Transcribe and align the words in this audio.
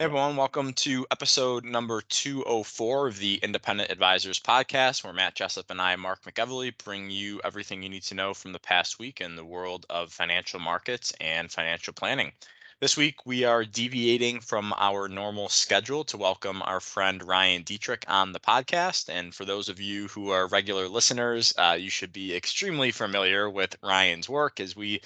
Everyone, 0.00 0.36
welcome 0.36 0.74
to 0.74 1.04
episode 1.10 1.64
number 1.64 2.00
204 2.02 3.08
of 3.08 3.18
the 3.18 3.40
Independent 3.42 3.90
Advisors 3.90 4.38
Podcast, 4.38 5.02
where 5.02 5.12
Matt 5.12 5.34
Jessup 5.34 5.72
and 5.72 5.82
I, 5.82 5.96
Mark 5.96 6.22
McEvely, 6.22 6.72
bring 6.84 7.10
you 7.10 7.40
everything 7.42 7.82
you 7.82 7.88
need 7.88 8.04
to 8.04 8.14
know 8.14 8.32
from 8.32 8.52
the 8.52 8.60
past 8.60 9.00
week 9.00 9.20
in 9.20 9.34
the 9.34 9.44
world 9.44 9.86
of 9.90 10.12
financial 10.12 10.60
markets 10.60 11.12
and 11.20 11.50
financial 11.50 11.92
planning. 11.92 12.30
This 12.78 12.96
week, 12.96 13.26
we 13.26 13.42
are 13.42 13.64
deviating 13.64 14.38
from 14.38 14.72
our 14.76 15.08
normal 15.08 15.48
schedule 15.48 16.04
to 16.04 16.16
welcome 16.16 16.62
our 16.62 16.78
friend 16.78 17.20
Ryan 17.20 17.64
Detrick 17.64 18.04
on 18.06 18.30
the 18.30 18.38
podcast. 18.38 19.08
And 19.08 19.34
for 19.34 19.44
those 19.44 19.68
of 19.68 19.80
you 19.80 20.06
who 20.06 20.30
are 20.30 20.46
regular 20.46 20.88
listeners, 20.88 21.52
uh, 21.58 21.76
you 21.76 21.90
should 21.90 22.12
be 22.12 22.36
extremely 22.36 22.92
familiar 22.92 23.50
with 23.50 23.74
Ryan's 23.82 24.28
work 24.28 24.60
as 24.60 24.76
we 24.76 25.00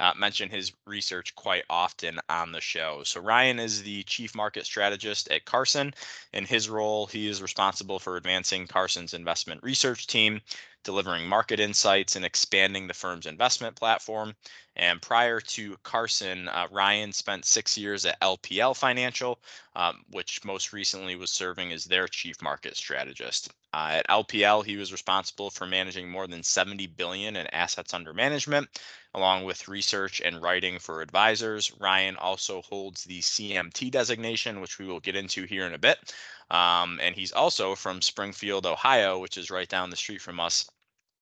uh, 0.00 0.12
mention 0.16 0.48
his 0.48 0.72
research 0.86 1.34
quite 1.34 1.64
often 1.68 2.18
on 2.28 2.52
the 2.52 2.60
show. 2.60 3.02
So, 3.04 3.20
Ryan 3.20 3.58
is 3.58 3.82
the 3.82 4.02
chief 4.04 4.34
market 4.34 4.64
strategist 4.64 5.30
at 5.30 5.44
Carson. 5.44 5.94
In 6.32 6.44
his 6.44 6.68
role, 6.68 7.06
he 7.06 7.28
is 7.28 7.42
responsible 7.42 7.98
for 7.98 8.16
advancing 8.16 8.66
Carson's 8.66 9.14
investment 9.14 9.62
research 9.62 10.06
team, 10.06 10.40
delivering 10.84 11.26
market 11.26 11.60
insights, 11.60 12.16
and 12.16 12.24
expanding 12.24 12.86
the 12.86 12.94
firm's 12.94 13.26
investment 13.26 13.76
platform. 13.76 14.34
And 14.76 15.02
prior 15.02 15.40
to 15.40 15.76
Carson, 15.82 16.48
uh, 16.48 16.68
Ryan 16.70 17.12
spent 17.12 17.44
six 17.44 17.76
years 17.76 18.04
at 18.04 18.20
LPL 18.20 18.76
Financial, 18.76 19.40
um, 19.74 20.04
which 20.10 20.44
most 20.44 20.72
recently 20.72 21.16
was 21.16 21.30
serving 21.30 21.72
as 21.72 21.84
their 21.84 22.06
chief 22.06 22.40
market 22.40 22.76
strategist. 22.76 23.52
Uh, 23.78 23.90
at 23.92 24.08
LPL, 24.08 24.64
he 24.64 24.76
was 24.76 24.90
responsible 24.90 25.50
for 25.50 25.64
managing 25.64 26.10
more 26.10 26.26
than 26.26 26.42
70 26.42 26.88
billion 26.88 27.36
in 27.36 27.46
assets 27.48 27.94
under 27.94 28.12
management, 28.12 28.68
along 29.14 29.44
with 29.44 29.68
research 29.68 30.20
and 30.20 30.42
writing 30.42 30.80
for 30.80 31.00
advisors. 31.00 31.72
Ryan 31.78 32.16
also 32.16 32.60
holds 32.62 33.04
the 33.04 33.20
CMT 33.20 33.92
designation, 33.92 34.60
which 34.60 34.80
we 34.80 34.86
will 34.86 34.98
get 34.98 35.14
into 35.14 35.44
here 35.44 35.64
in 35.64 35.74
a 35.74 35.78
bit. 35.78 36.12
Um, 36.50 36.98
and 37.00 37.14
he's 37.14 37.30
also 37.30 37.76
from 37.76 38.02
Springfield, 38.02 38.66
Ohio, 38.66 39.20
which 39.20 39.38
is 39.38 39.48
right 39.48 39.68
down 39.68 39.90
the 39.90 39.96
street 39.96 40.22
from 40.22 40.40
us 40.40 40.68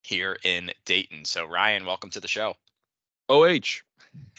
here 0.03 0.39
in 0.43 0.71
Dayton. 0.87 1.27
So, 1.27 1.45
Ryan, 1.45 1.85
welcome 1.85 2.09
to 2.11 2.21
the 2.21 2.29
show. 2.29 2.55
OH. 3.29 3.83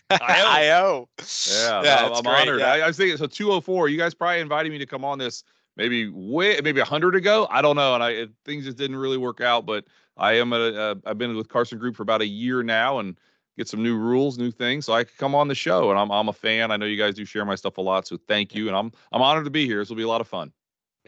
IO. 0.10 1.08
Yeah, 1.52 1.84
yeah 1.84 2.10
I'm, 2.12 2.24
great, 2.24 2.34
honored. 2.34 2.62
Yeah. 2.62 2.72
I, 2.72 2.80
I, 2.80 2.88
was 2.88 2.98
thinking 2.98 3.18
so 3.18 3.28
204. 3.28 3.90
You 3.90 3.98
guys 3.98 4.16
probably 4.16 4.40
invited 4.40 4.72
me 4.72 4.80
to 4.80 4.86
come 4.88 5.06
on 5.06 5.20
this 5.20 5.44
maybe 5.78 6.10
way 6.10 6.60
maybe 6.62 6.82
a 6.82 6.86
hundred 6.86 7.16
ago. 7.16 7.48
I 7.50 7.62
don't 7.62 7.76
know, 7.76 7.94
and 7.94 8.04
I 8.04 8.10
it, 8.12 8.32
things 8.44 8.66
just 8.66 8.78
didn't 8.78 8.98
really 8.98 9.18
work 9.18 9.40
out. 9.40 9.66
But 9.66 9.86
I 10.18 10.34
am 10.34 10.52
a, 10.52 10.58
a 10.58 10.96
I've 11.06 11.18
been 11.18 11.36
with 11.36 11.48
Carson 11.48 11.78
Group 11.78 11.96
for 11.96 12.04
about 12.04 12.22
a 12.22 12.28
year 12.28 12.64
now, 12.64 13.00
and 13.00 13.18
get 13.58 13.68
some 13.68 13.84
new 13.84 13.98
rules, 13.98 14.38
new 14.38 14.52
things, 14.52 14.86
so 14.86 14.94
I 14.94 15.04
could 15.04 15.18
come 15.18 15.36
on 15.36 15.48
the 15.48 15.56
show. 15.56 15.90
And 15.90 16.00
I'm 16.00 16.12
I'm 16.12 16.28
a 16.28 16.34
fan. 16.34 16.72
I 16.72 16.78
know 16.78 16.86
you 16.86 16.98
guys 16.98 17.16
do 17.16 17.24
share 17.24 17.46
my 17.46 17.56
stuff 17.56 17.78
a 17.78 17.82
lot, 17.82 18.08
so 18.08 18.18
thank 18.28 18.54
you. 18.54 18.68
And 18.68 18.76
I'm 18.76 18.92
I'm 19.12 19.22
honored 19.22 19.46
to 19.46 19.52
be 19.52 19.66
here. 19.66 19.80
This 19.80 19.90
will 19.90 19.96
be 19.96 20.04
a 20.04 20.10
lot 20.10 20.22
of 20.22 20.28
fun. 20.28 20.52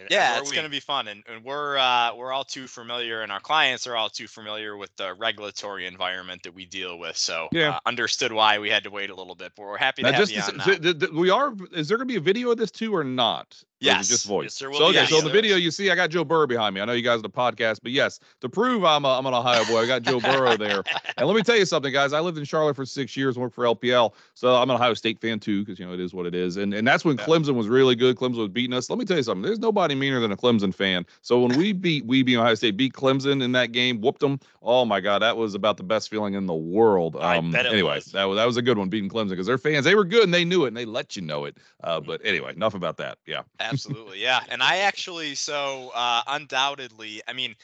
Yeah, 0.10 0.40
it's 0.40 0.52
going 0.52 0.64
to 0.64 0.70
be 0.70 0.80
fun, 0.80 1.10
and, 1.10 1.24
and 1.28 1.44
we're 1.44 1.78
uh, 1.78 2.16
we're 2.16 2.32
all 2.32 2.46
too 2.46 2.68
familiar, 2.68 3.22
and 3.22 3.32
our 3.32 3.40
clients 3.40 3.86
are 3.86 3.98
all 3.98 4.10
too 4.10 4.28
familiar 4.28 4.78
with 4.78 4.96
the 4.96 5.14
regulatory 5.14 5.88
environment 5.88 6.44
that 6.44 6.54
we 6.54 6.66
deal 6.66 6.98
with. 6.98 7.18
So 7.18 7.50
yeah, 7.52 7.76
uh, 7.76 7.80
understood 7.86 8.32
why 8.32 8.60
we 8.60 8.70
had 8.70 8.84
to 8.86 8.92
wait 8.92 9.10
a 9.10 9.16
little 9.16 9.36
bit, 9.36 9.52
but 9.58 9.64
we're 9.64 9.78
happy 9.78 10.04
to 10.04 10.12
now, 10.12 10.18
have 10.18 10.30
just, 10.30 10.58
you 10.58 11.10
on. 11.12 11.16
we 11.16 11.30
are. 11.30 11.54
Is 11.74 11.90
there 11.90 11.98
going 11.98 12.08
to 12.08 12.14
be 12.14 12.18
a 12.18 12.22
video 12.22 12.52
of 12.52 12.58
this 12.58 12.72
too, 12.72 12.96
or 12.96 13.04
not? 13.04 13.62
Yes. 13.80 14.10
Just 14.10 14.26
voice. 14.26 14.60
Yes, 14.62 14.78
so, 14.78 14.90
okay, 14.90 15.06
so 15.06 15.20
in 15.20 15.24
the 15.24 15.32
video 15.32 15.56
you 15.56 15.72
see 15.72 15.90
I 15.90 15.96
got 15.96 16.10
Joe 16.10 16.26
Burrow 16.26 16.48
behind 16.48 16.76
me. 16.76 16.82
I 16.82 16.86
know 16.86 16.92
you 16.92 17.02
guys 17.02 17.20
are 17.20 17.24
the 17.24 17.30
podcast, 17.30 17.80
but 17.82 17.92
yes, 17.92 18.20
to 18.42 18.50
prove 18.50 18.84
I'm 18.84 19.06
a, 19.06 19.18
I'm 19.18 19.26
an 19.26 19.34
Ohio 19.34 19.64
boy, 19.66 19.80
I 19.80 19.88
got 19.88 20.02
Joe 20.02 20.20
Burrow 20.20 20.58
there. 20.58 20.84
And 21.18 21.28
let 21.28 21.36
me 21.36 21.42
tell 21.44 21.58
you 21.58 21.66
something, 21.66 21.92
guys. 21.92 22.14
I 22.14 22.20
lived 22.20 22.38
in 22.38 22.44
Charlotte 22.44 22.76
for 22.76 22.86
six 22.86 23.16
years, 23.16 23.36
and 23.36 23.42
worked 23.42 23.56
for 23.56 23.64
LPL, 23.66 24.14
so 24.34 24.56
I'm 24.56 24.70
an 24.70 24.76
Ohio 24.76 24.94
State 24.94 25.20
fan 25.20 25.40
too, 25.40 25.64
because 25.64 25.80
you 25.80 25.86
know 25.86 25.94
it 25.94 26.00
is 26.00 26.14
what 26.14 26.26
it 26.26 26.36
is. 26.36 26.58
And 26.58 26.74
and 26.74 26.88
that's 26.88 27.06
when 27.06 27.18
yeah. 27.18 27.26
Clemson 27.26 27.56
was 27.56 27.68
really 27.68 27.96
good. 27.96 28.16
Clemson 28.16 28.38
was 28.38 28.50
beating 28.50 28.74
us. 28.74 28.90
Let 28.90 29.00
me 29.00 29.06
tell 29.06 29.18
you 29.18 29.24
something. 29.24 29.44
There's 29.44 29.60
nobody 29.60 29.96
meaner 29.96 30.20
than 30.20 30.32
a 30.32 30.38
Clemson 30.38 30.74
fan. 30.74 31.06
So 31.22 31.42
when 31.42 31.58
we 31.58 31.74
beat 31.74 32.06
we 32.06 32.24
beat 32.24 32.38
Ohio 32.38 32.56
State, 32.56 32.78
beat 32.78 32.94
Clemson 32.94 33.42
in 33.44 33.52
that 33.54 33.72
game, 33.72 34.02
whooped 34.02 34.20
them. 34.20 34.40
Oh 34.62 34.86
my 34.86 35.00
God, 35.00 35.22
that 35.22 35.38
was 35.38 35.56
about 35.56 35.78
the 35.78 35.84
best 35.84 36.10
feeling 36.10 36.34
in 36.34 36.46
the 36.46 36.54
world. 36.54 37.16
Um, 37.18 37.56
anyway, 37.56 37.96
was. 37.96 38.06
that 38.08 38.26
was 38.26 38.38
that 38.38 38.46
was 38.46 38.58
a 38.58 38.62
good 38.62 38.78
one 38.78 38.90
beating 38.90 39.10
Clemson 39.10 39.30
because 39.30 39.48
their 39.48 39.58
fans 39.58 39.86
they 39.86 39.96
were 39.96 40.06
good 40.06 40.24
and 40.24 40.34
they 40.34 40.46
knew 40.46 40.66
it 40.66 40.70
and 40.70 40.78
they 40.78 40.86
let 40.86 41.16
you 41.16 41.22
know 41.22 41.46
it. 41.46 41.58
Uh, 41.84 42.00
but 42.00 42.22
anyway, 42.24 42.54
enough 42.54 42.74
about 42.74 42.98
that. 42.98 43.18
Yeah. 43.26 43.44
Absolutely. 43.70 44.22
Yeah 44.22 44.42
and 44.50 44.62
I 44.62 44.78
actually 44.78 45.36
so 45.36 45.92
uh, 45.96 46.22
undoubtedly, 46.28 47.22
I 47.28 47.34
mean, 47.34 47.56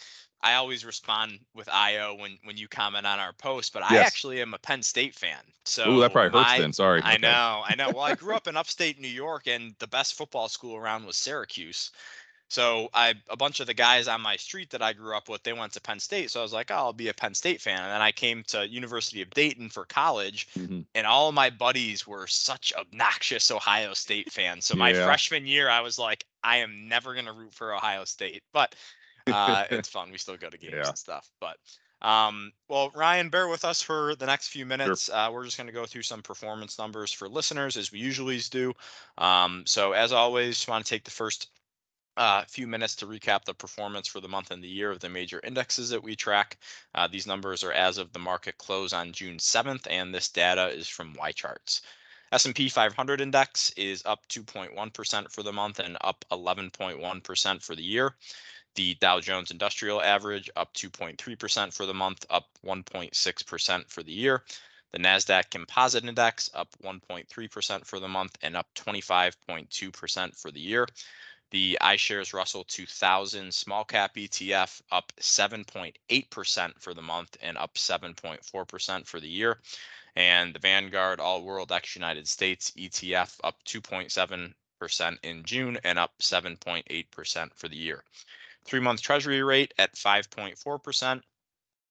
I 0.42 0.56
always 0.56 0.86
respond 0.86 1.40
with 1.56 1.68
IO 1.70 2.16
when 2.16 2.38
when 2.44 2.56
you 2.56 2.68
comment 2.68 3.06
on 3.08 3.20
our 3.20 3.34
post, 3.34 3.74
but 3.74 3.84
I 3.84 3.98
actually 3.98 4.42
am 4.42 4.54
a 4.54 4.60
Penn 4.60 4.84
State 4.84 5.16
fan. 5.16 5.40
So 5.64 5.90
Ooh, 5.90 6.00
that 6.02 6.14
probably 6.14 6.40
hurts 6.40 6.60
then. 6.60 6.74
Sorry. 6.74 7.02
I 7.02 7.14
okay. 7.14 7.22
know, 7.22 7.64
I 7.66 7.76
know. 7.76 7.90
Well, 7.90 8.04
I 8.04 8.14
grew 8.14 8.36
up 8.36 8.48
in 8.48 8.56
upstate 8.56 9.00
New 9.00 9.08
York, 9.08 9.48
and 9.48 9.74
the 9.80 9.88
best 9.88 10.14
football 10.14 10.48
school 10.48 10.76
around 10.76 11.06
was 11.06 11.18
Syracuse. 11.18 11.92
So 12.56 12.90
I 12.94 13.16
a 13.30 13.36
bunch 13.36 13.60
of 13.60 13.68
the 13.68 13.74
guys 13.74 14.08
on 14.08 14.22
my 14.22 14.38
street 14.38 14.70
that 14.70 14.82
I 14.82 14.94
grew 14.94 15.14
up 15.14 15.28
with, 15.28 15.44
they 15.44 15.52
went 15.52 15.74
to 15.74 15.82
Penn 15.82 16.00
State. 16.00 16.32
So 16.32 16.40
I 16.40 16.44
was 16.44 16.54
like, 16.54 16.72
oh, 16.72 16.76
I'll 16.76 16.94
be 16.94 17.10
a 17.10 17.14
Penn 17.14 17.34
State 17.34 17.60
fan. 17.60 17.82
And 17.82 17.92
then 17.92 18.02
I 18.02 18.14
came 18.14 18.46
to 18.48 18.66
University 18.66 19.22
of 19.22 19.30
Dayton 19.32 19.68
for 19.68 19.84
college, 19.84 20.48
mm-hmm. 20.58 20.80
and 20.96 21.06
all 21.06 21.34
my 21.34 21.50
buddies 21.50 22.08
were 22.08 22.28
such 22.28 22.72
obnoxious 22.78 23.52
Ohio 23.52 23.94
State 23.94 24.32
fans. 24.32 24.64
So 24.64 24.78
my 24.78 24.92
yeah. 24.92 25.04
freshman 25.04 25.46
year, 25.46 25.70
I 25.70 25.82
was 25.82 26.00
like, 26.00 26.26
I 26.46 26.58
am 26.60 26.88
never 26.88 27.14
gonna 27.14 27.34
root 27.34 27.54
for 27.54 27.76
Ohio 27.76 28.06
State, 28.06 28.42
but 28.54 28.74
uh, 29.28 29.66
it's 29.72 29.90
fun. 29.90 30.10
We 30.10 30.18
still 30.18 30.38
go 30.38 30.50
to 30.50 30.58
games 30.58 30.76
yeah. 30.78 30.88
and 30.88 30.98
stuff. 30.98 31.30
But 31.42 31.58
um, 32.02 32.54
well, 32.70 32.90
Ryan, 32.96 33.28
bear 33.28 33.50
with 33.50 33.66
us 33.66 33.82
for 33.82 34.16
the 34.16 34.28
next 34.28 34.48
few 34.48 34.66
minutes. 34.66 35.08
Sure. 35.08 35.16
Uh, 35.16 35.30
we're 35.30 35.44
just 35.44 35.58
going 35.58 35.68
to 35.68 35.74
go 35.74 35.86
through 35.86 36.04
some 36.04 36.22
performance 36.22 36.80
numbers 36.80 37.12
for 37.12 37.28
listeners 37.28 37.76
as 37.76 37.92
we 37.92 38.00
usually 38.00 38.40
do. 38.50 38.72
Um, 39.18 39.64
so 39.66 39.92
as 39.92 40.14
always, 40.14 40.56
just 40.56 40.70
want 40.70 40.86
to 40.86 40.90
take 40.90 41.04
the 41.04 41.12
first 41.12 41.50
a 42.18 42.22
uh, 42.22 42.46
few 42.46 42.66
minutes 42.66 42.96
to 42.96 43.06
recap 43.06 43.44
the 43.44 43.54
performance 43.54 44.08
for 44.08 44.22
the 44.22 44.28
month 44.28 44.52
and 44.52 44.64
the 44.64 44.68
year 44.68 44.90
of 44.90 45.02
the 45.02 45.10
major 45.10 45.42
indexes 45.44 45.90
that 45.90 46.04
we 46.04 46.16
track. 46.16 46.58
Uh, 46.94 47.08
these 47.08 47.28
numbers 47.28 47.64
are 47.64 47.74
as 47.74 47.98
of 47.98 48.14
the 48.14 48.20
market 48.20 48.58
close 48.58 48.94
on 48.94 49.12
June 49.12 49.38
7th, 49.38 49.86
and 49.90 50.14
this 50.14 50.30
data 50.30 50.68
is 50.70 50.88
from 50.88 51.14
YCharts. 51.16 51.82
S&P 52.32 52.70
500 52.70 53.22
index 53.22 53.70
is 53.78 54.02
up 54.06 54.28
2.1% 54.30 55.32
for 55.32 55.44
the 55.44 55.54
month 55.54 55.80
and 55.80 55.98
up 56.02 56.26
11.1% 56.32 57.62
for 57.62 57.76
the 57.76 57.84
year. 57.84 58.16
The 58.76 58.96
Dow 58.96 59.20
Jones 59.20 59.52
Industrial 59.52 60.02
Average 60.02 60.50
up 60.56 60.74
2.3% 60.74 61.74
for 61.74 61.86
the 61.86 61.94
month, 61.94 62.26
up 62.30 62.50
1.6% 62.66 63.90
for 63.90 64.04
the 64.04 64.12
year. 64.12 64.44
The 64.92 65.00
NASDAQ 65.00 65.50
Composite 65.50 66.06
Index 66.06 66.50
up 66.54 66.70
1.3% 66.84 67.86
for 67.86 68.00
the 68.00 68.08
month 68.08 68.38
and 68.42 68.56
up 68.56 68.68
25.2% 68.76 70.36
for 70.38 70.52
the 70.52 70.60
year. 70.60 70.88
The 71.56 71.78
iShares 71.80 72.34
Russell 72.34 72.66
2000 72.66 73.54
small 73.54 73.86
cap 73.86 74.16
ETF 74.16 74.82
up 74.92 75.14
7.8% 75.22 76.82
for 76.82 76.94
the 76.94 77.02
month 77.02 77.38
and 77.42 77.58
up 77.58 77.76
7.4% 77.76 79.08
for 79.08 79.22
the 79.22 79.30
year. 79.30 79.62
And 80.18 80.54
the 80.54 80.60
Vanguard 80.60 81.22
All 81.22 81.44
World 81.44 81.72
X 81.72 81.96
United 81.96 82.28
States 82.28 82.72
ETF 82.72 83.40
up 83.42 83.64
2.7% 83.64 85.18
in 85.24 85.46
June 85.46 85.80
and 85.86 85.98
up 85.98 86.12
7.8% 86.20 87.54
for 87.56 87.70
the 87.70 87.78
year. 87.78 88.04
Three 88.66 88.82
month 88.82 89.02
Treasury 89.02 89.42
rate 89.42 89.74
at 89.78 89.96
5.4%, 89.96 91.22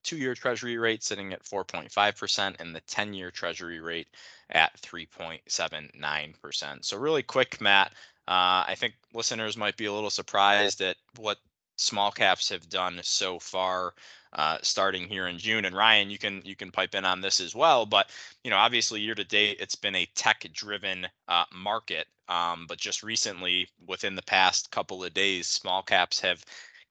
two 0.03 0.19
year 0.19 0.35
Treasury 0.35 0.77
rate 0.77 1.03
sitting 1.03 1.33
at 1.33 1.43
4.5%, 1.43 2.60
and 2.60 2.77
the 2.77 2.83
10 2.83 3.15
year 3.15 3.31
Treasury 3.31 3.81
rate 3.81 4.09
at 4.51 4.78
3.79%. 4.83 6.84
So, 6.84 6.99
really 6.99 7.22
quick, 7.22 7.63
Matt, 7.63 7.95
uh, 8.26 8.65
I 8.66 8.74
think 8.76 8.94
listeners 9.12 9.56
might 9.56 9.76
be 9.76 9.86
a 9.86 9.92
little 9.92 10.10
surprised 10.10 10.80
at 10.80 10.97
what 11.16 11.38
small 11.76 12.10
caps 12.10 12.48
have 12.48 12.68
done 12.68 13.00
so 13.03 13.38
far 13.38 13.94
uh, 14.32 14.59
starting 14.62 15.06
here 15.06 15.26
in 15.28 15.38
June. 15.38 15.65
And 15.65 15.76
Ryan, 15.76 16.10
you 16.10 16.18
can 16.18 16.42
you 16.44 16.56
can 16.56 16.71
pipe 16.71 16.94
in 16.94 17.04
on 17.04 17.21
this 17.21 17.41
as 17.41 17.54
well. 17.54 17.86
But 17.86 18.10
you 18.42 18.50
know, 18.50 18.56
obviously, 18.56 19.00
year 19.00 19.15
to 19.15 19.24
date, 19.24 19.59
it's 19.60 19.74
been 19.74 19.94
a 19.94 20.09
tech-driven 20.15 21.06
uh, 21.28 21.44
market. 21.54 22.06
Um, 22.28 22.65
but 22.66 22.78
just 22.78 23.03
recently, 23.03 23.68
within 23.86 24.15
the 24.15 24.22
past 24.22 24.71
couple 24.71 25.04
of 25.04 25.12
days, 25.12 25.47
small 25.47 25.82
caps 25.82 26.21
have 26.21 26.44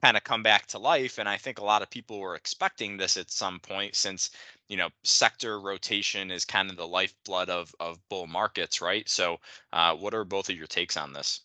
kind 0.03 0.17
of 0.17 0.23
come 0.23 0.43
back 0.43 0.67
to 0.67 0.79
life. 0.79 1.17
And 1.17 1.29
I 1.29 1.37
think 1.37 1.59
a 1.59 1.63
lot 1.63 1.81
of 1.81 1.89
people 1.89 2.19
were 2.19 2.35
expecting 2.35 2.97
this 2.97 3.15
at 3.15 3.31
some 3.31 3.59
point, 3.59 3.95
since 3.95 4.31
you 4.69 4.77
know 4.77 4.89
sector 5.03 5.59
rotation 5.59 6.31
is 6.31 6.45
kind 6.45 6.69
of 6.69 6.77
the 6.77 6.87
lifeblood 6.87 7.49
of 7.49 7.75
of 7.79 7.99
bull 8.09 8.27
markets 8.27 8.81
right 8.81 9.07
so 9.07 9.37
uh, 9.71 9.93
what 9.95 10.13
are 10.13 10.23
both 10.23 10.49
of 10.49 10.55
your 10.55 10.67
takes 10.67 10.97
on 10.97 11.13
this 11.13 11.41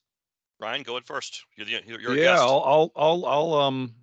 ryan 0.60 0.82
go 0.82 0.92
ahead 0.92 1.04
first 1.04 1.44
you're, 1.56 1.66
the, 1.66 1.82
you're 1.86 2.16
yeah 2.16 2.38
I'll, 2.38 2.62
I'll 2.64 2.92
i'll 2.96 3.26
i'll 3.26 3.54
um 3.54 3.94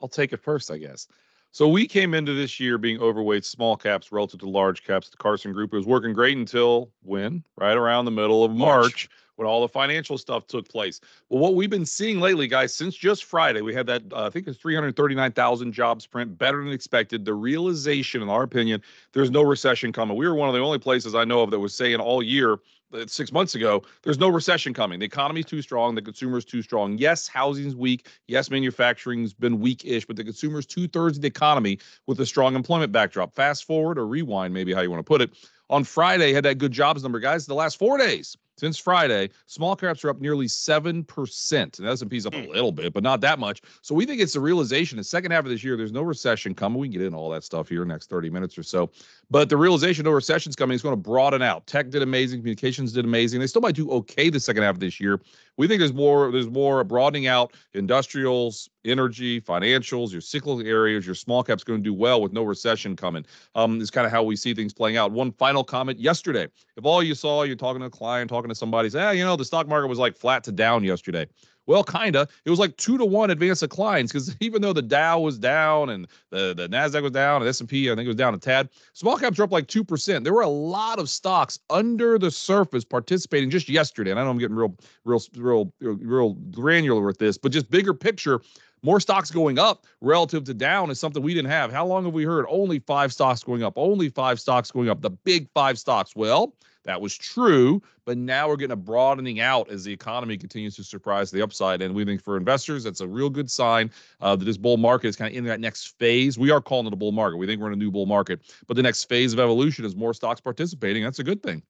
i'll 0.00 0.08
take 0.08 0.32
it 0.32 0.42
first 0.42 0.70
i 0.70 0.78
guess 0.78 1.06
So 1.52 1.68
we 1.68 1.86
came 1.86 2.14
into 2.14 2.32
this 2.32 2.60
year 2.60 2.78
being 2.78 3.00
overweight 3.00 3.44
small 3.44 3.76
caps 3.76 4.12
relative 4.12 4.38
to 4.40 4.48
large 4.48 4.84
caps. 4.84 5.08
The 5.10 5.16
Carson 5.16 5.52
Group 5.52 5.72
was 5.72 5.84
working 5.84 6.12
great 6.12 6.36
until 6.36 6.92
when? 7.02 7.42
Right 7.56 7.76
around 7.76 8.04
the 8.04 8.12
middle 8.12 8.44
of 8.44 8.52
March. 8.52 8.82
March 8.82 9.08
when 9.40 9.48
all 9.48 9.62
the 9.62 9.68
financial 9.68 10.18
stuff 10.18 10.46
took 10.46 10.68
place. 10.68 11.00
Well, 11.30 11.40
what 11.40 11.54
we've 11.54 11.70
been 11.70 11.86
seeing 11.86 12.20
lately, 12.20 12.46
guys, 12.46 12.74
since 12.74 12.94
just 12.94 13.24
Friday, 13.24 13.62
we 13.62 13.72
had 13.72 13.86
that 13.86 14.02
uh, 14.12 14.26
I 14.26 14.30
think 14.30 14.46
it's 14.46 14.58
339,000 14.58 15.72
jobs 15.72 16.06
print, 16.06 16.36
better 16.36 16.62
than 16.62 16.74
expected. 16.74 17.24
The 17.24 17.32
realization, 17.32 18.20
in 18.20 18.28
our 18.28 18.42
opinion, 18.42 18.82
there's 19.14 19.30
no 19.30 19.42
recession 19.42 19.94
coming. 19.94 20.18
We 20.18 20.28
were 20.28 20.34
one 20.34 20.50
of 20.50 20.54
the 20.54 20.60
only 20.60 20.78
places 20.78 21.14
I 21.14 21.24
know 21.24 21.40
of 21.40 21.50
that 21.52 21.58
was 21.58 21.74
saying 21.74 22.00
all 22.00 22.22
year 22.22 22.58
uh, 22.92 23.06
six 23.06 23.32
months 23.32 23.54
ago, 23.54 23.82
there's 24.02 24.18
no 24.18 24.28
recession 24.28 24.74
coming. 24.74 24.98
The 24.98 25.06
economy's 25.06 25.46
too 25.46 25.62
strong. 25.62 25.94
The 25.94 26.02
consumer's 26.02 26.44
too 26.44 26.60
strong. 26.60 26.98
Yes, 26.98 27.26
housing's 27.26 27.74
weak. 27.74 28.08
Yes, 28.26 28.50
manufacturing's 28.50 29.32
been 29.32 29.58
weak-ish, 29.58 30.04
but 30.04 30.16
the 30.16 30.24
consumer's 30.24 30.66
two 30.66 30.86
thirds 30.86 31.16
of 31.16 31.22
the 31.22 31.28
economy 31.28 31.78
with 32.06 32.20
a 32.20 32.26
strong 32.26 32.54
employment 32.56 32.92
backdrop. 32.92 33.34
Fast 33.34 33.64
forward 33.64 33.96
or 33.96 34.06
rewind, 34.06 34.52
maybe 34.52 34.74
how 34.74 34.82
you 34.82 34.90
want 34.90 35.00
to 35.00 35.08
put 35.08 35.22
it. 35.22 35.30
On 35.70 35.82
Friday, 35.82 36.34
had 36.34 36.44
that 36.44 36.58
good 36.58 36.72
jobs 36.72 37.02
number, 37.02 37.20
guys. 37.20 37.46
The 37.46 37.54
last 37.54 37.78
four 37.78 37.96
days, 37.96 38.36
since 38.60 38.76
Friday, 38.76 39.30
small 39.46 39.74
caps 39.74 40.04
are 40.04 40.10
up 40.10 40.20
nearly 40.20 40.44
7%. 40.44 41.78
And 41.78 41.88
S&P's 41.88 42.26
up 42.26 42.34
a 42.34 42.42
hmm. 42.42 42.52
little 42.52 42.72
bit, 42.72 42.92
but 42.92 43.02
not 43.02 43.22
that 43.22 43.38
much. 43.38 43.62
So 43.80 43.94
we 43.94 44.04
think 44.04 44.20
it's 44.20 44.34
the 44.34 44.40
realization 44.40 44.98
the 44.98 45.04
second 45.04 45.30
half 45.30 45.44
of 45.44 45.50
this 45.50 45.64
year, 45.64 45.78
there's 45.78 45.92
no 45.92 46.02
recession 46.02 46.54
coming. 46.54 46.78
We 46.78 46.88
can 46.88 46.98
get 46.98 47.06
into 47.06 47.16
all 47.16 47.30
that 47.30 47.42
stuff 47.42 47.70
here 47.70 47.86
next 47.86 48.10
30 48.10 48.28
minutes 48.28 48.58
or 48.58 48.62
so. 48.62 48.90
But 49.30 49.48
the 49.48 49.56
realization 49.56 50.04
no 50.04 50.10
recession's 50.10 50.56
coming 50.56 50.74
is 50.74 50.82
going 50.82 50.92
to 50.92 51.00
broaden 51.00 51.40
out. 51.40 51.66
Tech 51.66 51.88
did 51.88 52.02
amazing, 52.02 52.40
communications 52.40 52.92
did 52.92 53.06
amazing. 53.06 53.40
They 53.40 53.46
still 53.46 53.62
might 53.62 53.76
do 53.76 53.90
okay 53.92 54.28
the 54.28 54.40
second 54.40 54.62
half 54.62 54.74
of 54.74 54.80
this 54.80 55.00
year. 55.00 55.22
We 55.60 55.68
think 55.68 55.78
there's 55.78 55.92
more, 55.92 56.32
there's 56.32 56.48
more 56.48 56.82
broadening 56.84 57.26
out 57.26 57.52
industrials, 57.74 58.70
energy, 58.86 59.42
financials, 59.42 60.10
your 60.10 60.22
cyclical 60.22 60.66
areas, 60.66 61.04
your 61.04 61.14
small 61.14 61.42
caps 61.42 61.62
going 61.62 61.80
to 61.80 61.84
do 61.84 61.92
well 61.92 62.22
with 62.22 62.32
no 62.32 62.42
recession 62.42 62.96
coming. 62.96 63.26
Um, 63.54 63.78
is 63.78 63.90
kind 63.90 64.06
of 64.06 64.10
how 64.10 64.22
we 64.22 64.36
see 64.36 64.54
things 64.54 64.72
playing 64.72 64.96
out. 64.96 65.12
One 65.12 65.32
final 65.32 65.62
comment 65.62 65.98
yesterday. 66.00 66.48
If 66.78 66.86
all 66.86 67.02
you 67.02 67.14
saw, 67.14 67.42
you're 67.42 67.56
talking 67.56 67.80
to 67.80 67.88
a 67.88 67.90
client, 67.90 68.30
talking 68.30 68.48
to 68.48 68.54
somebody, 68.54 68.88
say, 68.88 69.02
ah, 69.02 69.10
you 69.10 69.22
know, 69.22 69.36
the 69.36 69.44
stock 69.44 69.68
market 69.68 69.88
was 69.88 69.98
like 69.98 70.16
flat 70.16 70.42
to 70.44 70.52
down 70.52 70.82
yesterday. 70.82 71.26
Well, 71.70 71.84
kinda. 71.84 72.26
It 72.44 72.50
was 72.50 72.58
like 72.58 72.76
two 72.78 72.98
to 72.98 73.04
one 73.04 73.30
advance 73.30 73.60
declines 73.60 74.10
because 74.10 74.36
even 74.40 74.60
though 74.60 74.72
the 74.72 74.82
Dow 74.82 75.20
was 75.20 75.38
down 75.38 75.88
and 75.88 76.08
the, 76.30 76.52
the 76.52 76.68
Nasdaq 76.68 77.02
was 77.02 77.12
down 77.12 77.42
and 77.42 77.48
S 77.48 77.60
and 77.60 77.68
P, 77.68 77.88
I 77.88 77.94
think 77.94 78.06
it 78.06 78.08
was 78.08 78.16
down 78.16 78.34
a 78.34 78.38
tad. 78.38 78.70
Small 78.92 79.16
caps 79.16 79.38
were 79.38 79.44
up 79.44 79.52
like 79.52 79.68
two 79.68 79.84
percent. 79.84 80.24
There 80.24 80.34
were 80.34 80.42
a 80.42 80.48
lot 80.48 80.98
of 80.98 81.08
stocks 81.08 81.60
under 81.70 82.18
the 82.18 82.32
surface 82.32 82.84
participating 82.84 83.50
just 83.50 83.68
yesterday. 83.68 84.10
And 84.10 84.18
I 84.18 84.24
know 84.24 84.30
I'm 84.30 84.38
getting 84.38 84.56
real, 84.56 84.76
real, 85.04 85.22
real, 85.36 85.72
real 85.80 86.32
granular 86.50 87.02
with 87.02 87.18
this, 87.18 87.38
but 87.38 87.52
just 87.52 87.70
bigger 87.70 87.94
picture 87.94 88.40
more 88.82 89.00
stocks 89.00 89.30
going 89.30 89.58
up 89.58 89.86
relative 90.00 90.44
to 90.44 90.54
down 90.54 90.90
is 90.90 90.98
something 90.98 91.22
we 91.22 91.34
didn't 91.34 91.50
have. 91.50 91.72
How 91.72 91.86
long 91.86 92.04
have 92.04 92.14
we 92.14 92.24
heard 92.24 92.46
only 92.48 92.78
five 92.80 93.12
stocks 93.12 93.42
going 93.42 93.62
up? 93.62 93.74
Only 93.76 94.08
five 94.08 94.40
stocks 94.40 94.70
going 94.70 94.88
up. 94.88 95.00
The 95.00 95.10
big 95.10 95.48
five 95.54 95.78
stocks. 95.78 96.16
Well, 96.16 96.54
that 96.84 97.00
was 97.00 97.16
true, 97.16 97.82
but 98.06 98.16
now 98.16 98.48
we're 98.48 98.56
getting 98.56 98.72
a 98.72 98.76
broadening 98.76 99.40
out 99.40 99.70
as 99.70 99.84
the 99.84 99.92
economy 99.92 100.38
continues 100.38 100.76
to 100.76 100.84
surprise 100.84 101.30
the 101.30 101.42
upside. 101.42 101.82
And 101.82 101.94
we 101.94 102.04
think 102.04 102.22
for 102.22 102.36
investors, 102.36 102.84
that's 102.84 103.02
a 103.02 103.08
real 103.08 103.28
good 103.28 103.50
sign 103.50 103.90
uh, 104.20 104.34
that 104.34 104.44
this 104.44 104.56
bull 104.56 104.78
market 104.78 105.08
is 105.08 105.16
kind 105.16 105.30
of 105.30 105.36
in 105.36 105.44
that 105.44 105.60
next 105.60 105.98
phase. 105.98 106.38
We 106.38 106.50
are 106.50 106.60
calling 106.60 106.86
it 106.86 106.92
a 106.92 106.96
bull 106.96 107.12
market. 107.12 107.36
We 107.36 107.46
think 107.46 107.60
we're 107.60 107.68
in 107.68 107.74
a 107.74 107.76
new 107.76 107.90
bull 107.90 108.06
market, 108.06 108.40
but 108.66 108.76
the 108.76 108.82
next 108.82 109.04
phase 109.04 109.32
of 109.34 109.40
evolution 109.40 109.84
is 109.84 109.94
more 109.94 110.14
stocks 110.14 110.40
participating. 110.40 111.04
That's 111.04 111.18
a 111.18 111.24
good 111.24 111.42
thing. 111.42 111.62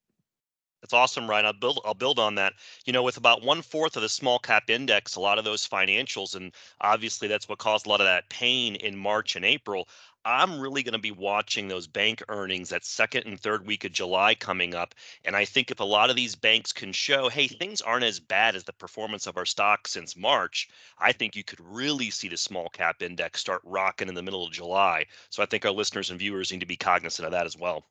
That's 0.83 0.93
awesome, 0.93 1.29
Ryan. 1.29 1.47
I'll 1.47 1.53
build 1.55 1.81
I'll 1.87 1.95
build 1.95 2.19
on 2.19 2.35
that. 2.35 2.53
You 2.85 2.93
know, 2.93 3.03
with 3.03 3.17
about 3.17 3.43
one 3.43 3.63
fourth 3.63 3.97
of 3.97 4.03
the 4.03 4.09
small 4.11 4.39
cap 4.39 4.69
index, 4.69 5.15
a 5.15 5.21
lot 5.21 5.39
of 5.39 5.45
those 5.47 5.67
financials, 5.67 6.35
and 6.35 6.53
obviously 6.83 7.29
that's 7.29 7.49
what 7.49 7.59
caused 7.59 7.87
a 7.87 7.89
lot 7.89 8.03
of 8.03 8.07
that 8.07 8.29
pain 8.29 8.75
in 8.77 8.95
March 8.97 9.37
and 9.37 9.45
April. 9.45 9.89
I'm 10.25 10.61
really 10.61 10.83
going 10.83 10.93
to 10.93 10.99
be 10.99 11.13
watching 11.13 11.69
those 11.69 11.87
bank 11.87 12.23
earnings 12.29 12.69
that 12.69 12.85
second 12.85 13.25
and 13.27 13.41
third 13.41 13.67
week 13.67 13.85
of 13.85 13.93
July 13.93 14.35
coming 14.35 14.75
up. 14.75 14.95
And 15.25 15.35
I 15.35 15.47
think 15.47 15.71
if 15.71 15.81
a 15.81 15.85
lot 15.85 16.11
of 16.11 16.17
these 16.17 16.35
banks 16.35 16.73
can 16.75 16.93
show, 16.93 17.31
hey, 17.31 17.49
things 17.49 17.81
aren't 17.81 18.05
as 18.05 18.21
bad 18.21 18.55
as 18.55 18.65
the 18.65 18.75
performance 18.75 19.27
of 19.27 19.39
our 19.39 19.47
stock 19.47 19.89
since 19.89 20.15
March, 20.15 20.69
I 20.99 21.13
think 21.13 21.37
you 21.37 21.45
could 21.45 21.61
really 21.61 22.11
see 22.11 22.29
the 22.29 22.37
small 22.37 22.69
cap 22.69 23.01
index 23.01 23.41
start 23.41 23.63
rocking 23.65 24.09
in 24.09 24.15
the 24.15 24.23
middle 24.23 24.45
of 24.47 24.53
July. 24.53 25.07
So 25.31 25.43
I 25.43 25.47
think 25.47 25.65
our 25.65 25.73
listeners 25.73 26.11
and 26.11 26.19
viewers 26.19 26.53
need 26.53 26.61
to 26.61 26.67
be 26.67 26.77
cognizant 26.77 27.25
of 27.25 27.33
that 27.33 27.47
as 27.47 27.57
well. 27.57 27.87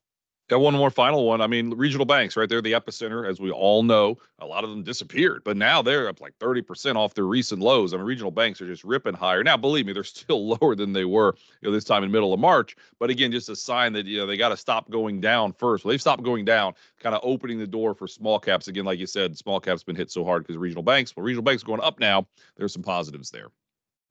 Got 0.49 0.61
one 0.61 0.73
more 0.73 0.89
final 0.89 1.27
one. 1.27 1.41
I 1.41 1.47
mean, 1.47 1.69
regional 1.75 2.07
banks, 2.07 2.35
right? 2.35 2.49
They're 2.49 2.59
the 2.59 2.71
epicenter, 2.71 3.29
as 3.29 3.39
we 3.39 3.51
all 3.51 3.83
know. 3.83 4.17
A 4.39 4.47
lot 4.47 4.63
of 4.63 4.71
them 4.71 4.81
disappeared, 4.81 5.43
but 5.45 5.55
now 5.55 5.83
they're 5.83 6.07
up 6.07 6.21
like 6.21 6.37
30% 6.39 6.95
off 6.95 7.13
their 7.13 7.25
recent 7.25 7.61
lows. 7.61 7.93
I 7.93 7.97
mean, 7.97 8.05
regional 8.07 8.31
banks 8.31 8.59
are 8.59 8.65
just 8.65 8.83
ripping 8.83 9.13
higher. 9.13 9.43
Now, 9.43 9.57
believe 9.57 9.85
me, 9.85 9.93
they're 9.93 10.03
still 10.03 10.47
lower 10.59 10.73
than 10.73 10.91
they 10.91 11.05
were 11.05 11.35
you 11.61 11.69
know, 11.69 11.71
this 11.71 11.83
time 11.83 12.03
in 12.03 12.09
middle 12.09 12.33
of 12.33 12.39
March. 12.39 12.75
But 12.97 13.11
again, 13.11 13.31
just 13.31 13.47
a 13.49 13.55
sign 13.55 13.93
that 13.93 14.07
you 14.07 14.17
know 14.17 14.25
they 14.25 14.37
got 14.37 14.49
to 14.49 14.57
stop 14.57 14.89
going 14.89 15.21
down 15.21 15.53
first. 15.53 15.85
Well, 15.85 15.91
they've 15.91 16.01
stopped 16.01 16.23
going 16.23 16.45
down, 16.45 16.73
kind 16.99 17.13
of 17.13 17.21
opening 17.23 17.59
the 17.59 17.67
door 17.67 17.93
for 17.93 18.07
small 18.07 18.39
caps. 18.39 18.67
Again, 18.67 18.85
like 18.85 18.97
you 18.97 19.07
said, 19.07 19.37
small 19.37 19.59
caps 19.59 19.83
been 19.83 19.95
hit 19.95 20.09
so 20.09 20.25
hard 20.25 20.41
because 20.41 20.57
regional 20.57 20.83
banks. 20.83 21.15
Well, 21.15 21.23
regional 21.23 21.43
banks 21.43 21.61
are 21.61 21.67
going 21.67 21.81
up 21.81 21.99
now. 21.99 22.25
There's 22.57 22.73
some 22.73 22.81
positives 22.81 23.29
there. 23.29 23.49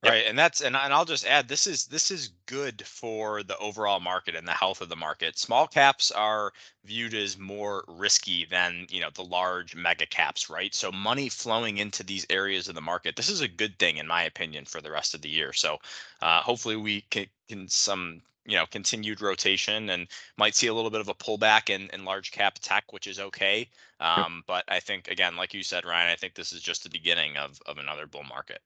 Right, 0.04 0.24
and 0.26 0.38
that's 0.38 0.60
and, 0.60 0.76
and 0.76 0.94
I'll 0.94 1.04
just 1.04 1.26
add 1.26 1.48
this 1.48 1.66
is 1.66 1.86
this 1.86 2.10
is 2.12 2.28
good 2.46 2.86
for 2.86 3.42
the 3.42 3.58
overall 3.58 3.98
market 4.00 4.36
and 4.36 4.46
the 4.46 4.52
health 4.52 4.80
of 4.80 4.88
the 4.88 4.96
market. 4.96 5.38
Small 5.38 5.66
caps 5.66 6.12
are 6.12 6.52
viewed 6.84 7.14
as 7.14 7.36
more 7.36 7.84
risky 7.88 8.44
than 8.44 8.86
you 8.90 9.00
know 9.00 9.10
the 9.12 9.24
large 9.24 9.74
mega 9.74 10.06
caps, 10.06 10.48
right? 10.48 10.72
So 10.74 10.92
money 10.92 11.28
flowing 11.28 11.78
into 11.78 12.04
these 12.04 12.24
areas 12.30 12.68
of 12.68 12.76
the 12.76 12.80
market. 12.80 13.16
This 13.16 13.28
is 13.28 13.40
a 13.40 13.48
good 13.48 13.76
thing 13.80 13.96
in 13.96 14.06
my 14.06 14.22
opinion 14.22 14.66
for 14.66 14.80
the 14.80 14.90
rest 14.90 15.14
of 15.14 15.22
the 15.22 15.28
year. 15.28 15.52
So 15.52 15.78
uh, 16.22 16.42
hopefully 16.42 16.76
we 16.76 17.00
can, 17.10 17.26
can 17.48 17.68
some 17.68 18.22
you 18.46 18.56
know 18.56 18.66
continued 18.66 19.20
rotation 19.20 19.90
and 19.90 20.06
might 20.36 20.54
see 20.54 20.68
a 20.68 20.74
little 20.74 20.90
bit 20.92 21.00
of 21.00 21.08
a 21.08 21.14
pullback 21.14 21.70
in, 21.70 21.90
in 21.92 22.04
large 22.04 22.30
cap 22.30 22.58
tech, 22.60 22.92
which 22.92 23.08
is 23.08 23.18
okay. 23.18 23.68
Um. 24.00 24.44
But 24.46 24.64
I 24.68 24.78
think 24.80 25.08
again, 25.08 25.34
like 25.36 25.52
you 25.54 25.64
said, 25.64 25.84
Ryan, 25.84 26.08
I 26.12 26.16
think 26.16 26.34
this 26.34 26.52
is 26.52 26.62
just 26.62 26.84
the 26.84 26.90
beginning 26.90 27.36
of 27.36 27.60
of 27.66 27.78
another 27.78 28.06
bull 28.06 28.24
market. 28.24 28.60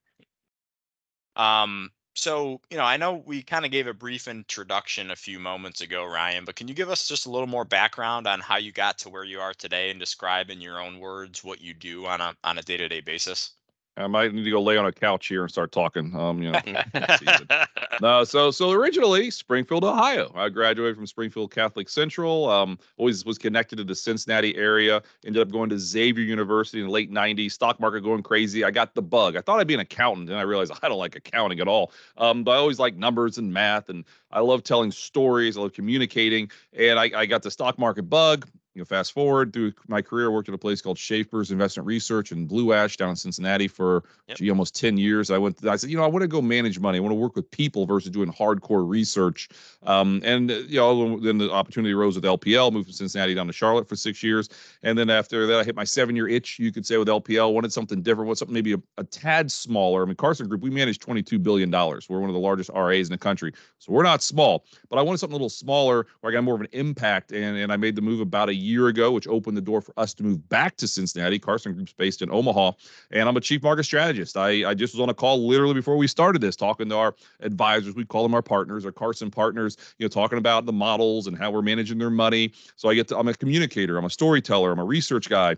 Um, 1.36 1.90
so, 2.14 2.60
you 2.70 2.76
know, 2.76 2.84
I 2.84 2.96
know 2.96 3.14
we 3.14 3.42
kind 3.42 3.64
of 3.64 3.70
gave 3.70 3.86
a 3.86 3.94
brief 3.94 4.28
introduction 4.28 5.10
a 5.10 5.16
few 5.16 5.38
moments 5.38 5.80
ago, 5.80 6.04
Ryan, 6.04 6.44
but 6.44 6.56
can 6.56 6.68
you 6.68 6.74
give 6.74 6.90
us 6.90 7.08
just 7.08 7.26
a 7.26 7.30
little 7.30 7.46
more 7.46 7.64
background 7.64 8.26
on 8.26 8.40
how 8.40 8.56
you 8.58 8.72
got 8.72 8.98
to 8.98 9.10
where 9.10 9.24
you 9.24 9.40
are 9.40 9.54
today 9.54 9.90
and 9.90 9.98
describe 10.00 10.50
in 10.50 10.60
your 10.60 10.80
own 10.80 10.98
words 11.00 11.42
what 11.44 11.60
you 11.60 11.72
do 11.74 12.06
on 12.06 12.20
a 12.20 12.36
on 12.44 12.58
a 12.58 12.62
day-to-day 12.62 13.00
basis? 13.00 13.52
I 13.96 14.06
might 14.06 14.32
need 14.32 14.44
to 14.44 14.50
go 14.50 14.62
lay 14.62 14.78
on 14.78 14.86
a 14.86 14.92
couch 14.92 15.26
here 15.26 15.42
and 15.42 15.50
start 15.50 15.70
talking. 15.70 16.16
Um, 16.16 16.42
you 16.42 16.50
know, 16.50 16.60
no. 18.00 18.24
So, 18.24 18.50
so 18.50 18.70
originally 18.70 19.30
Springfield, 19.30 19.84
Ohio. 19.84 20.32
I 20.34 20.48
graduated 20.48 20.96
from 20.96 21.06
Springfield 21.06 21.52
Catholic 21.52 21.90
Central. 21.90 22.48
Um, 22.48 22.78
always 22.96 23.24
was 23.26 23.36
connected 23.36 23.76
to 23.76 23.84
the 23.84 23.94
Cincinnati 23.94 24.56
area. 24.56 25.02
Ended 25.26 25.42
up 25.42 25.52
going 25.52 25.68
to 25.70 25.78
Xavier 25.78 26.24
University 26.24 26.80
in 26.80 26.86
the 26.86 26.92
late 26.92 27.10
'90s. 27.10 27.52
Stock 27.52 27.78
market 27.80 28.00
going 28.00 28.22
crazy. 28.22 28.64
I 28.64 28.70
got 28.70 28.94
the 28.94 29.02
bug. 29.02 29.36
I 29.36 29.42
thought 29.42 29.60
I'd 29.60 29.66
be 29.66 29.74
an 29.74 29.80
accountant, 29.80 30.30
and 30.30 30.38
I 30.38 30.42
realized 30.42 30.72
I 30.82 30.88
don't 30.88 30.98
like 30.98 31.14
accounting 31.14 31.60
at 31.60 31.68
all. 31.68 31.92
Um, 32.16 32.44
but 32.44 32.52
I 32.52 32.56
always 32.56 32.78
like 32.78 32.96
numbers 32.96 33.36
and 33.36 33.52
math, 33.52 33.90
and 33.90 34.04
I 34.30 34.40
love 34.40 34.62
telling 34.62 34.90
stories. 34.90 35.58
I 35.58 35.60
love 35.60 35.74
communicating, 35.74 36.50
and 36.72 36.98
I, 36.98 37.10
I 37.14 37.26
got 37.26 37.42
the 37.42 37.50
stock 37.50 37.78
market 37.78 38.04
bug 38.04 38.48
you 38.74 38.80
know, 38.80 38.84
fast 38.86 39.12
forward 39.12 39.52
through 39.52 39.72
my 39.86 40.00
career, 40.00 40.26
I 40.26 40.28
worked 40.30 40.48
at 40.48 40.54
a 40.54 40.58
place 40.58 40.80
called 40.80 40.96
Schaeffer's 40.96 41.50
Investment 41.50 41.86
Research 41.86 42.32
in 42.32 42.46
Blue 42.46 42.72
Ash 42.72 42.96
down 42.96 43.10
in 43.10 43.16
Cincinnati 43.16 43.68
for 43.68 44.04
yep. 44.28 44.38
gee, 44.38 44.48
almost 44.48 44.74
10 44.74 44.96
years. 44.96 45.30
I 45.30 45.36
went, 45.36 45.64
I 45.66 45.76
said, 45.76 45.90
you 45.90 45.98
know, 45.98 46.04
I 46.04 46.06
want 46.06 46.22
to 46.22 46.28
go 46.28 46.40
manage 46.40 46.80
money. 46.80 46.96
I 46.96 47.00
want 47.00 47.12
to 47.12 47.16
work 47.16 47.36
with 47.36 47.50
people 47.50 47.84
versus 47.84 48.10
doing 48.10 48.32
hardcore 48.32 48.88
research. 48.88 49.50
Um, 49.82 50.22
and, 50.24 50.50
you 50.50 50.78
know, 50.78 51.20
then 51.20 51.36
the 51.36 51.50
opportunity 51.50 51.92
arose 51.92 52.14
with 52.14 52.24
LPL, 52.24 52.72
moved 52.72 52.86
from 52.86 52.94
Cincinnati 52.94 53.34
down 53.34 53.46
to 53.46 53.52
Charlotte 53.52 53.88
for 53.88 53.96
six 53.96 54.22
years. 54.22 54.48
And 54.82 54.96
then 54.96 55.10
after 55.10 55.46
that, 55.46 55.60
I 55.60 55.64
hit 55.64 55.76
my 55.76 55.84
seven 55.84 56.16
year 56.16 56.28
itch, 56.28 56.58
you 56.58 56.72
could 56.72 56.86
say, 56.86 56.96
with 56.96 57.08
LPL, 57.08 57.52
wanted 57.52 57.74
something 57.74 58.00
different, 58.00 58.26
want 58.26 58.38
something 58.38 58.54
maybe 58.54 58.72
a, 58.72 58.82
a 58.96 59.04
tad 59.04 59.52
smaller. 59.52 60.02
I 60.02 60.06
mean, 60.06 60.16
Carson 60.16 60.48
Group, 60.48 60.62
we 60.62 60.70
manage 60.70 60.98
$22 60.98 61.42
billion. 61.42 61.70
We're 61.70 62.20
one 62.20 62.30
of 62.30 62.34
the 62.34 62.40
largest 62.40 62.70
RAs 62.74 63.08
in 63.08 63.12
the 63.12 63.18
country. 63.18 63.52
So 63.78 63.92
we're 63.92 64.02
not 64.02 64.22
small, 64.22 64.64
but 64.88 64.98
I 64.98 65.02
wanted 65.02 65.18
something 65.18 65.34
a 65.34 65.36
little 65.36 65.50
smaller 65.50 66.06
where 66.20 66.32
I 66.32 66.34
got 66.34 66.44
more 66.44 66.54
of 66.54 66.62
an 66.62 66.68
impact. 66.72 67.32
And, 67.32 67.58
and 67.58 67.70
I 67.70 67.76
made 67.76 67.96
the 67.96 68.02
move 68.02 68.20
about 68.20 68.48
a 68.48 68.61
year 68.62 68.88
ago, 68.88 69.12
which 69.12 69.28
opened 69.28 69.56
the 69.56 69.62
door 69.62 69.80
for 69.80 69.92
us 69.96 70.14
to 70.14 70.22
move 70.22 70.48
back 70.48 70.76
to 70.76 70.88
Cincinnati. 70.88 71.38
Carson 71.38 71.74
Group's 71.74 71.92
based 71.92 72.22
in 72.22 72.30
Omaha, 72.30 72.72
and 73.10 73.28
I'm 73.28 73.36
a 73.36 73.40
chief 73.40 73.62
market 73.62 73.84
strategist. 73.84 74.36
I, 74.36 74.70
I 74.70 74.74
just 74.74 74.94
was 74.94 75.00
on 75.00 75.08
a 75.08 75.14
call 75.14 75.46
literally 75.46 75.74
before 75.74 75.96
we 75.96 76.06
started 76.06 76.40
this, 76.40 76.56
talking 76.56 76.88
to 76.88 76.96
our 76.96 77.14
advisors. 77.40 77.94
We 77.94 78.04
call 78.04 78.22
them 78.22 78.34
our 78.34 78.42
partners, 78.42 78.86
our 78.86 78.92
Carson 78.92 79.30
partners. 79.30 79.76
You 79.98 80.04
know, 80.04 80.08
talking 80.08 80.38
about 80.38 80.66
the 80.66 80.72
models 80.72 81.26
and 81.26 81.36
how 81.36 81.50
we're 81.50 81.62
managing 81.62 81.98
their 81.98 82.10
money. 82.10 82.52
So 82.76 82.88
I 82.88 82.94
get 82.94 83.08
to. 83.08 83.18
I'm 83.18 83.28
a 83.28 83.34
communicator. 83.34 83.98
I'm 83.98 84.04
a 84.04 84.10
storyteller. 84.10 84.72
I'm 84.72 84.78
a 84.78 84.84
research 84.84 85.28
guy 85.28 85.56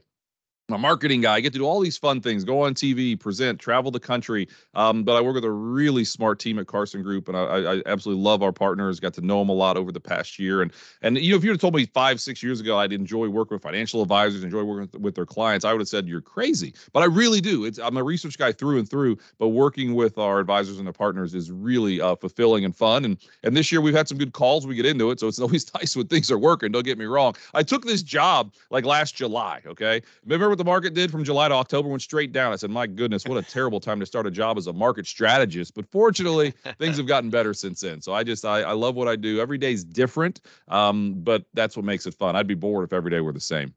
a 0.70 0.78
marketing 0.78 1.20
guy. 1.20 1.34
I 1.34 1.40
get 1.40 1.52
to 1.52 1.58
do 1.58 1.66
all 1.66 1.80
these 1.80 1.98
fun 1.98 2.22
things, 2.22 2.42
go 2.42 2.62
on 2.62 2.72
TV, 2.72 3.20
present, 3.20 3.60
travel 3.60 3.90
the 3.90 4.00
country. 4.00 4.48
Um, 4.74 5.04
but 5.04 5.14
I 5.14 5.20
work 5.20 5.34
with 5.34 5.44
a 5.44 5.50
really 5.50 6.04
smart 6.04 6.38
team 6.38 6.58
at 6.58 6.66
Carson 6.66 7.02
Group, 7.02 7.28
and 7.28 7.36
I, 7.36 7.74
I, 7.74 7.82
absolutely 7.84 8.22
love 8.22 8.42
our 8.42 8.52
partners. 8.52 8.98
Got 8.98 9.12
to 9.14 9.20
know 9.20 9.40
them 9.40 9.50
a 9.50 9.54
lot 9.54 9.76
over 9.76 9.92
the 9.92 10.00
past 10.00 10.38
year, 10.38 10.62
and 10.62 10.72
and 11.02 11.18
you 11.18 11.30
know, 11.30 11.36
if 11.36 11.44
you 11.44 11.50
had 11.50 11.60
told 11.60 11.74
me 11.74 11.84
five, 11.84 12.18
six 12.18 12.42
years 12.42 12.60
ago 12.60 12.78
I'd 12.78 12.94
enjoy 12.94 13.28
working 13.28 13.56
with 13.56 13.62
financial 13.62 14.00
advisors, 14.00 14.42
enjoy 14.42 14.62
working 14.62 14.88
with, 14.92 15.02
with 15.02 15.14
their 15.14 15.26
clients, 15.26 15.66
I 15.66 15.72
would 15.72 15.82
have 15.82 15.88
said 15.88 16.08
you're 16.08 16.22
crazy. 16.22 16.72
But 16.94 17.02
I 17.02 17.06
really 17.06 17.42
do. 17.42 17.66
It's 17.66 17.78
I'm 17.78 17.98
a 17.98 18.02
research 18.02 18.38
guy 18.38 18.52
through 18.52 18.78
and 18.78 18.88
through. 18.88 19.18
But 19.38 19.48
working 19.48 19.94
with 19.94 20.16
our 20.16 20.40
advisors 20.40 20.78
and 20.78 20.86
their 20.86 20.94
partners 20.94 21.34
is 21.34 21.50
really 21.50 22.00
uh, 22.00 22.16
fulfilling 22.16 22.64
and 22.64 22.74
fun. 22.74 23.04
And 23.04 23.18
and 23.42 23.54
this 23.54 23.70
year 23.70 23.82
we've 23.82 23.94
had 23.94 24.08
some 24.08 24.16
good 24.16 24.32
calls. 24.32 24.66
We 24.66 24.76
get 24.76 24.86
into 24.86 25.10
it, 25.10 25.20
so 25.20 25.28
it's 25.28 25.38
always 25.40 25.72
nice 25.74 25.94
when 25.94 26.06
things 26.06 26.30
are 26.30 26.38
working. 26.38 26.72
Don't 26.72 26.86
get 26.86 26.96
me 26.96 27.04
wrong. 27.04 27.34
I 27.52 27.62
took 27.62 27.84
this 27.84 28.02
job 28.02 28.54
like 28.70 28.86
last 28.86 29.14
July. 29.14 29.60
Okay, 29.66 30.00
remember 30.24 30.53
what 30.54 30.58
the 30.58 30.64
market 30.64 30.94
did 30.94 31.10
from 31.10 31.24
July 31.24 31.48
to 31.48 31.54
October 31.54 31.88
went 31.88 32.00
straight 32.00 32.30
down. 32.32 32.52
I 32.52 32.56
said, 32.56 32.70
my 32.70 32.86
goodness, 32.86 33.24
what 33.24 33.36
a 33.36 33.42
terrible 33.42 33.80
time 33.80 33.98
to 33.98 34.06
start 34.06 34.24
a 34.24 34.30
job 34.30 34.56
as 34.56 34.68
a 34.68 34.72
market 34.72 35.04
strategist. 35.04 35.74
But 35.74 35.84
fortunately, 35.90 36.54
things 36.78 36.96
have 36.96 37.08
gotten 37.08 37.28
better 37.28 37.52
since 37.52 37.80
then. 37.80 38.00
So 38.00 38.14
I 38.14 38.22
just 38.22 38.44
I, 38.44 38.60
I 38.60 38.70
love 38.70 38.94
what 38.94 39.08
I 39.08 39.16
do. 39.16 39.40
Every 39.40 39.58
day 39.58 39.72
is 39.72 39.82
different, 39.82 40.42
um, 40.68 41.14
but 41.16 41.44
that's 41.54 41.76
what 41.76 41.84
makes 41.84 42.06
it 42.06 42.14
fun. 42.14 42.36
I'd 42.36 42.46
be 42.46 42.54
bored 42.54 42.84
if 42.84 42.92
every 42.92 43.10
day 43.10 43.20
were 43.20 43.32
the 43.32 43.40
same. 43.40 43.74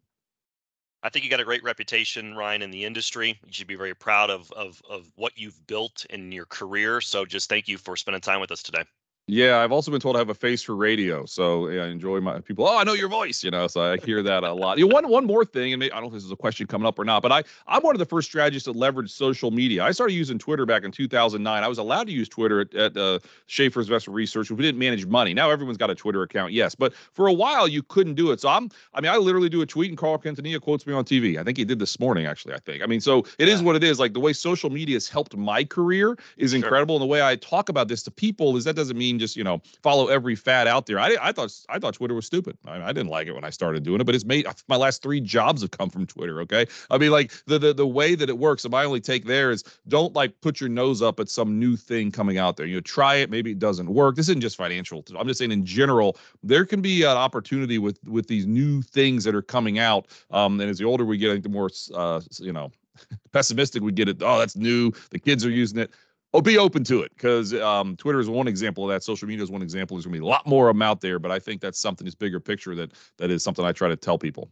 I 1.01 1.09
think 1.09 1.25
you 1.25 1.31
got 1.31 1.39
a 1.39 1.45
great 1.45 1.63
reputation, 1.63 2.35
Ryan, 2.35 2.61
in 2.61 2.69
the 2.69 2.85
industry. 2.85 3.39
You 3.43 3.53
should 3.53 3.65
be 3.65 3.75
very 3.75 3.95
proud 3.95 4.29
of 4.29 4.51
of 4.51 4.79
of 4.87 5.11
what 5.15 5.33
you've 5.35 5.65
built 5.65 6.05
in 6.11 6.31
your 6.31 6.45
career. 6.45 7.01
So 7.01 7.25
just 7.25 7.49
thank 7.49 7.67
you 7.67 7.79
for 7.79 7.95
spending 7.95 8.21
time 8.21 8.39
with 8.39 8.51
us 8.51 8.61
today. 8.61 8.83
Yeah, 9.29 9.59
I've 9.59 9.73
also 9.73 9.91
been 9.91 9.99
told 9.99 10.15
I 10.15 10.19
have 10.19 10.29
a 10.29 10.33
face 10.33 10.63
for 10.63 10.73
radio, 10.73 11.25
so 11.25 11.67
yeah, 11.67 11.83
I 11.83 11.87
enjoy 11.87 12.21
my 12.21 12.39
people. 12.39 12.65
Oh, 12.65 12.77
I 12.77 12.85
know 12.85 12.93
your 12.93 13.09
voice, 13.09 13.43
you 13.43 13.51
know. 13.51 13.67
So 13.67 13.81
I 13.81 13.97
hear 13.97 14.23
that 14.23 14.45
a 14.45 14.53
lot. 14.53 14.77
You 14.77 14.87
know, 14.87 14.93
one 14.93 15.09
one 15.09 15.25
more 15.25 15.43
thing, 15.43 15.73
and 15.73 15.81
maybe, 15.81 15.91
I 15.91 15.95
don't 15.95 16.03
know 16.03 16.07
if 16.07 16.13
this 16.13 16.23
is 16.23 16.31
a 16.31 16.37
question 16.37 16.65
coming 16.65 16.87
up 16.87 16.97
or 16.97 17.03
not, 17.03 17.23
but 17.23 17.33
I 17.33 17.43
I'm 17.67 17.83
one 17.83 17.93
of 17.93 17.99
the 17.99 18.05
first 18.05 18.29
strategists 18.29 18.67
that 18.67 18.77
leverage 18.77 19.11
social 19.11 19.51
media. 19.51 19.83
I 19.83 19.91
started 19.91 20.13
using 20.13 20.39
Twitter 20.39 20.65
back 20.65 20.85
in 20.85 20.93
2009. 20.93 21.61
I 21.61 21.67
was 21.67 21.77
allowed 21.77 22.07
to 22.07 22.13
use 22.13 22.29
Twitter 22.29 22.61
at, 22.61 22.73
at 22.73 22.95
uh, 22.95 23.19
Schaeffer's 23.47 23.87
Investment 23.87 24.15
Research. 24.15 24.49
We 24.49 24.63
didn't 24.63 24.79
manage 24.79 25.05
money. 25.05 25.33
Now 25.33 25.49
everyone's 25.49 25.77
got 25.77 25.89
a 25.89 25.95
Twitter 25.95 26.21
account, 26.21 26.53
yes, 26.53 26.73
but 26.73 26.93
for 26.93 27.27
a 27.27 27.33
while 27.33 27.67
you 27.67 27.83
couldn't 27.83 28.13
do 28.13 28.31
it. 28.31 28.39
So 28.39 28.47
I'm 28.47 28.69
I 28.93 29.01
mean 29.01 29.11
I 29.11 29.17
literally 29.17 29.49
do 29.49 29.61
a 29.61 29.65
tweet 29.65 29.91
and 29.91 29.97
Carl 29.97 30.17
Quintanilla 30.17 30.61
quotes 30.61 30.87
me 30.87 30.93
on 30.93 31.03
TV. 31.03 31.37
I 31.37 31.43
think 31.43 31.57
he 31.57 31.65
did 31.65 31.79
this 31.79 31.99
morning 31.99 32.27
actually. 32.27 32.53
I 32.53 32.59
think. 32.59 32.81
I 32.81 32.85
mean, 32.85 33.01
so 33.01 33.25
it 33.39 33.49
yeah. 33.49 33.55
is 33.55 33.61
what 33.61 33.75
it 33.75 33.83
is. 33.83 33.99
Like 33.99 34.13
the 34.13 34.21
way 34.21 34.31
social 34.31 34.69
media 34.69 34.95
has 34.95 35.09
helped 35.09 35.35
my 35.35 35.65
career 35.65 36.17
is 36.37 36.53
incredible, 36.53 36.95
sure. 36.95 37.01
and 37.01 37.09
the 37.09 37.11
way 37.11 37.21
I 37.21 37.35
talk 37.35 37.67
about 37.67 37.89
this 37.89 38.03
to 38.03 38.11
people 38.11 38.55
is 38.55 38.63
that 38.63 38.77
doesn't 38.77 38.97
mean 38.97 39.16
just 39.19 39.35
you 39.35 39.43
know 39.43 39.61
follow 39.81 40.07
every 40.07 40.35
fad 40.35 40.67
out 40.67 40.85
there. 40.85 40.99
I, 40.99 41.15
I 41.21 41.31
thought 41.31 41.53
I 41.69 41.79
thought 41.79 41.95
Twitter 41.95 42.13
was 42.13 42.25
stupid. 42.25 42.57
I, 42.65 42.81
I, 42.81 42.87
didn't 42.87 43.07
like 43.09 43.27
it 43.27 43.33
when 43.33 43.43
I 43.43 43.49
started 43.49 43.83
doing 43.83 44.01
it, 44.01 44.03
but 44.05 44.15
it's 44.15 44.25
made 44.25 44.47
my 44.67 44.75
last 44.75 45.01
three 45.01 45.21
jobs 45.21 45.61
have 45.61 45.71
come 45.71 45.89
from 45.89 46.05
Twitter. 46.05 46.41
Okay, 46.41 46.65
I 46.89 46.97
mean 46.97 47.11
like 47.11 47.31
the 47.45 47.59
the 47.59 47.73
the 47.73 47.87
way 47.87 48.15
that 48.15 48.29
it 48.29 48.37
works. 48.37 48.67
My 48.67 48.85
only 48.85 49.01
take 49.01 49.25
there 49.25 49.51
is 49.51 49.63
don't 49.87 50.13
like 50.13 50.39
put 50.41 50.59
your 50.59 50.69
nose 50.69 51.01
up 51.01 51.19
at 51.19 51.29
some 51.29 51.59
new 51.59 51.75
thing 51.75 52.11
coming 52.11 52.37
out 52.37 52.57
there. 52.57 52.65
You 52.65 52.75
know, 52.75 52.81
try 52.81 53.15
it. 53.15 53.29
Maybe 53.29 53.51
it 53.51 53.59
doesn't 53.59 53.89
work. 53.89 54.15
This 54.15 54.29
isn't 54.29 54.41
just 54.41 54.57
financial. 54.57 55.03
I'm 55.17 55.27
just 55.27 55.39
saying 55.39 55.51
in 55.51 55.65
general, 55.65 56.17
there 56.43 56.65
can 56.65 56.81
be 56.81 57.03
an 57.03 57.17
opportunity 57.17 57.77
with 57.77 57.99
with 58.07 58.27
these 58.27 58.45
new 58.45 58.81
things 58.81 59.23
that 59.23 59.35
are 59.35 59.41
coming 59.41 59.79
out. 59.79 60.07
Um, 60.31 60.59
and 60.59 60.69
as 60.69 60.77
the 60.77 60.85
older 60.85 61.05
we 61.05 61.17
get, 61.17 61.29
I 61.29 61.33
think 61.33 61.43
the 61.43 61.49
more 61.49 61.69
uh, 61.93 62.21
you 62.39 62.53
know 62.53 62.71
pessimistic 63.31 63.83
we 63.83 63.91
get 63.91 64.09
it. 64.09 64.17
Oh, 64.21 64.37
that's 64.39 64.55
new. 64.55 64.91
The 65.11 65.19
kids 65.19 65.45
are 65.45 65.49
using 65.49 65.79
it 65.79 65.91
oh, 66.33 66.41
be 66.41 66.57
open 66.57 66.83
to 66.85 67.01
it 67.01 67.11
because 67.15 67.53
um, 67.53 67.95
Twitter 67.97 68.19
is 68.19 68.29
one 68.29 68.47
example 68.47 68.83
of 68.83 68.89
that. 68.89 69.03
Social 69.03 69.27
media 69.27 69.43
is 69.43 69.51
one 69.51 69.61
example. 69.61 69.97
There's 69.97 70.05
going 70.05 70.13
to 70.13 70.19
be 70.19 70.25
a 70.25 70.29
lot 70.29 70.45
more 70.45 70.69
of 70.69 70.75
them 70.75 70.81
out 70.81 71.01
there, 71.01 71.19
but 71.19 71.31
I 71.31 71.39
think 71.39 71.61
that's 71.61 71.79
something, 71.79 72.05
this 72.05 72.15
bigger 72.15 72.39
picture 72.39 72.75
that 72.75 72.91
that 73.17 73.31
is 73.31 73.43
something 73.43 73.65
I 73.65 73.71
try 73.71 73.89
to 73.89 73.95
tell 73.95 74.17
people. 74.17 74.51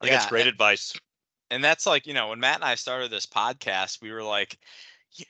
I 0.00 0.04
think 0.04 0.12
yeah, 0.12 0.18
that's 0.18 0.30
great 0.30 0.42
and, 0.42 0.50
advice. 0.50 0.94
And 1.50 1.62
that's 1.62 1.86
like, 1.86 2.06
you 2.06 2.14
know, 2.14 2.28
when 2.28 2.40
Matt 2.40 2.56
and 2.56 2.64
I 2.64 2.74
started 2.74 3.10
this 3.10 3.26
podcast, 3.26 4.02
we 4.02 4.12
were 4.12 4.22
like, 4.22 4.58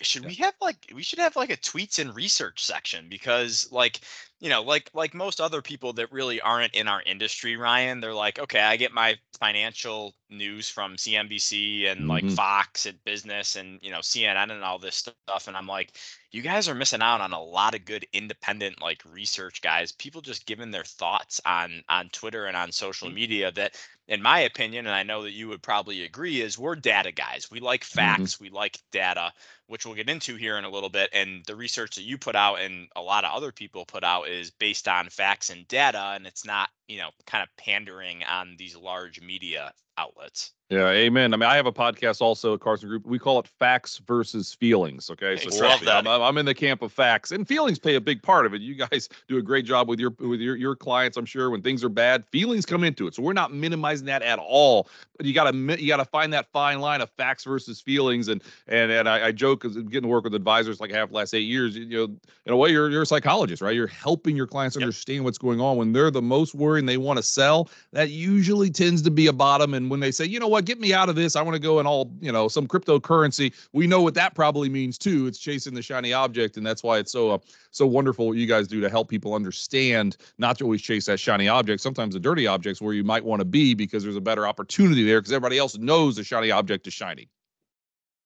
should 0.00 0.24
we 0.24 0.34
have 0.34 0.54
like 0.60 0.90
we 0.94 1.02
should 1.02 1.18
have 1.18 1.36
like 1.36 1.50
a 1.50 1.56
tweets 1.56 1.98
and 1.98 2.14
research 2.16 2.64
section 2.64 3.06
because 3.08 3.68
like 3.70 4.00
you 4.40 4.48
know 4.48 4.62
like 4.62 4.90
like 4.94 5.14
most 5.14 5.40
other 5.40 5.62
people 5.62 5.92
that 5.92 6.10
really 6.10 6.40
aren't 6.40 6.74
in 6.74 6.88
our 6.88 7.02
industry 7.02 7.56
ryan 7.56 8.00
they're 8.00 8.14
like 8.14 8.38
okay 8.38 8.60
i 8.60 8.76
get 8.76 8.92
my 8.92 9.14
financial 9.38 10.12
news 10.30 10.68
from 10.68 10.96
cnbc 10.96 11.90
and 11.90 12.00
mm-hmm. 12.00 12.10
like 12.10 12.28
fox 12.30 12.86
and 12.86 13.02
business 13.04 13.56
and 13.56 13.78
you 13.82 13.90
know 13.90 13.98
cnn 13.98 14.50
and 14.50 14.64
all 14.64 14.78
this 14.78 14.96
stuff 14.96 15.46
and 15.46 15.56
i'm 15.56 15.66
like 15.66 15.92
you 16.32 16.42
guys 16.42 16.68
are 16.68 16.74
missing 16.74 17.00
out 17.00 17.20
on 17.20 17.32
a 17.32 17.42
lot 17.42 17.74
of 17.74 17.84
good 17.84 18.06
independent 18.12 18.82
like 18.82 19.02
research 19.10 19.62
guys 19.62 19.92
people 19.92 20.20
just 20.20 20.46
giving 20.46 20.70
their 20.70 20.84
thoughts 20.84 21.40
on 21.46 21.82
on 21.88 22.08
twitter 22.10 22.46
and 22.46 22.56
on 22.56 22.72
social 22.72 23.08
mm. 23.08 23.14
media 23.14 23.52
that 23.52 23.74
in 24.08 24.20
my 24.20 24.40
opinion 24.40 24.86
and 24.86 24.94
i 24.94 25.02
know 25.02 25.22
that 25.22 25.32
you 25.32 25.48
would 25.48 25.62
probably 25.62 26.02
agree 26.02 26.40
is 26.40 26.58
we're 26.58 26.74
data 26.74 27.12
guys 27.12 27.48
we 27.50 27.60
like 27.60 27.82
mm-hmm. 27.82 27.98
facts 27.98 28.34
mm-hmm. 28.34 28.44
we 28.44 28.50
like 28.50 28.78
data 28.90 29.32
which 29.68 29.84
we'll 29.84 29.94
get 29.94 30.10
into 30.10 30.36
here 30.36 30.58
in 30.58 30.64
a 30.64 30.70
little 30.70 30.88
bit 30.88 31.10
and 31.12 31.44
the 31.46 31.56
research 31.56 31.96
that 31.96 32.02
you 32.02 32.18
put 32.18 32.36
out 32.36 32.60
and 32.60 32.88
a 32.96 33.02
lot 33.02 33.24
of 33.24 33.34
other 33.34 33.52
people 33.52 33.84
put 33.84 34.04
out 34.04 34.28
is 34.28 34.50
based 34.50 34.88
on 34.88 35.08
facts 35.08 35.50
and 35.50 35.66
data 35.68 36.12
and 36.14 36.26
it's 36.26 36.44
not 36.44 36.70
you 36.88 36.98
know 36.98 37.10
kind 37.26 37.42
of 37.42 37.48
pandering 37.56 38.22
on 38.24 38.56
these 38.58 38.76
large 38.76 39.20
media 39.20 39.72
outlets 39.98 40.52
yeah, 40.68 40.88
amen. 40.88 41.32
I 41.32 41.36
mean, 41.36 41.48
I 41.48 41.54
have 41.54 41.66
a 41.66 41.72
podcast 41.72 42.20
also 42.20 42.54
at 42.54 42.60
Carson 42.60 42.88
Group. 42.88 43.06
We 43.06 43.20
call 43.20 43.38
it 43.38 43.46
facts 43.46 43.98
versus 43.98 44.52
feelings. 44.52 45.08
Okay, 45.08 45.36
so 45.36 45.56
trust 45.56 45.84
me, 45.84 45.88
I'm, 45.88 46.08
I'm, 46.08 46.36
in 46.38 46.44
the 46.44 46.54
camp 46.54 46.82
of 46.82 46.92
facts, 46.92 47.30
and 47.30 47.46
feelings 47.46 47.78
play 47.78 47.94
a 47.94 48.00
big 48.00 48.20
part 48.20 48.46
of 48.46 48.54
it. 48.54 48.60
You 48.60 48.74
guys 48.74 49.08
do 49.28 49.38
a 49.38 49.42
great 49.42 49.64
job 49.64 49.88
with 49.88 50.00
your 50.00 50.10
with 50.18 50.40
your 50.40 50.56
your 50.56 50.74
clients. 50.74 51.16
I'm 51.16 51.24
sure 51.24 51.50
when 51.50 51.62
things 51.62 51.84
are 51.84 51.88
bad, 51.88 52.26
feelings 52.26 52.66
come 52.66 52.82
into 52.82 53.06
it. 53.06 53.14
So 53.14 53.22
we're 53.22 53.32
not 53.32 53.54
minimizing 53.54 54.06
that 54.06 54.22
at 54.22 54.40
all. 54.40 54.88
But 55.16 55.26
you 55.26 55.34
gotta 55.34 55.56
you 55.80 55.86
gotta 55.86 56.04
find 56.04 56.32
that 56.32 56.50
fine 56.50 56.80
line 56.80 57.00
of 57.00 57.10
facts 57.10 57.44
versus 57.44 57.80
feelings. 57.80 58.26
And 58.26 58.42
and 58.66 58.90
and 58.90 59.08
I, 59.08 59.26
I 59.26 59.32
joke 59.32 59.60
because 59.60 59.76
getting 59.76 60.02
to 60.02 60.08
work 60.08 60.24
with 60.24 60.34
advisors 60.34 60.80
like 60.80 60.92
I 60.92 60.96
have 60.96 61.10
the 61.10 61.14
last 61.14 61.32
eight 61.32 61.46
years. 61.46 61.76
You 61.76 61.86
know, 61.86 62.16
in 62.44 62.52
a 62.52 62.56
way, 62.56 62.70
you're 62.70 62.90
you're 62.90 63.02
a 63.02 63.06
psychologist, 63.06 63.62
right? 63.62 63.74
You're 63.74 63.86
helping 63.86 64.34
your 64.34 64.48
clients 64.48 64.74
yep. 64.74 64.82
understand 64.82 65.22
what's 65.22 65.38
going 65.38 65.60
on 65.60 65.76
when 65.76 65.92
they're 65.92 66.10
the 66.10 66.22
most 66.22 66.56
worried 66.56 66.80
and 66.80 66.88
they 66.88 66.96
want 66.96 67.18
to 67.18 67.22
sell. 67.22 67.70
That 67.92 68.10
usually 68.10 68.68
tends 68.68 69.00
to 69.02 69.12
be 69.12 69.28
a 69.28 69.32
bottom. 69.32 69.72
And 69.72 69.90
when 69.92 70.00
they 70.00 70.10
say, 70.10 70.24
you 70.24 70.40
know 70.40 70.48
what, 70.48 70.55
get 70.64 70.80
me 70.80 70.92
out 70.92 71.08
of 71.08 71.14
this 71.16 71.36
I 71.36 71.42
want 71.42 71.54
to 71.54 71.60
go 71.60 71.80
in 71.80 71.86
all, 71.86 72.12
you 72.20 72.32
know, 72.32 72.48
some 72.48 72.66
cryptocurrency. 72.66 73.52
We 73.72 73.86
know 73.86 74.02
what 74.02 74.14
that 74.14 74.34
probably 74.34 74.68
means 74.68 74.98
too. 74.98 75.26
It's 75.26 75.38
chasing 75.38 75.74
the 75.74 75.82
shiny 75.82 76.12
object, 76.12 76.56
and 76.56 76.66
that's 76.66 76.82
why 76.82 76.98
it's 76.98 77.12
so 77.12 77.30
uh, 77.30 77.38
so 77.70 77.86
wonderful 77.86 78.28
what 78.28 78.36
you 78.36 78.46
guys 78.46 78.68
do 78.68 78.80
to 78.80 78.88
help 78.88 79.08
people 79.08 79.34
understand 79.34 80.16
not 80.38 80.58
to 80.58 80.64
always 80.64 80.82
chase 80.82 81.06
that 81.06 81.18
shiny 81.20 81.48
object. 81.48 81.82
Sometimes 81.82 82.14
the 82.14 82.20
dirty 82.20 82.46
objects 82.46 82.80
where 82.80 82.94
you 82.94 83.04
might 83.04 83.24
want 83.24 83.40
to 83.40 83.44
be 83.44 83.74
because 83.74 84.02
there's 84.02 84.16
a 84.16 84.20
better 84.20 84.46
opportunity 84.46 85.04
there 85.04 85.20
because 85.20 85.32
everybody 85.32 85.58
else 85.58 85.76
knows 85.76 86.16
the 86.16 86.24
shiny 86.24 86.50
object 86.50 86.86
is 86.86 86.94
shiny. 86.94 87.28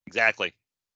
Exactly. 0.07 0.53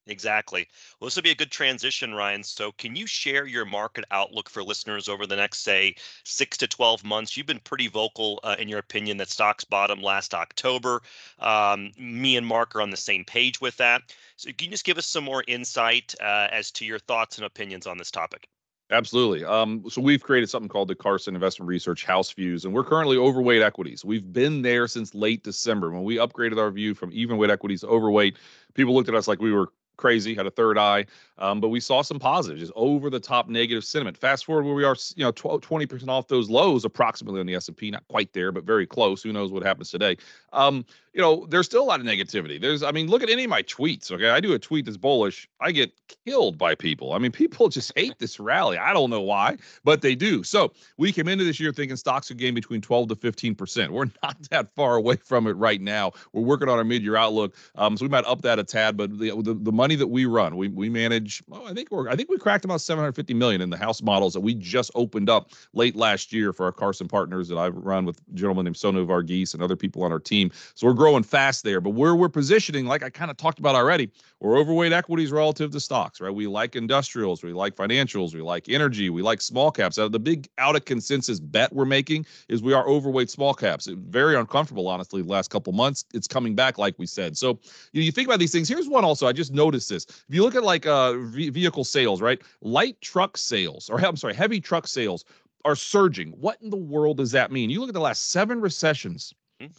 Exactly. 0.08 0.68
Well, 1.00 1.08
this 1.08 1.16
will 1.16 1.24
be 1.24 1.32
a 1.32 1.36
good 1.36 1.52
transition, 1.52 2.14
Ryan. 2.14 2.44
So, 2.44 2.72
can 2.74 2.96
you 2.96 3.08
share 3.08 3.48
your 3.48 3.66
market 3.66 4.06
outlook 4.12 4.50
for 4.50 4.64
listeners 4.64 5.10
over 5.10 5.26
the 5.26 5.36
next, 5.36 5.64
say, 5.64 5.96
six 6.24 6.58
to 6.58 6.68
12 6.68 7.04
months? 7.04 7.36
You've 7.36 7.48
been 7.48 7.60
pretty 7.60 7.88
vocal 7.88 8.40
uh, 8.44 8.56
in 8.60 8.70
your 8.70 8.80
opinion 8.80 9.18
that 9.18 9.30
stocks 9.30 9.64
bottom 9.64 10.04
last 10.04 10.36
October. 10.36 11.02
Um, 11.40 11.92
me 11.98 12.38
and 12.38 12.46
Mark 12.46 12.76
are 12.76 12.82
on 12.82 12.92
the 12.92 12.98
same 12.98 13.26
page 13.26 13.60
with 13.62 13.78
that. 13.78 14.04
So, 14.36 14.52
can 14.52 14.66
you 14.66 14.72
just 14.72 14.86
give 14.86 15.00
us 15.00 15.08
some 15.08 15.24
more 15.24 15.44
insight 15.48 16.14
uh, 16.22 16.48
as 16.52 16.70
to 16.72 16.86
your 16.86 17.00
thoughts 17.00 17.38
and 17.38 17.46
opinions 17.46 17.88
on 17.88 17.98
this 17.98 18.12
topic? 18.12 18.48
Absolutely. 18.92 19.44
Um, 19.44 19.84
so 19.90 20.00
we've 20.00 20.22
created 20.22 20.48
something 20.48 20.70
called 20.70 20.90
the 20.90 20.96
Carson 20.96 21.34
Investment 21.34 21.68
Research 21.68 22.06
House 22.06 22.32
Views, 22.32 22.66
and 22.66 22.74
we're 22.74 22.84
currently 22.84 23.18
overweight 23.18 23.64
equities. 23.64 24.06
We've 24.06 24.32
been 24.32 24.62
there 24.62 24.88
since 24.88 25.16
late 25.16 25.44
December 25.44 25.90
when 25.90 26.04
we 26.04 26.18
upgraded 26.18 26.60
our 26.60 26.70
view 26.70 26.94
from 26.94 27.10
even 27.12 27.38
weight 27.38 27.50
equities 27.50 27.82
to 27.82 27.88
overweight. 27.88 28.38
People 28.76 28.94
looked 28.94 29.10
at 29.10 29.16
us 29.16 29.28
like 29.28 29.42
we 29.42 29.52
were 29.52 29.70
crazy, 29.98 30.36
had 30.36 30.46
a 30.46 30.52
third 30.52 30.78
eye. 30.78 31.06
Um, 31.38 31.60
but 31.60 31.70
we 31.70 31.80
saw 31.80 32.02
some 32.02 32.20
positives, 32.20 32.62
just 32.62 32.74
over 32.75 33.10
the 33.10 33.20
top 33.20 33.48
negative 33.50 33.84
sentiment. 33.84 34.18
Fast 34.18 34.46
forward 34.46 34.64
where 34.66 34.75
we 34.75 34.84
are, 34.84 34.96
you 35.16 35.24
know, 35.24 35.32
12, 35.32 35.62
20% 35.62 36.08
off 36.08 36.28
those 36.28 36.50
lows 36.50 36.86
approximately 36.86 37.40
on 37.40 37.46
the 37.46 37.56
S&P, 37.56 37.92
not 37.92 38.08
quite 38.08 38.32
there, 38.34 38.52
but 38.52 38.64
very 38.64 38.88
close. 38.88 39.22
Who 39.22 39.34
knows 39.34 39.52
what 39.52 39.64
happens 39.64 39.90
today? 39.90 40.18
Um, 40.54 40.86
you 41.15 41.22
know, 41.22 41.45
there's 41.50 41.65
still 41.65 41.81
a 41.81 41.86
lot 41.86 42.01
of 42.01 42.05
negativity. 42.05 42.60
There's, 42.60 42.84
I 42.84 42.91
mean, 42.91 43.07
look 43.07 43.24
at 43.24 43.29
any 43.29 43.45
of 43.45 43.50
my 43.50 43.63
tweets. 43.63 44.12
Okay. 44.12 44.29
I 44.29 44.41
do 44.41 44.51
a 44.51 44.60
tweet 44.60 44.84
that's 44.84 44.98
bullish. 44.98 45.48
I 45.62 45.72
get 45.72 45.93
killed 46.25 46.57
by 46.57 46.75
people. 46.75 47.13
I 47.13 47.19
mean, 47.19 47.31
people 47.45 47.69
just 47.69 47.93
hate 47.95 48.19
this 48.19 48.38
rally. 48.38 48.77
I 48.77 48.91
don't 48.91 49.10
know 49.10 49.22
why, 49.22 49.55
but 49.86 50.01
they 50.01 50.13
do. 50.13 50.43
So 50.43 50.74
we 50.98 51.13
came 51.13 51.29
into 51.29 51.45
this 51.45 51.57
year 51.57 51.72
thinking 51.72 51.95
stocks 51.95 52.27
would 52.27 52.38
gain 52.38 52.53
between 52.53 52.81
12 52.81 53.07
to 53.07 53.15
15%. 53.15 53.89
We're 53.91 54.05
not 54.24 54.38
that 54.50 54.75
far 54.75 54.98
away 54.98 55.15
from 55.15 55.48
it 55.48 55.53
right 55.53 55.79
now. 55.79 56.12
We're 56.34 56.41
working 56.41 56.67
on 56.67 56.77
our 56.77 56.84
mid 56.84 57.01
year 57.01 57.15
outlook. 57.15 57.55
Um, 57.75 57.95
so 57.95 58.03
we 58.03 58.10
might 58.10 58.25
up 58.25 58.41
that 58.41 58.60
a 58.60 58.65
tad, 58.65 58.98
but 58.98 59.17
the, 59.17 59.41
the, 59.41 59.53
the 59.53 59.72
money 59.72 59.95
that 59.95 60.07
we 60.07 60.25
run, 60.25 60.57
we, 60.57 60.67
we 60.67 60.89
manage, 60.89 61.41
well, 61.48 61.65
I 61.65 61.74
think 61.74 61.91
we're, 61.91 62.10
I 62.10 62.17
think 62.17 62.29
we 62.29 62.38
cracked 62.38 62.65
about 62.65 62.81
750 62.81 63.34
million 63.36 63.62
in 63.62 63.69
the 63.69 63.77
house 63.77 64.01
models 64.01 64.34
that 64.34 64.41
we 64.41 64.53
just 64.53 64.91
opened 64.95 65.29
up 65.29 65.51
late 65.72 65.95
last 65.95 66.34
year 66.34 66.51
for 66.51 66.65
our 66.65 66.74
Carson 66.74 67.07
partners 67.07 67.48
that 67.48 67.57
I've 67.57 67.77
run 67.77 68.03
with 68.03 68.19
a 68.19 68.36
gentleman 68.36 68.65
named 68.65 68.75
Sonu 68.75 69.05
Varghese 69.05 69.53
and 69.53 69.63
other 69.63 69.77
people 69.77 70.03
on 70.03 70.12
our 70.12 70.19
team. 70.19 70.51
So 70.74 70.88
we're 70.88 71.05
growing 71.06 71.22
fast 71.22 71.64
there. 71.64 71.80
But 71.80 71.92
where 71.92 72.16
we're 72.16 72.30
positioning, 72.30 72.88
like 72.88 73.04
I 73.04 73.12
kind 73.12 73.30
of 73.30 73.38
talked 73.38 73.60
about 73.60 73.76
already, 73.76 74.10
we're 74.40 74.58
overweight 74.58 74.92
equities 74.92 75.32
relative 75.32 75.70
to 75.70 75.80
stocks, 75.80 76.20
right? 76.20 76.34
We 76.34 76.48
like 76.48 76.76
industrials, 76.76 77.44
we 77.44 77.54
like 77.54 77.76
financials, 77.76 78.34
we 78.34 78.42
like 78.42 78.70
energy, 78.70 79.12
we 79.12 79.22
like 79.22 79.40
small 79.40 79.70
caps. 79.70 79.98
The 79.98 80.10
big 80.20 80.50
out 80.58 80.76
of 80.76 80.86
consensus 80.86 81.40
bet 81.40 81.72
we're 81.72 81.86
making 81.86 82.26
is 82.50 82.64
we 82.64 82.74
are 82.74 82.88
overweight 82.88 83.30
small 83.30 83.54
caps. 83.54 83.86
Very 83.86 84.36
uncomfortable, 84.36 84.88
honestly, 84.88 85.22
the 85.22 85.28
last 85.28 85.52
couple 85.52 85.74
months. 85.74 86.06
It's 86.12 86.28
coming 86.28 86.56
back, 86.56 86.80
like 86.80 86.96
we 86.98 87.06
said. 87.06 87.38
So 87.38 87.60
you, 87.92 88.02
know, 88.02 88.06
you 88.06 88.12
think 88.12 88.28
about 88.28 88.40
these 88.40 88.52
things. 88.52 88.68
Here's 88.68 88.90
one 88.90 89.06
also. 89.06 89.28
I 89.28 89.32
just 89.32 89.54
noticed 89.54 89.90
this. 89.90 90.06
If 90.06 90.34
you 90.34 90.42
look 90.42 90.56
at 90.56 90.64
like 90.64 90.88
uh, 90.88 91.14
v- 91.20 91.52
vehicle 91.52 91.84
sales, 91.84 92.20
right? 92.20 92.42
Light 92.62 93.00
truck 93.02 93.38
sales, 93.38 93.92
or 93.92 94.04
I'm 94.04 94.18
sorry, 94.18 94.34
heavy 94.34 94.60
truck 94.60 94.88
sales 94.88 95.24
are 95.66 95.76
surging. 95.76 96.30
What 96.32 96.60
in 96.64 96.72
the 96.72 96.78
world 96.78 97.18
does 97.18 97.32
that 97.34 97.52
mean? 97.52 97.70
You 97.70 97.80
look 97.80 97.90
at 97.90 97.94
the 97.94 98.00
last 98.00 98.32
seven 98.32 98.60
recessions, 98.60 99.36
mm-hmm. 99.62 99.72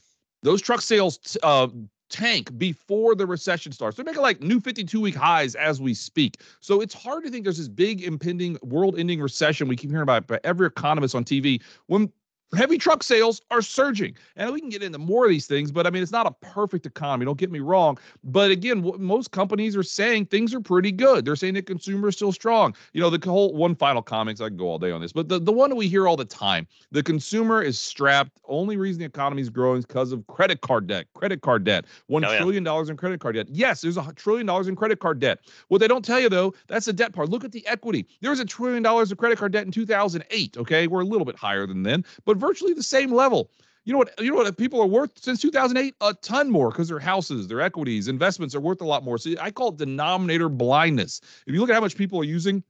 Those 0.46 0.62
truck 0.62 0.80
sales 0.80 1.36
uh, 1.42 1.68
tank 2.08 2.56
before 2.56 3.14
the 3.14 3.26
recession 3.26 3.72
starts. 3.72 3.96
They're 3.96 4.04
making 4.04 4.22
like 4.22 4.40
new 4.40 4.60
52 4.60 5.00
week 5.00 5.14
highs 5.14 5.54
as 5.56 5.80
we 5.80 5.92
speak. 5.92 6.40
So 6.60 6.80
it's 6.80 6.94
hard 6.94 7.24
to 7.24 7.30
think 7.30 7.44
there's 7.44 7.58
this 7.58 7.68
big 7.68 8.02
impending 8.02 8.56
world 8.62 8.98
ending 8.98 9.20
recession 9.20 9.66
we 9.68 9.76
keep 9.76 9.90
hearing 9.90 10.04
about 10.04 10.26
by 10.26 10.38
every 10.44 10.66
economist 10.66 11.14
on 11.14 11.24
TV 11.24 11.60
when 11.86 12.12
heavy 12.54 12.78
truck 12.78 13.02
sales 13.02 13.40
are 13.50 13.62
surging. 13.62 14.14
And 14.36 14.52
we 14.52 14.60
can 14.60 14.68
get 14.68 14.82
into 14.82 14.98
more 14.98 15.24
of 15.24 15.30
these 15.30 15.46
things, 15.46 15.70
but 15.72 15.86
I 15.86 15.90
mean, 15.90 16.02
it's 16.02 16.12
not 16.12 16.26
a 16.26 16.30
perfect 16.46 16.86
economy. 16.86 17.24
Don't 17.24 17.38
get 17.38 17.50
me 17.50 17.60
wrong. 17.60 17.98
But 18.24 18.50
again, 18.50 18.88
most 18.98 19.30
companies 19.30 19.76
are 19.76 19.82
saying 19.82 20.26
things 20.26 20.54
are 20.54 20.60
pretty 20.60 20.92
good. 20.92 21.24
They're 21.24 21.36
saying 21.36 21.54
the 21.54 21.62
consumer 21.62 22.08
is 22.08 22.16
still 22.16 22.32
strong. 22.32 22.74
You 22.92 23.00
know, 23.00 23.10
the 23.10 23.28
whole 23.28 23.54
one 23.54 23.74
final 23.74 24.02
comments, 24.02 24.40
I 24.40 24.48
can 24.48 24.56
go 24.56 24.68
all 24.68 24.78
day 24.78 24.90
on 24.90 25.00
this, 25.00 25.12
but 25.12 25.28
the, 25.28 25.38
the 25.38 25.52
one 25.52 25.74
we 25.74 25.88
hear 25.88 26.06
all 26.06 26.16
the 26.16 26.24
time 26.24 26.66
the 26.92 27.02
consumer 27.02 27.62
is 27.62 27.78
strapped. 27.78 28.40
Only 28.46 28.76
reason 28.76 29.00
the 29.00 29.06
economy 29.06 29.42
is 29.42 29.50
growing 29.50 29.78
is 29.78 29.86
because 29.86 30.12
of 30.12 30.26
credit 30.28 30.60
card 30.60 30.86
debt. 30.86 31.06
Credit 31.14 31.40
card 31.40 31.64
debt. 31.64 31.84
one 32.06 32.24
oh, 32.24 32.36
trillion 32.36 32.62
dollars 32.62 32.88
in 32.88 32.96
credit 32.96 33.20
card 33.20 33.34
debt. 33.34 33.46
Yes, 33.50 33.80
there's 33.80 33.96
a 33.96 34.12
trillion 34.14 34.46
dollars 34.46 34.68
in 34.68 34.76
credit 34.76 35.00
card 35.00 35.18
debt. 35.18 35.40
What 35.68 35.78
they 35.78 35.88
don't 35.88 36.04
tell 36.04 36.20
you, 36.20 36.28
though, 36.28 36.54
that's 36.68 36.86
the 36.86 36.92
debt 36.92 37.12
part. 37.12 37.28
Look 37.28 37.44
at 37.44 37.52
the 37.52 37.66
equity. 37.66 38.06
There 38.20 38.30
was 38.30 38.40
a 38.40 38.44
trillion 38.44 38.82
dollars 38.82 39.10
of 39.10 39.18
credit 39.18 39.38
card 39.38 39.52
debt 39.52 39.66
in 39.66 39.72
2008. 39.72 40.56
Okay. 40.56 40.86
We're 40.86 41.00
a 41.00 41.04
little 41.04 41.24
bit 41.24 41.36
higher 41.36 41.66
than 41.66 41.82
then, 41.82 42.04
but 42.24 42.35
virtually 42.36 42.74
the 42.74 42.82
same 42.82 43.12
level. 43.12 43.50
You 43.84 43.92
know 43.92 43.98
what? 43.98 44.14
You 44.18 44.30
know 44.30 44.36
what 44.36 44.56
people 44.58 44.80
are 44.80 44.86
worth 44.86 45.12
since 45.22 45.40
2008? 45.40 45.94
A 46.00 46.14
ton 46.14 46.50
more 46.50 46.70
because 46.70 46.88
their 46.88 46.98
houses, 46.98 47.46
their 47.46 47.60
equities, 47.60 48.08
investments 48.08 48.54
are 48.54 48.60
worth 48.60 48.80
a 48.80 48.86
lot 48.86 49.04
more. 49.04 49.16
So 49.16 49.30
I 49.40 49.50
call 49.52 49.68
it 49.68 49.76
denominator 49.76 50.48
blindness. 50.48 51.20
If 51.46 51.54
you 51.54 51.60
look 51.60 51.70
at 51.70 51.74
how 51.74 51.80
much 51.80 51.96
people 51.96 52.20
are 52.20 52.24
using 52.24 52.64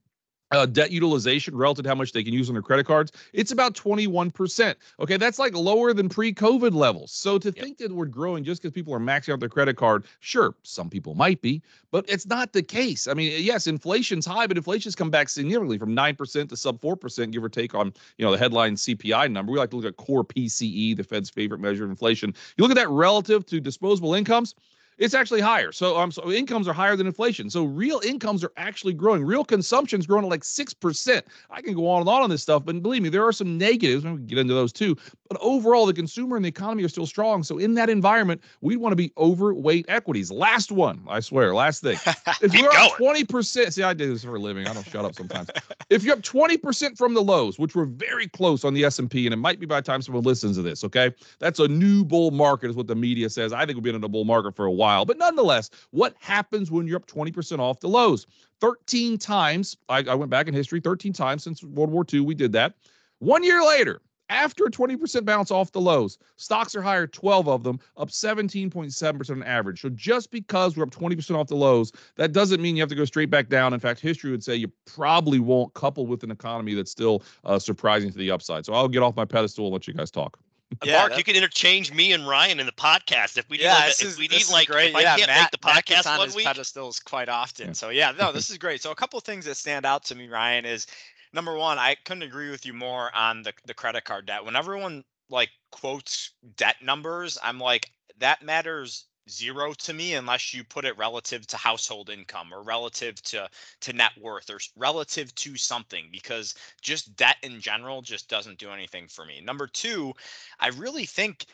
uh, 0.53 0.67
debt 0.67 0.91
utilization 0.91 1.57
relative 1.57 1.85
to 1.85 1.89
how 1.89 1.95
much 1.95 2.13
they 2.13 2.23
can 2.23 2.33
use 2.33 2.49
on 2.49 2.55
their 2.55 2.63
credit 2.63 2.87
cards, 2.87 3.13
it's 3.33 3.51
about 3.51 3.75
21%. 3.75 4.75
Okay, 5.01 5.17
that's 5.17 5.39
like 5.39 5.55
lower 5.55 5.93
than 5.93 6.09
pre 6.09 6.33
COVID 6.33 6.75
levels. 6.75 7.13
So 7.13 7.39
to 7.39 7.49
yep. 7.49 7.57
think 7.57 7.79
that 7.79 7.93
we're 7.93 8.07
growing 8.07 8.45
just 8.45 8.63
because 8.63 8.73
people 8.73 8.95
are 8.95 9.01
maxing 9.01 9.33
out 9.33 9.41
their 9.41 9.49
credit 9.49 9.77
card, 9.77 10.05
sure, 10.21 10.55
some 10.63 10.89
people 10.89 11.15
might 11.15 11.41
be, 11.41 11.63
but 11.91 12.05
it's 12.09 12.27
not 12.27 12.53
the 12.53 12.63
case. 12.63 13.09
I 13.09 13.15
mean, 13.15 13.43
yes, 13.43 13.67
inflation's 13.67 14.27
high, 14.27 14.47
but 14.47 14.57
inflation's 14.57 14.95
come 14.95 15.11
back 15.11 15.29
significantly 15.29 15.79
from 15.79 15.95
9% 15.95 16.49
to 16.49 16.57
sub 16.57 16.81
4%, 16.81 17.31
give 17.33 17.43
or 17.43 17.49
take 17.49 17.75
on, 17.75 17.93
you 18.19 18.25
know, 18.25 18.33
the 18.33 18.39
headline 18.39 18.77
CPI 18.77 19.31
number. 19.31 19.53
We 19.53 19.59
like 19.59 19.71
to 19.71 19.77
look 19.77 19.87
at 19.87 19.97
core 19.97 20.25
PCE, 20.25 20.97
the 20.97 21.05
Fed's 21.05 21.31
favorite 21.31 21.61
measure 21.61 21.85
of 21.85 21.91
inflation. 21.91 22.35
You 22.57 22.63
look 22.63 22.71
at 22.71 22.77
that 22.77 22.89
relative 22.89 23.47
to 23.47 23.61
disposable 23.61 24.15
incomes, 24.15 24.55
it's 24.99 25.15
actually 25.15 25.41
higher. 25.41 25.73
So 25.73 25.97
um, 25.99 26.11
so 26.11 26.31
incomes 26.31 26.67
are 26.69 26.73
higher 26.73 26.97
than 26.97 27.07
inflation. 27.07 27.51
So 27.51 27.65
real 27.65 28.01
incomes 28.05 28.43
are 28.43 28.53
actually 28.57 28.95
growing. 28.95 29.25
Real 29.25 29.45
consumption 29.45 30.01
is 30.01 30.07
growing 30.07 30.25
at 30.25 30.31
like 30.31 30.45
six 30.45 30.73
percent. 30.73 31.27
I 31.51 31.61
can 31.61 31.75
go 31.75 31.89
on 31.89 32.01
and 32.01 32.09
on 32.09 32.23
on 32.23 32.31
this 32.31 32.43
stuff, 32.43 32.65
but 32.65 32.83
believe 32.83 33.03
me, 33.03 33.09
there 33.09 33.25
are 33.27 33.33
some 33.33 33.59
negatives. 33.59 34.05
We 34.05 34.11
can 34.11 34.27
get 34.27 34.39
into 34.39 34.55
those 34.55 34.73
too. 34.73 34.97
But 35.29 35.39
overall, 35.41 35.87
the 35.87 35.93
consumer 35.93 36.37
and 36.37 36.45
the 36.45 36.49
economy 36.49 36.85
are 36.85 36.89
still 36.89 37.07
strong. 37.07 37.43
So 37.43 37.59
in 37.59 37.75
that 37.75 37.91
environment, 37.91 38.43
we 38.61 38.77
want 38.77 38.93
to 38.93 38.97
be 38.97 39.13
overweight 39.19 39.87
equities. 39.89 40.31
Last 40.31 40.71
one, 40.71 41.03
I 41.09 41.21
swear, 41.21 41.55
last 41.55 41.83
thing. 41.83 41.99
If 42.43 42.55
you're 42.55 42.73
up 42.73 42.93
twenty 42.97 43.25
percent, 43.25 43.73
see, 43.75 43.83
I 43.83 43.95
do 43.95 44.13
this 44.13 44.25
for 44.25 44.37
a 44.37 44.39
living. 44.39 44.67
I 44.67 44.75
don't 44.75 44.87
shut 44.87 45.05
up 45.05 45.15
sometimes. 45.15 45.49
if 45.91 46.03
you're 46.05 46.15
up 46.15 46.23
twenty 46.23 46.57
percent 46.57 46.99
from 46.99 47.15
the 47.15 47.23
lows, 47.23 47.59
which 47.59 47.75
we're 47.75 47.87
very 47.87 48.29
close 48.29 48.65
on 48.65 48.75
the 48.75 48.85
S 48.85 48.99
and 48.99 49.11
P, 49.11 49.27
and 49.27 49.33
it 49.33 49.39
might 49.39 49.59
be 49.59 49.67
by 49.67 49.81
the 49.81 49.87
time 49.87 50.03
someone 50.03 50.23
listens 50.23 50.57
to 50.57 50.63
this, 50.63 50.85
okay, 50.85 51.13
that's 51.39 51.59
a 51.59 51.69
new 51.69 52.05
bull 52.05 52.31
market, 52.31 52.71
is 52.71 52.77
what 52.77 52.87
the 52.87 52.95
media 52.95 53.31
says. 53.31 53.53
I 53.53 53.65
think 53.65 53.77
we've 53.77 53.85
been 53.85 53.95
in 53.95 54.05
a 54.05 54.09
bull 54.09 54.25
market 54.25 54.55
for 54.55 54.67
a 54.67 54.71
while, 54.71 54.86
but 55.05 55.19
nonetheless, 55.19 55.71
what 55.91 56.15
happens 56.21 56.71
when 56.71 56.87
you're 56.87 56.97
up 56.97 57.07
twenty 57.07 57.33
percent 57.33 57.61
off 57.61 57.81
the 57.81 57.89
lows? 57.89 58.27
13 58.61 59.19
times. 59.19 59.77
I, 59.91 59.99
I, 59.99 60.15
went 60.15 60.31
back 60.31 60.49
in 60.49 60.55
history, 60.55 60.81
13 60.81 61.13
times 61.13 61.45
since 61.45 61.63
World 61.63 61.91
War 61.91 62.07
II. 62.11 62.21
We 62.21 62.35
did 62.35 62.53
that. 62.53 62.73
One 63.19 63.45
year 63.45 63.63
later, 63.63 64.01
after 64.29 64.65
a 64.65 64.71
20% 64.71 65.25
bounce 65.25 65.51
off 65.51 65.73
the 65.73 65.81
lows. 65.81 66.19
Stocks 66.37 66.75
are 66.75 66.83
higher, 66.83 67.07
12 67.07 67.49
of 67.49 67.63
them, 67.63 67.79
up 67.97 68.09
17.7% 68.09 69.31
on 69.31 69.43
average. 69.43 69.81
So 69.81 69.89
just 69.91 70.31
because 70.31 70.77
we're 70.77 70.85
up 70.85 70.91
20% 70.91 71.37
off 71.37 71.47
the 71.47 71.57
lows, 71.57 71.93
that 72.17 72.33
doesn't 72.33 72.61
mean 72.61 72.77
you 72.77 72.83
have 72.83 72.89
to 72.89 72.95
go 72.95 73.05
straight 73.05 73.31
back 73.31 73.49
down. 73.49 73.73
In 73.73 73.81
fact, 73.81 74.01
history 74.01 74.31
would 74.31 74.43
say 74.43 74.57
you 74.57 74.71
probably 74.85 75.39
won't, 75.39 75.73
couple 75.75 76.07
with 76.07 76.23
an 76.25 76.31
economy 76.31 76.75
that's 76.75 76.91
still 76.91 77.23
uh, 77.45 77.59
surprising 77.59 78.11
to 78.11 78.19
the 78.19 78.31
upside. 78.31 78.67
So 78.67 78.73
I'll 78.73 78.89
get 78.89 79.03
off 79.03 79.17
my 79.17 79.25
pedestal 79.25 79.67
and 79.67 79.73
let 79.73 79.87
you 79.87 79.95
guys 79.95 80.11
talk. 80.11 80.39
Yeah, 80.85 80.99
Mark, 80.99 81.17
you 81.17 81.25
can 81.25 81.37
interchange 81.37 81.93
me 81.93 82.13
and 82.13 82.27
Ryan 82.27 82.61
in 82.61 82.67
the 82.67 82.73
podcast 82.73 83.39
if 83.39 83.49
we 83.49 83.57
need. 83.57 83.65
Yeah, 83.65 83.75
like, 83.75 84.01
if 84.01 84.19
we 84.19 84.29
need 84.29 84.49
like 84.51 84.69
great. 84.69 84.95
if 84.95 85.01
yeah, 85.01 85.15
I 85.15 85.17
can't 85.19 85.29
Matt, 85.29 85.43
make 85.43 85.51
the 85.53 85.59
podcast 85.59 86.05
Matt 86.05 86.19
one 86.19 86.35
week. 86.35 86.47
pedestals 86.47 87.01
quite 87.01 87.29
often. 87.29 87.69
Yeah. 87.69 87.73
So 87.73 87.89
yeah, 87.91 88.13
no, 88.19 88.33
this 88.33 88.51
is 88.51 88.59
great. 88.59 88.83
So 88.83 88.91
a 88.91 88.95
couple 88.95 89.19
things 89.21 89.45
that 89.45 89.57
stand 89.57 89.87
out 89.87 90.05
to 90.07 90.15
me, 90.15 90.29
Ryan, 90.29 90.65
is 90.65 90.87
number 91.33 91.57
one, 91.57 91.79
I 91.79 91.97
couldn't 92.05 92.25
agree 92.25 92.51
with 92.51 92.67
you 92.67 92.73
more 92.73 93.15
on 93.15 93.43
the 93.43 93.53
the 93.67 93.75
credit 93.75 94.05
card 94.05 94.27
debt. 94.27 94.45
When 94.45 94.57
everyone 94.57 95.05
like 95.31 95.51
quotes 95.71 96.33
debt 96.57 96.77
numbers, 96.83 97.39
I'm 97.43 97.61
like 97.61 97.91
that 98.19 98.43
matters 98.43 99.05
zero 99.29 99.73
to 99.73 99.93
me 99.93 100.15
unless 100.15 100.55
you 100.55 100.63
put 100.65 100.85
it 100.85 100.97
relative 100.99 101.47
to 101.47 101.57
household 101.57 102.11
income 102.11 102.53
or 102.53 102.63
relative 102.63 103.21
to 103.23 103.49
to 103.81 103.93
net 103.93 104.13
worth 104.21 104.51
or 104.51 104.59
relative 104.77 105.35
to 105.35 105.57
something 105.57 106.09
because 106.13 106.55
just 106.81 107.15
debt 107.17 107.37
in 107.43 107.61
general 107.61 108.03
just 108.03 108.29
doesn't 108.29 108.59
do 108.59 108.71
anything 108.71 109.09
for 109.09 109.25
me. 109.25 109.41
Number 109.41 109.67
2, 109.67 110.13
I 110.61 110.69
really 110.69 111.07
think 111.07 111.47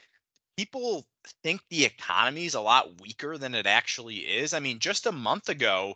people 0.56 1.06
think 1.42 1.60
the 1.68 1.84
economy 1.84 2.44
is 2.44 2.54
a 2.54 2.60
lot 2.60 3.00
weaker 3.00 3.38
than 3.38 3.54
it 3.54 3.66
actually 3.66 4.16
is. 4.16 4.54
I 4.54 4.60
mean, 4.60 4.78
just 4.78 5.06
a 5.06 5.12
month 5.12 5.48
ago, 5.48 5.94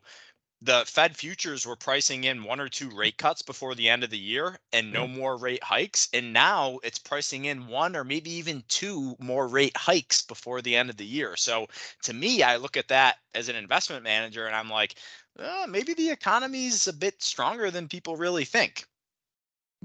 the 0.62 0.85
Fed 0.87 1.16
futures 1.16 1.66
were 1.66 1.77
pricing 1.77 2.25
in 2.25 2.42
one 2.42 2.61
or 2.61 2.69
two 2.69 2.90
rate 2.90 3.19
cuts 3.19 3.42
before 3.42 3.75
the 3.75 3.88
end 3.88 4.03
of 4.03 4.11
the 4.11 4.19
year 4.19 4.59
and 4.73 4.90
no 4.90 5.07
more 5.07 5.37
rate 5.37 5.62
hikes. 5.62 6.09
And 6.14 6.33
now 6.33 6.79
it's 6.83 6.99
pricing 6.99 7.45
in 7.45 7.66
one 7.66 7.95
or 7.95 8.05
maybe 8.05 8.31
even 8.31 8.64
two 8.69 9.16
more 9.19 9.49
rate 9.49 9.77
hikes 9.77 10.23
before 10.23 10.62
the 10.62 10.75
end 10.75 10.88
of 10.88 10.97
the 10.97 11.05
year. 11.05 11.37
So 11.37 11.66
to 12.03 12.14
me, 12.14 12.42
I 12.42 12.57
look 12.57 12.77
at 12.77 12.88
that 12.88 13.19
as 13.35 13.49
an 13.49 13.57
investment 13.57 14.03
manager 14.03 14.47
and 14.47 14.57
I'm 14.57 14.71
like, 14.71 14.97
uh, 15.38 15.66
maybe 15.69 15.92
the 15.92 16.11
economy's 16.11 16.88
a 16.88 16.92
bit 16.92 17.23
stronger 17.23 17.71
than 17.71 17.87
people 17.87 18.16
really 18.16 18.47
think. 18.47 18.87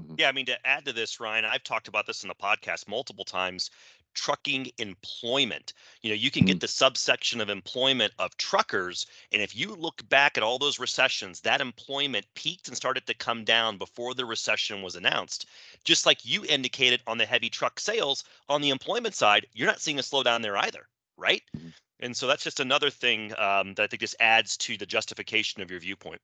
Mm-hmm. 0.00 0.14
Yeah, 0.16 0.28
I 0.28 0.32
mean, 0.32 0.46
to 0.46 0.66
add 0.66 0.86
to 0.86 0.94
this, 0.94 1.20
Ryan, 1.20 1.44
I've 1.44 1.64
talked 1.64 1.88
about 1.88 2.06
this 2.06 2.22
in 2.22 2.28
the 2.28 2.34
podcast 2.34 2.88
multiple 2.88 3.26
times 3.26 3.70
trucking 4.14 4.70
employment. 4.78 5.72
You 6.02 6.10
know, 6.10 6.16
you 6.16 6.30
can 6.30 6.44
get 6.44 6.58
mm. 6.58 6.60
the 6.60 6.68
subsection 6.68 7.40
of 7.40 7.50
employment 7.50 8.12
of 8.18 8.36
truckers. 8.36 9.06
And 9.32 9.42
if 9.42 9.56
you 9.56 9.74
look 9.74 10.08
back 10.08 10.36
at 10.36 10.42
all 10.42 10.58
those 10.58 10.78
recessions, 10.78 11.40
that 11.40 11.60
employment 11.60 12.26
peaked 12.34 12.68
and 12.68 12.76
started 12.76 13.06
to 13.06 13.14
come 13.14 13.44
down 13.44 13.78
before 13.78 14.14
the 14.14 14.24
recession 14.24 14.82
was 14.82 14.96
announced. 14.96 15.46
Just 15.84 16.06
like 16.06 16.24
you 16.24 16.44
indicated 16.44 17.02
on 17.06 17.18
the 17.18 17.26
heavy 17.26 17.48
truck 17.48 17.80
sales, 17.80 18.24
on 18.48 18.60
the 18.60 18.70
employment 18.70 19.14
side, 19.14 19.46
you're 19.52 19.68
not 19.68 19.80
seeing 19.80 19.98
a 19.98 20.02
slowdown 20.02 20.42
there 20.42 20.56
either, 20.56 20.86
right? 21.16 21.42
Mm-hmm. 21.56 21.68
And 22.00 22.16
so 22.16 22.26
that's 22.26 22.42
just 22.42 22.60
another 22.60 22.90
thing 22.90 23.32
um, 23.38 23.74
that 23.74 23.84
I 23.84 23.86
think 23.86 24.00
just 24.00 24.16
adds 24.18 24.56
to 24.58 24.76
the 24.76 24.86
justification 24.86 25.62
of 25.62 25.70
your 25.70 25.78
viewpoint. 25.78 26.20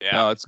Yeah, 0.00 0.12
no, 0.12 0.30
it's 0.30 0.44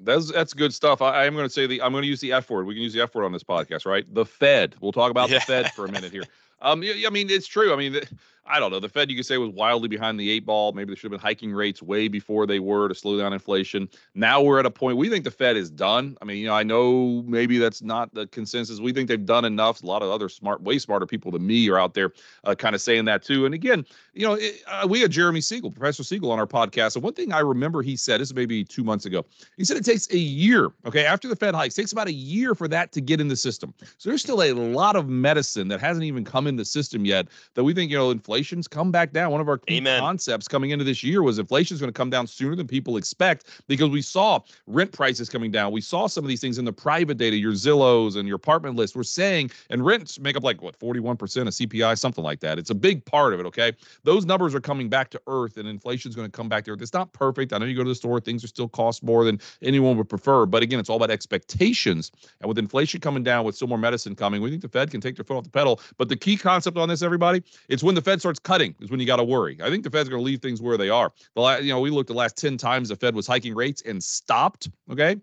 that's 0.00 0.30
that's 0.30 0.54
good 0.54 0.72
stuff. 0.72 1.02
I, 1.02 1.26
am 1.26 1.34
going 1.34 1.46
to 1.46 1.52
say 1.52 1.66
the 1.66 1.82
I'm 1.82 1.92
going 1.92 2.02
to 2.02 2.08
use 2.08 2.20
the 2.20 2.32
F 2.32 2.50
word. 2.50 2.66
We 2.66 2.74
can 2.74 2.82
use 2.82 2.92
the 2.92 3.00
F 3.00 3.14
word 3.14 3.24
on 3.24 3.32
this 3.32 3.44
podcast, 3.44 3.86
right? 3.86 4.04
The 4.12 4.24
Fed. 4.24 4.76
We'll 4.80 4.92
talk 4.92 5.10
about 5.10 5.30
yeah. 5.30 5.38
the 5.38 5.44
Fed 5.44 5.72
for 5.72 5.86
a 5.86 5.92
minute 5.92 6.12
here. 6.12 6.24
Um, 6.60 6.82
I 6.82 7.10
mean, 7.10 7.30
it's 7.30 7.46
true. 7.46 7.72
I 7.72 7.76
mean, 7.76 8.00
I 8.48 8.58
don't 8.60 8.70
know. 8.70 8.80
The 8.80 8.88
Fed, 8.88 9.10
you 9.10 9.16
could 9.16 9.26
say, 9.26 9.36
was 9.38 9.50
wildly 9.50 9.88
behind 9.88 10.18
the 10.18 10.30
eight 10.30 10.46
ball. 10.46 10.72
Maybe 10.72 10.92
they 10.92 10.96
should 10.96 11.12
have 11.12 11.20
been 11.20 11.26
hiking 11.26 11.52
rates 11.52 11.82
way 11.82 12.08
before 12.08 12.46
they 12.46 12.58
were 12.58 12.88
to 12.88 12.94
slow 12.94 13.18
down 13.18 13.32
inflation. 13.32 13.88
Now 14.14 14.40
we're 14.40 14.58
at 14.58 14.66
a 14.66 14.70
point 14.70 14.96
we 14.96 15.08
think 15.08 15.24
the 15.24 15.30
Fed 15.30 15.56
is 15.56 15.70
done. 15.70 16.16
I 16.22 16.24
mean, 16.24 16.38
you 16.38 16.46
know, 16.46 16.54
I 16.54 16.62
know 16.62 17.22
maybe 17.26 17.58
that's 17.58 17.82
not 17.82 18.12
the 18.14 18.26
consensus. 18.28 18.80
We 18.80 18.92
think 18.92 19.08
they've 19.08 19.24
done 19.24 19.44
enough. 19.44 19.82
A 19.82 19.86
lot 19.86 20.02
of 20.02 20.10
other 20.10 20.28
smart, 20.28 20.62
way 20.62 20.78
smarter 20.78 21.06
people 21.06 21.30
than 21.30 21.46
me 21.46 21.68
are 21.68 21.78
out 21.78 21.94
there 21.94 22.12
uh, 22.44 22.54
kind 22.54 22.74
of 22.74 22.80
saying 22.80 23.04
that 23.04 23.22
too. 23.22 23.44
And 23.44 23.54
again, 23.54 23.84
you 24.14 24.26
know, 24.26 24.34
it, 24.34 24.62
uh, 24.66 24.86
we 24.88 25.00
had 25.00 25.10
Jeremy 25.10 25.40
Siegel, 25.40 25.70
Professor 25.70 26.02
Siegel, 26.02 26.32
on 26.32 26.38
our 26.38 26.46
podcast. 26.46 26.96
And 26.96 27.02
one 27.02 27.14
thing 27.14 27.32
I 27.32 27.40
remember 27.40 27.82
he 27.82 27.96
said, 27.96 28.20
this 28.20 28.28
is 28.28 28.34
maybe 28.34 28.64
two 28.64 28.84
months 28.84 29.04
ago, 29.04 29.24
he 29.56 29.64
said 29.64 29.76
it 29.76 29.84
takes 29.84 30.10
a 30.10 30.18
year, 30.18 30.70
okay, 30.86 31.04
after 31.04 31.28
the 31.28 31.36
Fed 31.36 31.54
hikes, 31.54 31.74
takes 31.74 31.92
about 31.92 32.08
a 32.08 32.12
year 32.12 32.54
for 32.54 32.68
that 32.68 32.92
to 32.92 33.00
get 33.00 33.20
in 33.20 33.28
the 33.28 33.36
system. 33.36 33.74
So 33.98 34.08
there's 34.08 34.22
still 34.22 34.42
a 34.42 34.52
lot 34.52 34.96
of 34.96 35.08
medicine 35.08 35.68
that 35.68 35.80
hasn't 35.80 36.04
even 36.04 36.24
come 36.24 36.46
in 36.46 36.56
the 36.56 36.64
system 36.64 37.04
yet 37.04 37.28
that 37.54 37.64
we 37.64 37.74
think, 37.74 37.90
you 37.90 37.96
know, 37.96 38.10
inflation's 38.38 38.68
come 38.68 38.92
back 38.92 39.12
down. 39.12 39.32
One 39.32 39.40
of 39.40 39.48
our 39.48 39.58
key 39.58 39.78
Amen. 39.78 39.98
concepts 39.98 40.46
coming 40.46 40.70
into 40.70 40.84
this 40.84 41.02
year 41.02 41.24
was 41.24 41.40
inflation's 41.40 41.80
going 41.80 41.88
to 41.88 41.96
come 41.96 42.08
down 42.08 42.28
sooner 42.28 42.54
than 42.54 42.68
people 42.68 42.96
expect 42.96 43.46
because 43.66 43.90
we 43.90 44.00
saw 44.00 44.38
rent 44.68 44.92
prices 44.92 45.28
coming 45.28 45.50
down. 45.50 45.72
We 45.72 45.80
saw 45.80 46.06
some 46.06 46.24
of 46.24 46.28
these 46.28 46.40
things 46.40 46.56
in 46.56 46.64
the 46.64 46.72
private 46.72 47.18
data, 47.18 47.36
your 47.36 47.52
Zillows 47.52 48.14
and 48.14 48.28
your 48.28 48.36
apartment 48.36 48.76
list. 48.76 48.94
We're 48.94 49.02
saying, 49.02 49.50
and 49.70 49.84
rents 49.84 50.20
make 50.20 50.36
up 50.36 50.44
like 50.44 50.62
what, 50.62 50.78
41% 50.78 51.10
of 51.12 51.48
CPI, 51.48 51.98
something 51.98 52.22
like 52.22 52.38
that. 52.40 52.60
It's 52.60 52.70
a 52.70 52.76
big 52.76 53.04
part 53.04 53.34
of 53.34 53.40
it. 53.40 53.46
Okay. 53.46 53.72
Those 54.04 54.24
numbers 54.24 54.54
are 54.54 54.60
coming 54.60 54.88
back 54.88 55.10
to 55.10 55.20
earth 55.26 55.56
and 55.56 55.66
inflation's 55.66 56.14
going 56.14 56.28
to 56.28 56.32
come 56.36 56.48
back 56.48 56.64
to 56.66 56.70
earth. 56.70 56.82
It's 56.82 56.94
not 56.94 57.12
perfect. 57.12 57.52
I 57.52 57.58
know 57.58 57.66
you 57.66 57.74
go 57.74 57.82
to 57.82 57.88
the 57.88 57.94
store, 57.96 58.20
things 58.20 58.44
are 58.44 58.48
still 58.48 58.68
cost 58.68 59.02
more 59.02 59.24
than 59.24 59.40
anyone 59.62 59.96
would 59.96 60.08
prefer. 60.08 60.46
But 60.46 60.62
again, 60.62 60.78
it's 60.78 60.88
all 60.88 60.96
about 60.96 61.10
expectations. 61.10 62.12
And 62.40 62.46
with 62.48 62.56
inflation 62.56 63.00
coming 63.00 63.24
down, 63.24 63.44
with 63.44 63.56
still 63.56 63.66
more 63.66 63.78
medicine 63.78 64.14
coming, 64.14 64.40
we 64.42 64.50
think 64.50 64.62
the 64.62 64.68
Fed 64.68 64.92
can 64.92 65.00
take 65.00 65.16
their 65.16 65.24
foot 65.24 65.38
off 65.38 65.44
the 65.44 65.50
pedal. 65.50 65.80
But 65.96 66.08
the 66.08 66.16
key 66.16 66.36
concept 66.36 66.76
on 66.76 66.88
this, 66.88 67.02
everybody, 67.02 67.42
it's 67.68 67.82
when 67.82 67.96
the 67.96 68.02
Fed 68.02 68.20
starts 68.20 68.27
cutting 68.34 68.74
is 68.80 68.90
when 68.90 69.00
you 69.00 69.06
got 69.06 69.16
to 69.16 69.24
worry. 69.24 69.58
I 69.62 69.70
think 69.70 69.84
the 69.84 69.90
Fed's 69.90 70.08
going 70.08 70.20
to 70.20 70.24
leave 70.24 70.40
things 70.40 70.60
where 70.60 70.76
they 70.76 70.90
are. 70.90 71.12
The 71.34 71.40
last, 71.40 71.62
you 71.62 71.72
know, 71.72 71.80
we 71.80 71.90
looked 71.90 72.08
the 72.08 72.14
last 72.14 72.36
10 72.36 72.56
times 72.56 72.88
the 72.88 72.96
Fed 72.96 73.14
was 73.14 73.26
hiking 73.26 73.54
rates 73.54 73.82
and 73.82 74.02
stopped. 74.02 74.68
Okay. 74.90 75.16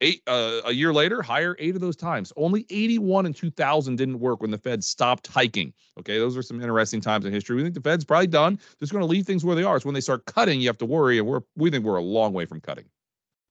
Eight 0.00 0.20
uh, 0.26 0.62
a 0.64 0.72
year 0.72 0.92
later, 0.92 1.22
higher 1.22 1.54
eight 1.60 1.76
of 1.76 1.80
those 1.80 1.94
times. 1.94 2.32
Only 2.36 2.66
81 2.70 3.26
and 3.26 3.36
2000 3.36 3.94
didn't 3.94 4.18
work 4.18 4.42
when 4.42 4.50
the 4.50 4.58
Fed 4.58 4.82
stopped 4.82 5.28
hiking. 5.28 5.72
Okay, 5.96 6.18
those 6.18 6.36
are 6.36 6.42
some 6.42 6.60
interesting 6.60 7.00
times 7.00 7.24
in 7.24 7.32
history. 7.32 7.54
We 7.54 7.62
think 7.62 7.74
the 7.74 7.80
Fed's 7.80 8.04
probably 8.04 8.26
done. 8.26 8.58
Just 8.80 8.90
going 8.90 9.02
to 9.02 9.06
leave 9.06 9.26
things 9.26 9.44
where 9.44 9.54
they 9.54 9.62
are. 9.62 9.76
It's 9.76 9.84
when 9.84 9.94
they 9.94 10.00
start 10.00 10.26
cutting, 10.26 10.60
you 10.60 10.68
have 10.68 10.78
to 10.78 10.86
worry, 10.86 11.18
and 11.18 11.26
we're 11.28 11.42
we 11.54 11.70
think 11.70 11.84
we're 11.84 11.98
a 11.98 12.02
long 12.02 12.32
way 12.32 12.46
from 12.46 12.60
cutting. 12.60 12.86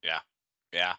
Yeah, 0.03 0.19
yeah, 0.73 0.95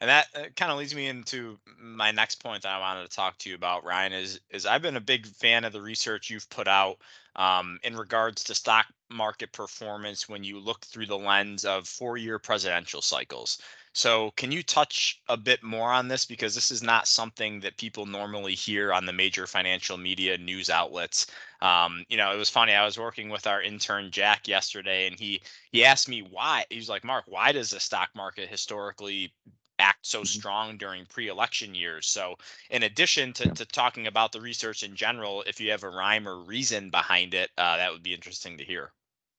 and 0.00 0.10
that 0.10 0.26
uh, 0.34 0.44
kind 0.56 0.70
of 0.70 0.78
leads 0.78 0.94
me 0.94 1.06
into 1.06 1.58
my 1.80 2.10
next 2.10 2.42
point 2.42 2.62
that 2.62 2.72
I 2.72 2.78
wanted 2.78 3.08
to 3.08 3.16
talk 3.16 3.38
to 3.38 3.48
you 3.48 3.54
about, 3.54 3.84
Ryan. 3.84 4.12
Is 4.12 4.40
is 4.50 4.66
I've 4.66 4.82
been 4.82 4.96
a 4.96 5.00
big 5.00 5.26
fan 5.26 5.64
of 5.64 5.72
the 5.72 5.80
research 5.80 6.28
you've 6.28 6.48
put 6.50 6.68
out 6.68 6.98
um, 7.36 7.78
in 7.82 7.96
regards 7.96 8.44
to 8.44 8.54
stock 8.54 8.86
market 9.10 9.52
performance 9.52 10.28
when 10.28 10.44
you 10.44 10.58
look 10.58 10.84
through 10.84 11.06
the 11.06 11.18
lens 11.18 11.64
of 11.64 11.88
four-year 11.88 12.38
presidential 12.38 13.00
cycles. 13.00 13.60
So, 13.94 14.32
can 14.32 14.52
you 14.52 14.62
touch 14.62 15.22
a 15.28 15.38
bit 15.38 15.62
more 15.62 15.90
on 15.90 16.08
this 16.08 16.26
because 16.26 16.54
this 16.54 16.70
is 16.70 16.82
not 16.82 17.08
something 17.08 17.60
that 17.60 17.78
people 17.78 18.04
normally 18.04 18.54
hear 18.54 18.92
on 18.92 19.06
the 19.06 19.12
major 19.14 19.46
financial 19.46 19.96
media 19.96 20.36
news 20.36 20.68
outlets. 20.68 21.28
Um, 21.62 22.04
you 22.10 22.18
know, 22.18 22.30
it 22.30 22.36
was 22.36 22.50
funny. 22.50 22.74
I 22.74 22.84
was 22.84 22.98
working 22.98 23.30
with 23.30 23.46
our 23.46 23.62
intern 23.62 24.10
Jack 24.10 24.46
yesterday, 24.48 25.06
and 25.06 25.18
he 25.18 25.40
he 25.72 25.84
asked 25.86 26.08
me 26.10 26.20
why. 26.20 26.66
He 26.68 26.76
was 26.76 26.90
like, 26.90 27.04
"Mark, 27.04 27.24
why 27.26 27.52
does 27.52 27.70
the 27.70 27.80
stock 27.80 28.10
market 28.14 28.50
historically 28.50 29.32
act 29.78 30.06
so 30.06 30.22
Mhm. 30.22 30.26
strong 30.26 30.76
during 30.78 31.06
pre-election 31.06 31.74
years?" 31.74 32.06
So, 32.06 32.36
in 32.70 32.82
addition 32.82 33.32
to, 33.34 33.48
to 33.50 33.64
talking 33.66 34.06
about 34.06 34.32
the 34.32 34.40
research 34.40 34.82
in 34.82 34.96
general, 34.96 35.42
if 35.42 35.60
you 35.60 35.70
have 35.72 35.82
a 35.82 35.90
rhyme 35.90 36.28
or 36.28 36.38
reason 36.42 36.90
behind 36.90 37.34
it, 37.34 37.50
uh, 37.58 37.76
that 37.76 37.92
would 37.92 38.02
be 38.02 38.14
interesting 38.14 38.58
to 38.58 38.64
hear. 38.64 38.92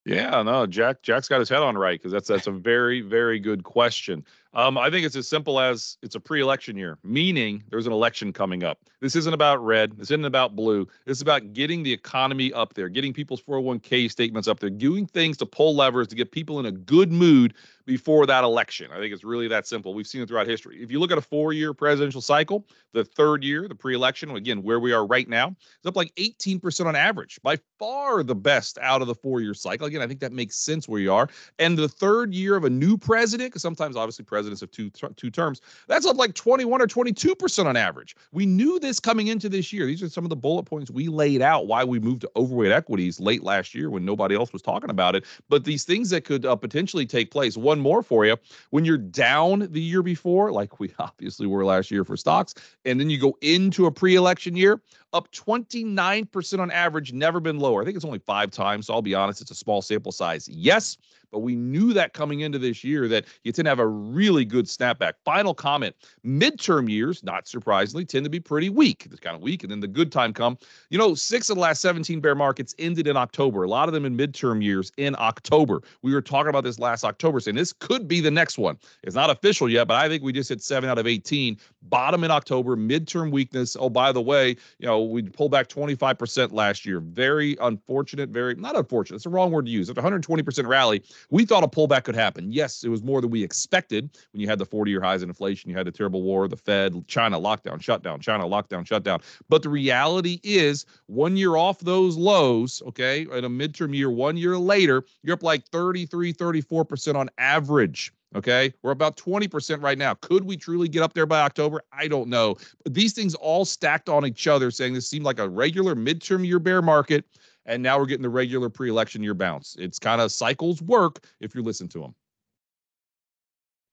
Yeah, 0.05 0.41
no, 0.43 0.65
Jack 0.65 1.01
Jack's 1.01 1.27
got 1.27 1.39
his 1.39 1.49
head 1.49 1.61
on 1.61 1.77
right 1.77 1.99
because 1.99 2.13
that's 2.13 2.29
that's 2.29 2.47
a 2.47 2.51
very 2.51 3.01
very 3.01 3.39
good 3.39 3.63
question. 3.63 4.25
Um, 4.53 4.77
I 4.77 4.89
think 4.89 5.05
it's 5.05 5.15
as 5.15 5.27
simple 5.27 5.59
as 5.59 5.97
it's 6.01 6.15
a 6.15 6.19
pre-election 6.19 6.77
year, 6.77 6.97
meaning 7.03 7.63
there's 7.69 7.85
an 7.85 7.93
election 7.93 8.33
coming 8.33 8.63
up. 8.63 8.79
This 9.01 9.15
isn't 9.15 9.33
about 9.33 9.63
red. 9.63 9.97
This 9.97 10.09
isn't 10.09 10.25
about 10.25 10.55
blue. 10.55 10.87
This 11.05 11.17
is 11.17 11.21
about 11.21 11.53
getting 11.53 11.83
the 11.83 11.93
economy 11.93 12.51
up 12.53 12.73
there, 12.73 12.89
getting 12.89 13.13
people's 13.13 13.41
401k 13.41 14.09
statements 14.09 14.47
up 14.47 14.59
there, 14.59 14.69
doing 14.69 15.05
things 15.05 15.37
to 15.37 15.45
pull 15.45 15.75
levers 15.75 16.07
to 16.07 16.15
get 16.15 16.31
people 16.31 16.59
in 16.59 16.65
a 16.65 16.71
good 16.71 17.11
mood 17.11 17.53
before 17.85 18.25
that 18.25 18.43
election. 18.43 18.91
I 18.91 18.97
think 18.97 19.13
it's 19.13 19.23
really 19.23 19.47
that 19.47 19.67
simple. 19.67 19.93
We've 19.93 20.07
seen 20.07 20.21
it 20.21 20.27
throughout 20.27 20.47
history. 20.47 20.81
If 20.81 20.91
you 20.91 20.99
look 20.99 21.11
at 21.11 21.17
a 21.17 21.21
four-year 21.21 21.73
presidential 21.73 22.21
cycle, 22.21 22.65
the 22.93 23.05
third 23.05 23.43
year, 23.43 23.67
the 23.67 23.75
pre-election, 23.75 24.29
again, 24.31 24.63
where 24.63 24.79
we 24.79 24.91
are 24.91 25.05
right 25.05 25.27
now, 25.29 25.55
is 25.59 25.85
up 25.85 25.95
like 25.95 26.13
18% 26.15 26.85
on 26.85 26.95
average, 26.95 27.39
by 27.43 27.57
far 27.79 28.23
the 28.23 28.35
best 28.35 28.77
out 28.79 29.01
of 29.01 29.07
the 29.07 29.15
four-year 29.15 29.53
cycle. 29.53 29.87
Again, 29.87 30.01
I 30.01 30.07
think 30.07 30.19
that 30.19 30.33
makes 30.33 30.57
sense 30.57 30.87
where 30.87 30.99
you 30.99 31.13
are. 31.13 31.29
And 31.59 31.77
the 31.77 31.87
third 31.87 32.33
year 32.33 32.55
of 32.55 32.65
a 32.65 32.69
new 32.69 32.97
president, 32.97 33.51
because 33.51 33.61
sometimes 33.61 33.95
obviously 33.95 34.25
presidents 34.25 34.36
have 34.45 34.71
two 34.71 34.89
two 34.89 35.29
terms, 35.29 35.61
that's 35.87 36.05
up 36.05 36.17
like 36.17 36.33
21 36.33 36.81
or 36.81 36.87
22% 36.87 37.65
on 37.65 37.75
average. 37.75 38.15
We 38.31 38.45
knew 38.45 38.79
this 38.79 38.99
coming 38.99 39.27
into 39.27 39.49
this 39.49 39.71
year. 39.73 39.85
These 39.85 40.03
are 40.03 40.09
some 40.09 40.25
of 40.25 40.29
the 40.29 40.35
bullet 40.35 40.63
points 40.63 40.91
we 40.91 41.07
laid 41.07 41.41
out 41.41 41.67
why 41.67 41.83
we 41.83 41.99
moved 41.99 42.21
to 42.21 42.31
overweight 42.35 42.71
equities 42.71 43.19
late 43.19 43.43
last 43.43 43.73
year 43.73 43.89
when 43.89 44.05
nobody 44.05 44.35
else 44.35 44.53
was 44.53 44.61
talking 44.61 44.89
about 44.89 45.15
it. 45.15 45.25
But 45.49 45.63
these 45.63 45.83
things 45.83 46.09
that 46.11 46.25
could 46.25 46.45
uh, 46.45 46.55
potentially 46.55 47.05
take 47.05 47.31
place. 47.31 47.57
One 47.57 47.79
more 47.79 48.03
for 48.03 48.25
you. 48.25 48.37
When 48.69 48.85
you're 48.85 48.97
down 48.97 49.67
the 49.71 49.81
year 49.81 50.03
before, 50.03 50.51
like 50.51 50.79
we 50.79 50.93
obviously 50.99 51.47
were 51.47 51.65
last 51.65 51.91
year 51.91 52.03
for 52.03 52.17
stocks, 52.17 52.53
and 52.85 52.99
then 52.99 53.09
you 53.09 53.19
go 53.19 53.37
into 53.41 53.85
a 53.85 53.91
pre-election 53.91 54.55
year, 54.55 54.81
up 55.13 55.31
29% 55.31 56.59
on 56.59 56.71
average, 56.71 57.13
never 57.13 57.39
been 57.39 57.59
lower. 57.59 57.81
I 57.81 57.85
think 57.85 57.95
it's 57.95 58.05
only 58.05 58.19
five 58.19 58.51
times. 58.51 58.87
So 58.87 58.93
I'll 58.93 59.01
be 59.01 59.15
honest, 59.15 59.41
it's 59.41 59.51
a 59.51 59.55
small 59.55 59.81
sample 59.81 60.11
size. 60.11 60.47
Yes, 60.47 60.97
but 61.31 61.39
we 61.39 61.55
knew 61.55 61.93
that 61.93 62.13
coming 62.13 62.41
into 62.41 62.59
this 62.59 62.83
year 62.83 63.07
that 63.07 63.25
you 63.43 63.51
tend 63.51 63.65
to 63.65 63.69
have 63.69 63.79
a 63.79 63.87
really 63.87 64.45
good 64.45 64.65
snapback. 64.65 65.13
Final 65.25 65.53
comment 65.53 65.95
midterm 66.25 66.89
years, 66.89 67.23
not 67.23 67.47
surprisingly, 67.47 68.05
tend 68.05 68.23
to 68.23 68.29
be 68.29 68.39
pretty 68.39 68.69
weak. 68.69 69.07
It's 69.09 69.19
kind 69.19 69.35
of 69.35 69.41
weak. 69.41 69.63
And 69.63 69.71
then 69.71 69.79
the 69.79 69.87
good 69.87 70.11
time 70.11 70.33
come. 70.33 70.57
You 70.89 70.97
know, 70.97 71.15
six 71.15 71.49
of 71.49 71.55
the 71.55 71.61
last 71.61 71.81
17 71.81 72.19
bear 72.19 72.35
markets 72.35 72.75
ended 72.79 73.07
in 73.07 73.17
October, 73.17 73.63
a 73.63 73.69
lot 73.69 73.87
of 73.87 73.93
them 73.93 74.05
in 74.05 74.17
midterm 74.17 74.63
years 74.63 74.91
in 74.97 75.15
October. 75.19 75.81
We 76.01 76.13
were 76.13 76.21
talking 76.21 76.49
about 76.49 76.63
this 76.63 76.79
last 76.79 77.03
October, 77.03 77.39
saying 77.39 77.55
this 77.55 77.73
could 77.73 78.07
be 78.07 78.21
the 78.21 78.31
next 78.31 78.57
one. 78.57 78.77
It's 79.03 79.15
not 79.15 79.29
official 79.29 79.69
yet, 79.69 79.87
but 79.87 79.97
I 79.97 80.07
think 80.07 80.23
we 80.23 80.31
just 80.31 80.49
hit 80.49 80.61
seven 80.61 80.89
out 80.89 80.97
of 80.97 81.07
18. 81.07 81.57
Bottom 81.89 82.23
in 82.23 82.31
October, 82.31 82.75
midterm 82.75 83.31
weakness. 83.31 83.77
Oh, 83.79 83.89
by 83.89 84.11
the 84.11 84.21
way, 84.21 84.55
you 84.79 84.87
know, 84.87 85.03
we 85.03 85.23
pulled 85.23 85.51
back 85.51 85.67
25% 85.67 86.51
last 86.51 86.85
year. 86.85 86.99
Very 86.99 87.57
unfortunate, 87.61 88.29
very 88.29 88.55
not 88.55 88.75
unfortunate. 88.75 89.15
It's 89.15 89.23
the 89.23 89.29
wrong 89.29 89.51
word 89.51 89.65
to 89.65 89.71
use. 89.71 89.89
After 89.89 90.01
120% 90.01 90.67
rally, 90.67 91.03
we 91.29 91.45
thought 91.45 91.63
a 91.63 91.67
pullback 91.67 92.03
could 92.03 92.15
happen. 92.15 92.51
Yes, 92.51 92.83
it 92.83 92.89
was 92.89 93.03
more 93.03 93.21
than 93.21 93.29
we 93.29 93.43
expected 93.43 94.09
when 94.31 94.41
you 94.41 94.47
had 94.47 94.59
the 94.59 94.65
40 94.65 94.91
year 94.91 95.01
highs 95.01 95.23
in 95.23 95.29
inflation, 95.29 95.69
you 95.69 95.77
had 95.77 95.87
the 95.87 95.91
terrible 95.91 96.21
war, 96.21 96.47
the 96.47 96.57
Fed, 96.57 97.07
China 97.07 97.39
lockdown, 97.39 97.81
shutdown, 97.81 98.19
China 98.19 98.45
lockdown, 98.45 98.85
shutdown. 98.85 99.19
But 99.49 99.63
the 99.63 99.69
reality 99.69 100.39
is, 100.43 100.85
one 101.07 101.37
year 101.37 101.55
off 101.55 101.79
those 101.79 102.17
lows, 102.17 102.81
okay, 102.87 103.21
in 103.21 103.45
a 103.45 103.49
midterm 103.49 103.95
year, 103.95 104.09
one 104.09 104.37
year 104.37 104.57
later, 104.57 105.03
you're 105.23 105.33
up 105.33 105.43
like 105.43 105.65
33, 105.67 106.33
34% 106.33 107.15
on 107.15 107.29
average. 107.37 108.11
Okay. 108.37 108.71
We're 108.83 108.91
about 108.91 109.17
20% 109.17 109.81
right 109.81 109.97
now. 109.97 110.13
Could 110.13 110.43
we 110.43 110.57
truly 110.57 110.87
get 110.87 111.01
up 111.01 111.13
there 111.13 111.25
by 111.25 111.41
October? 111.41 111.81
I 111.91 112.07
don't 112.07 112.29
know. 112.29 112.55
But 112.83 112.93
these 112.93 113.13
things 113.13 113.33
all 113.33 113.65
stacked 113.65 114.09
on 114.09 114.27
each 114.27 114.45
other, 114.45 114.69
saying 114.69 114.93
this 114.93 115.09
seemed 115.09 115.25
like 115.25 115.39
a 115.39 115.49
regular 115.49 115.95
midterm 115.95 116.45
year 116.45 116.59
bear 116.59 116.83
market. 116.83 117.25
And 117.65 117.81
now 117.81 117.97
we're 117.97 118.05
getting 118.05 118.21
the 118.21 118.29
regular 118.29 118.69
pre 118.69 118.91
election 118.91 119.23
year 119.23 119.33
bounce. 119.33 119.75
It's 119.79 119.97
kind 119.97 120.21
of 120.21 120.31
cycles 120.31 120.83
work 120.83 121.25
if 121.41 121.55
you 121.55 121.63
listen 121.63 121.87
to 121.89 121.99
them. 121.99 122.15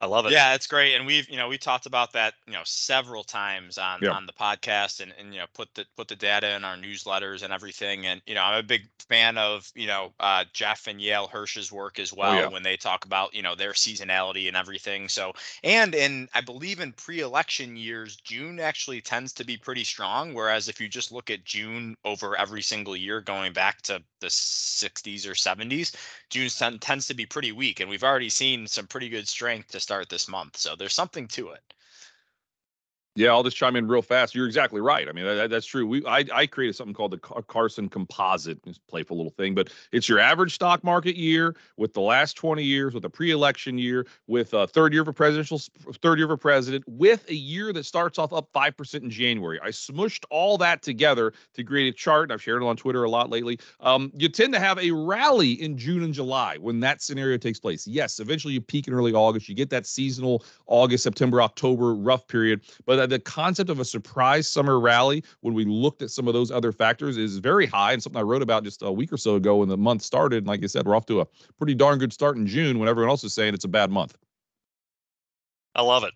I 0.05 0.07
love 0.07 0.27
it. 0.27 0.33
Yeah, 0.33 0.55
it's 0.55 0.67
great, 0.67 0.95
and 0.95 1.07
we've 1.07 1.27
you 1.31 1.39
know 1.39 1.49
we 1.49 1.57
talked 1.57 1.87
about 1.87 2.13
that 2.13 2.35
you 2.47 2.53
know 2.53 2.61
several 2.65 3.25
times 3.25 3.79
on 3.79 4.01
Yeah. 4.03 4.11
on 4.11 4.27
the 4.27 4.35
podcast, 4.35 5.01
and 5.01 5.15
and 5.19 5.33
you 5.33 5.41
know 5.41 5.47
put 5.55 5.75
the 5.75 5.87
put 5.97 6.09
the 6.09 6.17
data 6.17 6.55
in 6.55 6.63
our 6.63 6.77
newsletters 6.77 7.43
and 7.43 7.55
everything, 7.55 8.05
and 8.05 8.21
you 8.27 8.35
know 8.35 8.43
I'm 8.43 8.59
a 8.59 8.63
big 8.63 8.83
fan 9.09 9.39
of 9.39 9.73
you 9.75 9.87
know 9.87 10.13
uh, 10.21 10.45
Jeff 10.53 10.89
and 10.89 11.01
Yale 11.01 11.27
Hirsch's 11.27 11.73
work 11.73 11.99
as 11.99 12.13
well 12.13 12.35
yeah. 12.35 12.49
when 12.49 12.63
they 12.63 12.77
talk 12.77 13.07
about 13.07 13.33
you 13.35 13.41
know 13.41 13.55
their 13.55 13.73
seasonality 13.73 14.47
and 14.47 14.59
everything. 14.59 15.09
So 15.09 15.33
and 15.63 15.95
in 15.95 16.29
I 16.35 16.43
believe 16.43 16.81
in 16.81 16.93
pre-election 16.93 17.75
years, 17.75 18.17
June 18.17 18.61
actually 18.61 19.01
tends 19.01 19.33
to 19.35 19.45
be 19.45 19.57
pretty 19.57 19.85
strong, 19.85 20.35
whereas 20.35 20.69
if 20.69 20.83
you 20.83 20.89
just 20.89 21.13
look 21.13 21.31
at 21.31 21.45
June 21.47 21.97
over 22.05 22.37
every 22.37 22.61
single 22.61 22.95
year 22.95 23.23
going 23.23 23.55
back 23.55 23.81
to 23.83 24.03
the 24.21 24.27
60s 24.27 25.27
or 25.27 25.33
70s, 25.35 25.95
June 26.31 26.49
ten- 26.51 26.79
tends 26.79 27.07
to 27.07 27.15
be 27.15 27.25
pretty 27.27 27.53
weak, 27.53 27.81
and 27.81 27.89
we've 27.89 28.05
already 28.05 28.29
seen 28.29 28.67
some 28.67 28.87
pretty 28.87 29.09
good 29.09 29.27
strength 29.29 29.71
to 29.71 29.81
start 29.81 29.94
this 30.03 30.29
month. 30.29 30.57
So 30.57 30.75
there's 30.75 30.95
something 30.95 31.29
to 31.29 31.51
it. 31.51 31.74
Yeah, 33.17 33.29
I'll 33.29 33.45
just 33.45 33.57
chime 33.57 33.77
in 33.77 33.87
real 33.87 34.03
fast. 34.03 34.35
You're 34.35 34.47
exactly 34.47 34.81
right. 34.81 35.09
I 35.09 35.13
mean, 35.13 35.25
that, 35.25 35.49
that's 35.49 35.67
true. 35.67 35.87
We 35.87 36.05
I, 36.05 36.25
I 36.35 36.47
created 36.47 36.75
something 36.75 36.95
called 36.95 37.13
the 37.13 37.19
Carson 37.19 37.89
Composite. 37.89 38.59
It's 38.67 38.79
a 38.79 38.91
playful 38.91 39.17
little 39.17 39.31
thing, 39.31 39.55
but 39.55 39.71
it's 39.93 40.09
your 40.09 40.19
average 40.19 40.55
stock 40.55 40.83
market 40.83 41.15
year 41.15 41.55
with 41.77 41.93
the 41.93 42.01
last 42.01 42.35
20 42.35 42.65
years, 42.65 42.93
with 42.93 43.05
a 43.05 43.11
pre-election 43.11 43.79
year, 43.79 44.05
with 44.27 44.53
a 44.53 44.67
third 44.67 44.93
year 44.93 45.03
of 45.03 45.07
a 45.07 45.13
presidential, 45.13 45.61
third 46.03 46.19
year 46.19 46.31
a 46.33 46.37
president, 46.37 46.83
with 46.89 47.29
a 47.31 47.35
year 47.35 47.73
that 47.73 47.87
starts 47.87 48.19
off 48.19 48.33
up 48.33 48.49
five 48.53 48.77
percent 48.77 49.05
in 49.05 49.11
January. 49.11 49.61
I 49.63 49.69
smushed 49.69 50.25
all 50.29 50.59
that 50.59 50.83
together 50.83 51.35
to 51.55 51.63
create 51.63 51.95
a 51.95 51.97
chart. 51.97 52.25
and 52.25 52.33
I've 52.33 52.43
shared 52.43 52.63
it 52.63 52.67
on 52.67 52.77
Twitter 52.77 53.05
a 53.05 53.11
lot 53.11 53.31
lately. 53.31 53.61
Um, 53.79 54.11
you 54.17 54.29
tend 54.29 54.53
to 54.55 54.61
have 54.61 54.77
a 54.81 54.91
rally 54.91 55.53
in 55.53 55.79
June 55.79 56.03
and 56.03 56.13
July 56.13 56.57
when 56.57 56.81
that 56.81 57.01
scenario 57.01 57.37
takes 57.37 57.61
place. 57.61 57.87
Yes, 57.87 58.19
eventually 58.19 58.55
you 58.55 58.61
peak 58.61 58.89
in 58.89 58.95
early 58.95 59.13
August. 59.13 59.49
You 59.49 59.55
get 59.55 59.71
that 59.71 59.87
seasonal 59.87 60.45
August, 60.67 61.05
September, 61.05 61.41
October 61.41 61.95
rough 61.95 62.27
period, 62.27 62.63
but 62.87 63.04
the 63.07 63.19
concept 63.19 63.71
of 63.71 63.81
a 63.81 63.85
surprise 63.85 64.49
summer 64.49 64.81
rally, 64.81 65.25
when 65.41 65.55
we 65.55 65.65
looked 65.65 66.03
at 66.03 66.11
some 66.11 66.29
of 66.29 66.35
those 66.35 66.51
other 66.51 66.73
factors, 66.73 67.17
is 67.17 67.39
very 67.39 67.67
high 67.67 67.93
and 67.93 68.03
something 68.03 68.19
I 68.19 68.23
wrote 68.23 68.43
about 68.43 68.65
just 68.65 68.83
a 68.83 68.93
week 68.93 69.13
or 69.13 69.17
so 69.17 69.37
ago 69.37 69.57
when 69.57 69.69
the 69.69 69.77
month 69.77 70.03
started. 70.03 70.39
And 70.39 70.47
like 70.47 70.63
I 70.63 70.67
said, 70.67 70.87
we're 70.87 70.97
off 70.97 71.07
to 71.07 71.21
a 71.21 71.27
pretty 71.59 71.75
darn 71.75 71.99
good 71.99 72.13
start 72.13 72.37
in 72.37 72.47
June 72.47 72.79
when 72.79 72.89
everyone 72.89 73.11
else 73.11 73.25
is 73.25 73.35
saying 73.35 73.55
it's 73.55 73.65
a 73.65 73.69
bad 73.69 73.91
month. 73.91 74.17
I 75.75 75.83
love 75.83 76.05
it. 76.05 76.13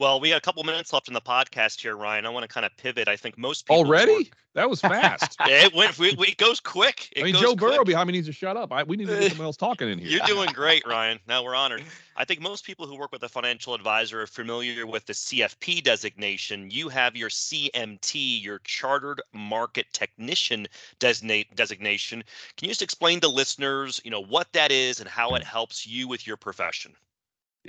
Well, 0.00 0.18
we 0.18 0.30
got 0.30 0.38
a 0.38 0.40
couple 0.40 0.64
minutes 0.64 0.94
left 0.94 1.08
in 1.08 1.14
the 1.14 1.20
podcast 1.20 1.78
here, 1.78 1.94
Ryan. 1.94 2.24
I 2.24 2.30
want 2.30 2.42
to 2.44 2.48
kind 2.48 2.64
of 2.64 2.74
pivot. 2.78 3.06
I 3.06 3.16
think 3.16 3.36
most 3.36 3.66
people 3.66 3.84
Already? 3.84 4.14
Work, 4.14 4.36
that 4.54 4.70
was 4.70 4.80
fast. 4.80 5.36
it 5.40 5.74
went. 5.74 5.98
We, 5.98 6.14
we, 6.14 6.28
it 6.28 6.38
goes 6.38 6.58
quick. 6.58 7.10
It 7.14 7.20
I 7.20 7.24
mean, 7.24 7.34
Joe 7.34 7.48
quick. 7.48 7.58
Burrow 7.58 7.84
behind 7.84 8.06
me 8.06 8.14
needs 8.14 8.26
to 8.26 8.32
shut 8.32 8.56
up. 8.56 8.72
I, 8.72 8.82
we 8.82 8.96
need 8.96 9.08
to 9.08 9.20
get 9.20 9.28
someone 9.32 9.44
else 9.44 9.58
talking 9.58 9.90
in 9.90 9.98
here. 9.98 10.08
You're 10.08 10.26
doing 10.26 10.48
great, 10.54 10.86
Ryan. 10.86 11.18
Now 11.28 11.44
we're 11.44 11.54
honored. 11.54 11.82
I 12.16 12.24
think 12.24 12.40
most 12.40 12.64
people 12.64 12.86
who 12.86 12.96
work 12.96 13.12
with 13.12 13.22
a 13.24 13.28
financial 13.28 13.74
advisor 13.74 14.22
are 14.22 14.26
familiar 14.26 14.86
with 14.86 15.04
the 15.04 15.12
CFP 15.12 15.82
designation. 15.82 16.70
You 16.70 16.88
have 16.88 17.14
your 17.14 17.28
CMT, 17.28 18.42
your 18.42 18.60
Chartered 18.64 19.20
Market 19.34 19.84
Technician 19.92 20.66
designate 20.98 21.54
designation. 21.56 22.24
Can 22.56 22.68
you 22.68 22.70
just 22.70 22.80
explain 22.80 23.20
to 23.20 23.28
listeners, 23.28 24.00
you 24.02 24.10
know, 24.10 24.22
what 24.22 24.50
that 24.54 24.72
is 24.72 24.98
and 24.98 25.10
how 25.10 25.34
it 25.34 25.44
helps 25.44 25.86
you 25.86 26.08
with 26.08 26.26
your 26.26 26.38
profession? 26.38 26.94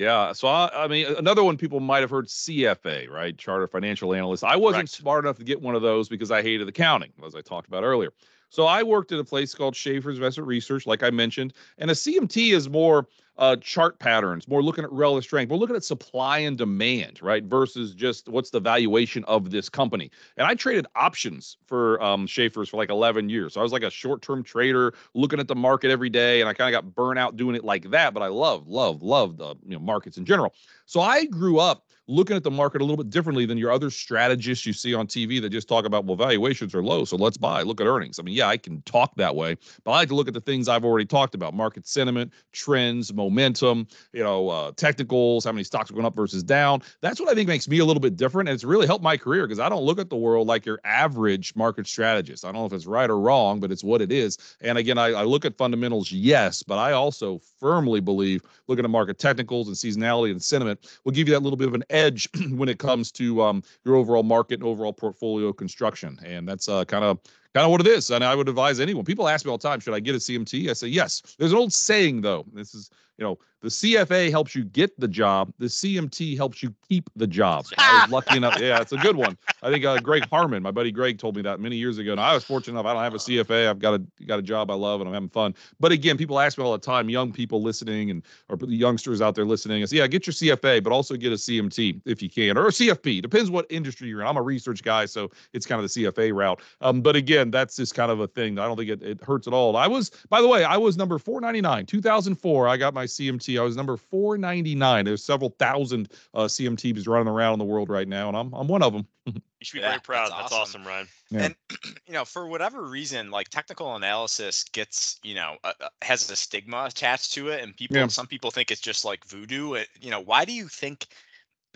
Yeah. 0.02 0.34
So 0.34 0.48
I, 0.48 0.86
I 0.86 0.88
mean, 0.88 1.06
another 1.18 1.44
one 1.44 1.58
people 1.58 1.80
might 1.80 2.00
have 2.00 2.10
heard 2.10 2.26
CFA, 2.26 3.08
right? 3.08 3.38
Charter 3.38 3.68
Financial 3.68 4.16
Analyst. 4.16 4.44
I 4.44 4.56
wasn't 4.56 4.90
Correct. 4.90 4.90
smart 4.94 5.26
enough 5.26 5.38
to 5.38 5.44
get 5.44 5.62
one 5.62 5.76
of 5.76 5.84
those 5.84 6.10
because 6.10 6.32
I 6.32 6.42
hated 6.42 6.68
accounting, 6.68 7.12
as 7.24 7.36
I 7.36 7.42
talked 7.42 7.68
about 7.68 7.84
earlier. 7.84 8.12
So 8.50 8.66
I 8.66 8.82
worked 8.82 9.12
at 9.12 9.20
a 9.20 9.24
place 9.24 9.54
called 9.54 9.76
Schaeffer's 9.76 10.16
Investment 10.16 10.48
Research, 10.48 10.88
like 10.88 11.04
I 11.04 11.12
mentioned, 11.12 11.54
and 11.78 11.92
a 11.92 11.94
CMT 11.94 12.52
is 12.52 12.68
more 12.68 13.08
uh, 13.42 13.56
chart 13.56 13.98
patterns, 13.98 14.48
more 14.48 14.62
looking 14.62 14.84
at 14.84 14.92
relative 14.92 15.24
strength. 15.24 15.50
We're 15.50 15.58
looking 15.58 15.76
at 15.76 15.84
supply 15.84 16.38
and 16.38 16.56
demand, 16.56 17.20
right? 17.24 17.44
Versus 17.44 17.96
just 17.96 18.30
what's 18.30 18.52
the 18.52 18.60
valuation 18.60 19.24
of 19.24 19.50
this 19.50 19.68
company. 19.68 20.12
And 20.38 20.46
I 20.46 20.54
traded 20.54 20.86
options 20.96 21.58
for 21.66 22.02
um, 22.04 22.28
Schaeffer's 22.28 22.70
for 22.70 22.78
like 22.78 22.92
11 22.92 23.30
years. 23.30 23.56
So 23.56 23.60
I 23.60 23.64
was 23.64 23.72
like 23.72 23.82
a 23.82 23.90
short-term 23.90 24.44
trader, 24.44 24.94
looking 25.16 25.40
at 25.40 25.48
the 25.48 25.56
market 25.56 25.90
every 25.90 26.10
day, 26.10 26.40
and 26.40 26.48
I 26.48 26.54
kind 26.54 26.74
of 26.74 26.80
got 26.80 26.94
burnt 26.94 27.18
out 27.18 27.36
doing 27.36 27.56
it 27.56 27.64
like 27.64 27.90
that. 27.90 28.14
But 28.14 28.22
I 28.22 28.28
love, 28.28 28.68
love, 28.68 29.02
love 29.02 29.38
the 29.38 29.56
you 29.66 29.74
know 29.74 29.80
markets 29.80 30.18
in 30.18 30.26
general. 30.26 30.54
So 30.86 31.02
I 31.02 31.26
grew 31.26 31.58
up 31.58 31.88
looking 32.08 32.36
at 32.36 32.44
the 32.44 32.52
market 32.52 32.82
a 32.82 32.84
little 32.84 32.98
bit 32.98 33.10
differently 33.10 33.46
than 33.46 33.58
your 33.58 33.72
other 33.72 33.90
strategists 33.90 34.66
you 34.66 34.74
see 34.74 34.94
on 34.94 35.08
TV 35.08 35.42
that 35.42 35.50
just 35.50 35.68
talk 35.68 35.86
about 35.86 36.06
well 36.06 36.16
valuations 36.16 36.76
are 36.76 36.84
low, 36.84 37.06
so 37.06 37.16
let's 37.16 37.38
buy. 37.38 37.64
Look 37.64 37.82
at 37.82 37.88
earnings. 37.88 38.20
I 38.20 38.24
mean, 38.24 38.36
yeah, 38.36 38.48
I 38.48 38.58
can 38.58 38.82
talk 38.84 39.16
that 39.16 39.36
way, 39.36 39.56
but 39.84 39.92
I 39.92 39.96
like 39.96 40.10
to 40.10 40.16
look 40.16 40.28
at 40.28 40.34
the 40.34 40.42
things 40.42 40.68
I've 40.68 40.86
already 40.86 41.06
talked 41.06 41.34
about: 41.34 41.56
market 41.56 41.88
sentiment, 41.88 42.34
trends, 42.52 43.12
momentum, 43.14 43.31
you 43.32 44.24
know, 44.24 44.50
uh, 44.50 44.72
technicals, 44.76 45.46
how 45.46 45.52
many 45.52 45.63
stocks 45.63 45.89
are 45.89 45.94
going 45.94 46.06
up 46.06 46.15
versus 46.15 46.44
down. 46.44 46.82
That's 47.02 47.20
what 47.20 47.30
I 47.30 47.34
think 47.34 47.48
makes 47.48 47.67
me 47.67 47.80
a 47.80 47.86
little 47.86 48.02
bit 48.02 48.15
different, 48.15 48.50
and 48.50 48.54
it's 48.54 48.63
really 48.63 48.88
helped 48.88 49.04
my 49.04 49.17
career 49.17 49.46
because 49.46 49.60
I 49.60 49.70
don't 49.70 49.84
look 49.84 50.00
at 50.00 50.10
the 50.10 50.15
world 50.15 50.48
like 50.48 50.65
your 50.65 50.80
average 50.84 51.56
market 51.56 51.88
strategist. 51.88 52.46
I 52.46 52.50
don't 52.50 52.62
know 52.62 52.65
if 52.65 52.74
it's 52.74 52.86
right 52.86 53.10
or 53.10 53.20
wrong, 53.20 53.60
but 53.60 53.72
it's 53.72 53.84
what 53.84 54.02
it 54.02 54.12
is. 54.12 54.38
And 54.62 54.78
again, 54.78 54.98
I, 54.98 55.08
I 55.08 55.24
look 55.24 55.46
at 55.46 55.58
fundamentals, 55.58 56.12
yes, 56.12 56.63
but 56.63 56.78
I 56.78 56.91
also 56.94 57.39
firmly 57.60 58.00
believe 58.00 58.41
looking 58.67 58.86
at 58.86 58.91
market 58.91 59.20
technicals 59.20 59.67
and 59.67 59.76
seasonality 59.76 60.32
and 60.32 60.41
sentiment 60.41 61.00
will 61.04 61.12
give 61.12 61.28
you 61.28 61.34
that 61.34 61.41
little 61.41 61.58
bit 61.58 61.67
of 61.67 61.74
an 61.74 61.84
edge 61.89 62.30
when 62.52 62.70
it 62.70 62.80
comes 62.80 63.12
to 63.13 63.41
um, 63.41 63.63
your 63.86 63.96
overall 63.96 64.24
market 64.24 64.56
and 64.56 64.63
overall 64.63 64.94
portfolio 64.94 65.54
construction. 65.54 66.20
And 66.24 66.48
that's 66.48 66.67
uh, 66.67 66.86
kind 66.86 67.04
of 67.04 67.20
kind 67.54 67.66
of 67.66 67.72
what 67.72 67.82
it 67.82 67.88
is. 67.88 68.10
And 68.10 68.24
I 68.24 68.36
would 68.36 68.50
advise 68.50 68.80
anyone. 68.80 69.06
People 69.06 69.28
ask 69.28 69.46
me 69.46 69.52
all 69.52 69.58
the 69.58 69.68
time, 69.68 69.80
should 69.80 69.94
I 69.94 70.00
get 70.00 70.16
a 70.16 70.20
CMT? 70.20 70.70
I 70.70 70.74
say 70.74 70.88
yes. 70.88 71.22
There's 71.38 71.52
an 71.52 71.58
old 71.58 71.74
saying 71.74 72.22
though. 72.22 72.46
This 72.54 72.74
is 72.74 72.90
you 73.18 73.26
know 73.26 73.38
the 73.62 73.70
CFA 73.70 74.32
helps 74.32 74.56
you 74.56 74.64
get 74.64 75.00
the 75.00 75.08
job. 75.08 75.54
The 75.60 75.68
CMT 75.68 76.36
helps 76.36 76.64
you 76.64 76.74
keep 76.90 77.10
the 77.16 77.28
job. 77.28 77.66
I 77.78 78.02
was 78.02 78.12
lucky 78.12 78.38
enough. 78.38 78.60
Yeah, 78.60 78.82
it's 78.82 78.92
a 78.92 78.98
good 78.98 79.16
one. 79.16 79.38
I 79.62 79.70
think 79.70 79.86
uh, 79.86 80.00
Greg 80.00 80.28
Harmon, 80.30 80.64
my 80.64 80.72
buddy 80.72 80.92
Greg, 80.92 81.20
told 81.20 81.36
me 81.36 81.44
that 81.44 81.60
many 81.60 81.76
years 81.76 82.00
ago. 82.00 82.12
And 82.12 82.20
I 82.20 82.34
was 82.34 82.44
fortunate 82.44 82.80
enough. 82.80 82.90
I 82.90 82.94
don't 82.94 83.04
have 83.04 83.14
a 83.14 83.18
CFA. 83.18 83.70
I've 83.70 83.78
got 83.78 83.94
a 83.94 84.00
got 84.26 84.40
a 84.40 84.42
job 84.42 84.72
I 84.72 84.74
love 84.74 85.02
and 85.02 85.08
I'm 85.08 85.14
having 85.14 85.30
fun. 85.30 85.54
But 85.80 85.92
again, 85.92 86.18
people 86.18 86.40
ask 86.40 86.58
me 86.58 86.64
all 86.64 86.72
the 86.72 86.80
time, 86.80 87.10
young 87.10 87.32
people 87.32 87.62
listening 87.62 88.10
and 88.10 88.24
or 88.50 88.58
the 88.58 88.68
youngsters 88.68 89.22
out 89.22 89.36
there 89.36 89.46
listening. 89.46 89.84
I 89.84 89.86
say, 89.86 89.98
yeah, 89.98 90.08
get 90.08 90.26
your 90.26 90.34
CFA, 90.34 90.84
but 90.84 90.92
also 90.92 91.16
get 91.16 91.32
a 91.32 91.36
CMT 91.36 92.02
if 92.06 92.24
you 92.24 92.30
can, 92.30 92.58
or 92.58 92.68
a 92.68 92.72
CFP. 92.72 93.22
Depends 93.22 93.52
what 93.52 93.68
industry 93.70 94.10
you're 94.10 94.22
in. 94.22 94.28
I'm 94.28 94.38
a 94.38 94.42
research 94.42 94.82
guy, 94.82 95.06
so 95.06 95.30
it's 95.54 95.68
kind 95.68 95.84
of 95.84 95.94
the 95.94 96.04
CFA 96.04 96.34
route. 96.34 96.62
Um, 96.82 97.02
but 97.02 97.16
again, 97.16 97.41
that's 97.50 97.78
just 97.78 97.96
kind 97.96 98.12
of 98.12 98.20
a 98.20 98.28
thing. 98.28 98.60
I 98.60 98.68
don't 98.68 98.78
think 98.78 98.90
it, 98.90 99.02
it 99.02 99.24
hurts 99.24 99.48
at 99.48 99.54
all. 99.54 99.76
I 99.78 99.88
was, 99.88 100.12
by 100.30 100.42
the 100.42 100.48
way, 100.48 100.64
I 100.64 100.78
was 100.78 100.98
number 100.98 101.18
499, 101.18 101.86
2004. 101.88 102.68
I 102.68 102.78
got 102.78 102.94
my 102.94 103.06
CMT. 103.06 103.60
I 103.60 103.64
was 103.64 103.76
number 103.78 103.96
499. 103.98 105.06
There's 105.06 105.24
several 105.24 105.50
thousand 105.58 106.12
uh, 106.34 106.42
CMTs 106.42 107.08
running 107.08 107.28
around 107.28 107.54
in 107.54 107.60
the 107.60 107.66
world 107.66 107.90
right 107.90 108.08
now, 108.08 108.28
and 108.28 108.38
I'm 108.38 108.54
I'm 108.54 108.68
one 108.68 108.84
of 108.84 108.94
them. 108.94 109.08
You 109.62 109.66
should 109.66 109.76
be 109.76 109.82
Yeah, 109.82 109.90
very 109.90 110.02
proud. 110.02 110.32
that's 110.32 110.42
That's, 110.42 110.54
awesome. 110.54 110.82
awesome, 110.82 110.88
Ryan. 110.88 111.08
Yeah. 111.30 111.44
And 111.46 111.56
you 112.08 112.14
know, 112.14 112.26
for 112.26 112.48
whatever 112.48 112.82
reason, 112.82 113.30
like 113.30 113.50
technical 113.50 113.96
analysis 113.96 114.64
gets, 114.64 115.20
you 115.22 115.36
know, 115.36 115.58
uh, 115.64 115.74
uh, 115.80 115.90
has 116.02 116.28
a 116.32 116.36
stigma 116.36 116.86
attached 116.86 117.32
to 117.34 117.50
it, 117.50 117.64
and 117.64 117.78
people, 117.78 117.98
Yeah. 117.98 118.08
some 118.08 118.26
people 118.26 118.50
think 118.50 118.72
it's 118.72 118.82
just 118.82 119.06
like 119.06 119.24
voodoo. 119.24 119.74
It, 119.76 119.88
you 120.02 120.10
know, 120.10 120.20
why 120.20 120.46
do 120.46 120.52
you 120.52 120.68
think 120.68 121.06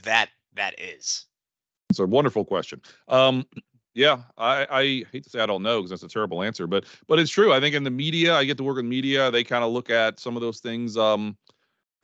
that 0.02 0.30
that 0.56 0.74
is? 0.82 1.26
It's 1.92 2.00
a 2.00 2.08
wonderful 2.08 2.44
question. 2.44 2.82
Um, 3.08 3.46
yeah, 3.96 4.18
I, 4.38 4.68
I 4.70 4.84
hate 5.12 5.24
to 5.24 5.30
say 5.30 5.40
I 5.40 5.46
don't 5.46 5.64
know 5.64 5.80
because 5.80 5.90
that's 5.90 6.04
a 6.04 6.08
terrible 6.08 6.44
answer, 6.44 6.68
but 6.68 6.84
but 7.08 7.18
it's 7.18 7.32
true. 7.32 7.54
I 7.54 7.62
think 7.62 7.74
in 7.76 7.84
the 7.84 7.90
media, 7.90 8.36
I 8.36 8.44
get 8.44 8.58
to 8.58 8.64
work 8.64 8.78
in 8.78 8.88
media. 8.88 9.32
They 9.32 9.44
kind 9.44 9.64
of 9.64 9.72
look 9.72 9.90
at 9.90 10.20
some 10.20 10.36
of 10.36 10.42
those 10.42 10.60
things 10.60 10.98
um, 10.98 11.38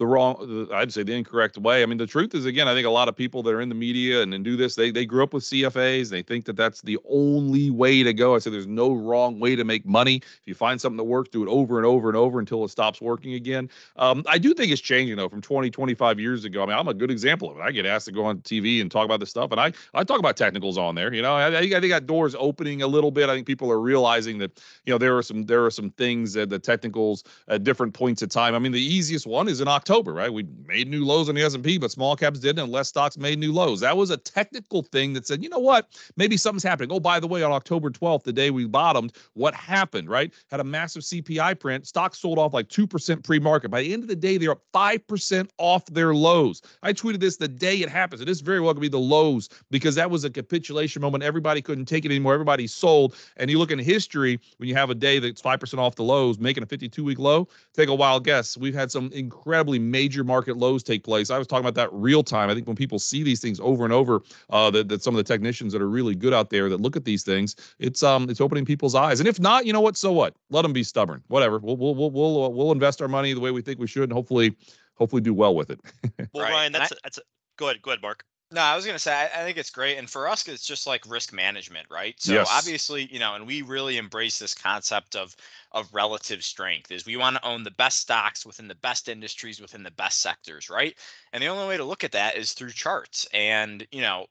the 0.01 0.07
wrong, 0.07 0.67
I'd 0.73 0.91
say 0.91 1.03
the 1.03 1.13
incorrect 1.13 1.59
way. 1.59 1.83
I 1.83 1.85
mean, 1.85 1.99
the 1.99 2.07
truth 2.07 2.33
is, 2.33 2.47
again, 2.47 2.67
I 2.67 2.73
think 2.73 2.87
a 2.87 2.89
lot 2.89 3.07
of 3.07 3.15
people 3.15 3.43
that 3.43 3.53
are 3.53 3.61
in 3.61 3.69
the 3.69 3.75
media 3.75 4.23
and, 4.23 4.33
and 4.33 4.43
do 4.43 4.57
this, 4.57 4.73
they 4.73 4.89
they 4.89 5.05
grew 5.05 5.21
up 5.21 5.31
with 5.31 5.43
CFAs. 5.43 6.09
They 6.09 6.23
think 6.23 6.45
that 6.45 6.55
that's 6.55 6.81
the 6.81 6.97
only 7.07 7.69
way 7.69 8.01
to 8.01 8.11
go. 8.11 8.33
I 8.33 8.39
say 8.39 8.49
there's 8.49 8.65
no 8.65 8.93
wrong 8.93 9.39
way 9.39 9.55
to 9.55 9.63
make 9.63 9.85
money. 9.85 10.15
If 10.15 10.41
you 10.45 10.55
find 10.55 10.81
something 10.81 10.97
that 10.97 11.03
works, 11.03 11.29
do 11.29 11.43
it 11.43 11.49
over 11.49 11.77
and 11.77 11.85
over 11.85 12.09
and 12.09 12.17
over 12.17 12.39
until 12.39 12.65
it 12.65 12.69
stops 12.69 12.99
working 12.99 13.35
again. 13.35 13.69
Um, 13.95 14.23
I 14.27 14.39
do 14.39 14.55
think 14.55 14.71
it's 14.71 14.81
changing 14.81 15.17
though 15.17 15.29
from 15.29 15.39
20, 15.39 15.69
25 15.69 16.19
years 16.19 16.45
ago. 16.45 16.63
I 16.63 16.65
mean, 16.65 16.77
I'm 16.79 16.87
a 16.87 16.95
good 16.95 17.11
example 17.11 17.51
of 17.51 17.57
it. 17.57 17.61
I 17.61 17.69
get 17.69 17.85
asked 17.85 18.07
to 18.07 18.11
go 18.11 18.25
on 18.25 18.39
TV 18.39 18.81
and 18.81 18.89
talk 18.89 19.05
about 19.05 19.19
this 19.19 19.29
stuff, 19.29 19.51
and 19.51 19.61
I 19.61 19.71
I 19.93 20.03
talk 20.03 20.17
about 20.17 20.35
technicals 20.35 20.79
on 20.79 20.95
there. 20.95 21.13
You 21.13 21.21
know, 21.21 21.35
I, 21.35 21.55
I 21.55 21.61
think 21.79 21.91
that 21.91 22.07
door's 22.07 22.33
opening 22.33 22.81
a 22.81 22.87
little 22.87 23.11
bit. 23.11 23.29
I 23.29 23.35
think 23.35 23.45
people 23.45 23.71
are 23.71 23.79
realizing 23.79 24.39
that 24.39 24.59
you 24.87 24.91
know 24.91 24.97
there 24.97 25.15
are 25.15 25.21
some 25.21 25.43
there 25.43 25.63
are 25.63 25.71
some 25.71 25.91
things 25.91 26.33
that 26.33 26.49
the 26.49 26.57
technicals 26.57 27.23
at 27.49 27.63
different 27.63 27.93
points 27.93 28.23
of 28.23 28.29
time. 28.29 28.55
I 28.55 28.59
mean, 28.59 28.71
the 28.71 28.81
easiest 28.81 29.27
one 29.27 29.47
is 29.47 29.61
in 29.61 29.67
October, 29.67 29.90
right? 29.91 30.33
We 30.33 30.45
made 30.67 30.87
new 30.87 31.05
lows 31.05 31.29
on 31.29 31.35
the 31.35 31.41
S&P, 31.41 31.77
but 31.77 31.91
small 31.91 32.15
caps 32.15 32.39
didn't, 32.39 32.63
and 32.63 32.71
less 32.71 32.89
stocks 32.89 33.17
made 33.17 33.39
new 33.39 33.51
lows. 33.51 33.79
That 33.81 33.97
was 33.97 34.09
a 34.09 34.17
technical 34.17 34.83
thing 34.83 35.13
that 35.13 35.27
said, 35.27 35.43
you 35.43 35.49
know 35.49 35.59
what, 35.59 35.89
maybe 36.17 36.37
something's 36.37 36.63
happening. 36.63 36.91
Oh, 36.91 36.99
by 36.99 37.19
the 37.19 37.27
way, 37.27 37.43
on 37.43 37.51
October 37.51 37.89
12th, 37.89 38.23
the 38.23 38.33
day 38.33 38.51
we 38.51 38.65
bottomed, 38.65 39.13
what 39.33 39.53
happened? 39.53 40.09
Right? 40.09 40.33
Had 40.49 40.59
a 40.59 40.63
massive 40.63 41.03
CPI 41.03 41.59
print. 41.59 41.87
Stocks 41.87 42.19
sold 42.19 42.39
off 42.39 42.53
like 42.53 42.69
two 42.69 42.87
percent 42.87 43.23
pre-market. 43.23 43.69
By 43.69 43.81
the 43.81 43.93
end 43.93 44.03
of 44.03 44.09
the 44.09 44.15
day, 44.15 44.37
they're 44.37 44.51
up 44.51 44.61
five 44.73 45.05
percent 45.07 45.51
off 45.57 45.85
their 45.85 46.13
lows. 46.13 46.61
I 46.83 46.93
tweeted 46.93 47.19
this 47.19 47.37
the 47.37 47.47
day 47.47 47.77
it 47.77 47.89
happens. 47.89 48.21
It 48.21 48.29
is 48.29 48.41
very 48.41 48.59
well 48.59 48.73
could 48.73 48.81
be 48.81 48.87
the 48.87 48.99
lows 48.99 49.49
because 49.69 49.95
that 49.95 50.09
was 50.09 50.23
a 50.23 50.29
capitulation 50.29 51.01
moment. 51.01 51.23
Everybody 51.23 51.61
couldn't 51.61 51.85
take 51.85 52.05
it 52.05 52.11
anymore. 52.11 52.33
Everybody 52.33 52.67
sold. 52.67 53.15
And 53.37 53.49
you 53.49 53.59
look 53.59 53.71
in 53.71 53.79
history 53.79 54.39
when 54.57 54.69
you 54.69 54.75
have 54.75 54.89
a 54.89 54.95
day 54.95 55.19
that's 55.19 55.41
five 55.41 55.59
percent 55.59 55.79
off 55.79 55.95
the 55.95 56.03
lows, 56.03 56.39
making 56.39 56.63
a 56.63 56.67
52-week 56.67 57.19
low. 57.19 57.47
Take 57.73 57.89
a 57.89 57.95
wild 57.95 58.23
guess. 58.23 58.57
We've 58.57 58.73
had 58.73 58.91
some 58.91 59.11
incredibly 59.13 59.79
major 59.89 60.23
market 60.23 60.57
lows 60.57 60.83
take 60.83 61.03
place. 61.03 61.29
I 61.29 61.37
was 61.37 61.47
talking 61.47 61.65
about 61.65 61.75
that 61.75 61.89
real 61.91 62.23
time. 62.23 62.49
I 62.49 62.53
think 62.53 62.67
when 62.67 62.75
people 62.75 62.99
see 62.99 63.23
these 63.23 63.39
things 63.39 63.59
over 63.59 63.83
and 63.83 63.93
over, 63.93 64.21
uh, 64.49 64.69
that, 64.71 64.89
that 64.89 65.03
some 65.03 65.13
of 65.13 65.17
the 65.17 65.23
technicians 65.23 65.73
that 65.73 65.81
are 65.81 65.89
really 65.89 66.15
good 66.15 66.33
out 66.33 66.49
there 66.49 66.69
that 66.69 66.81
look 66.81 66.95
at 66.95 67.05
these 67.05 67.23
things, 67.23 67.55
it's 67.79 68.03
um 68.03 68.29
it's 68.29 68.41
opening 68.41 68.65
people's 68.65 68.95
eyes. 68.95 69.19
And 69.19 69.27
if 69.27 69.39
not, 69.39 69.65
you 69.65 69.73
know 69.73 69.81
what? 69.81 69.97
So 69.97 70.11
what? 70.11 70.35
Let 70.49 70.63
them 70.63 70.73
be 70.73 70.83
stubborn. 70.83 71.23
Whatever. 71.27 71.59
We'll 71.59 71.77
we'll 71.77 71.95
we'll 71.95 72.11
we'll, 72.11 72.45
uh, 72.45 72.49
we'll 72.49 72.71
invest 72.71 73.01
our 73.01 73.07
money 73.07 73.33
the 73.33 73.39
way 73.39 73.51
we 73.51 73.61
think 73.61 73.79
we 73.79 73.87
should, 73.87 74.03
and 74.03 74.13
hopefully 74.13 74.55
hopefully 74.95 75.21
do 75.21 75.33
well 75.33 75.55
with 75.55 75.71
it. 75.71 75.79
Well, 76.33 76.43
Right, 76.43 76.51
Ryan, 76.51 76.71
that's 76.71 76.91
a, 76.91 76.95
that's 77.03 77.17
a, 77.17 77.21
go 77.57 77.65
ahead, 77.65 77.81
go 77.81 77.91
ahead, 77.91 78.01
Mark. 78.01 78.23
No, 78.53 78.61
I 78.61 78.75
was 78.75 78.85
gonna 78.85 78.99
say 78.99 79.13
I, 79.13 79.41
I 79.41 79.43
think 79.45 79.57
it's 79.57 79.69
great, 79.71 79.97
and 79.97 80.09
for 80.09 80.27
us, 80.27 80.45
it's 80.47 80.65
just 80.67 80.85
like 80.85 81.05
risk 81.07 81.31
management, 81.31 81.87
right? 81.89 82.19
So 82.21 82.43
Yes. 82.43 82.45
obviously, 82.45 83.11
you 83.11 83.17
know, 83.17 83.33
and 83.33 83.47
we 83.47 83.61
really 83.61 83.95
embrace 83.97 84.37
this 84.39 84.53
concept 84.53 85.15
of 85.15 85.35
of 85.71 85.91
relative 85.93 86.43
strength. 86.43 86.91
Is 86.91 87.05
we 87.05 87.15
want 87.17 87.37
to 87.37 87.45
own 87.45 87.63
the 87.63 87.71
best 87.71 87.99
stocks 87.99 88.45
within 88.45 88.67
the 88.67 88.75
best 88.75 89.07
industries 89.07 89.59
within 89.61 89.83
the 89.83 89.91
best 89.91 90.19
sectors, 90.19 90.69
right? 90.69 90.97
And 91.31 91.41
the 91.41 91.47
only 91.47 91.67
way 91.67 91.77
to 91.77 91.85
look 91.85 92.03
at 92.03 92.11
that 92.11 92.35
is 92.35 92.53
through 92.53 92.73
charts. 92.73 93.25
And 93.33 93.87
you 93.91 94.01
know, 94.01 94.27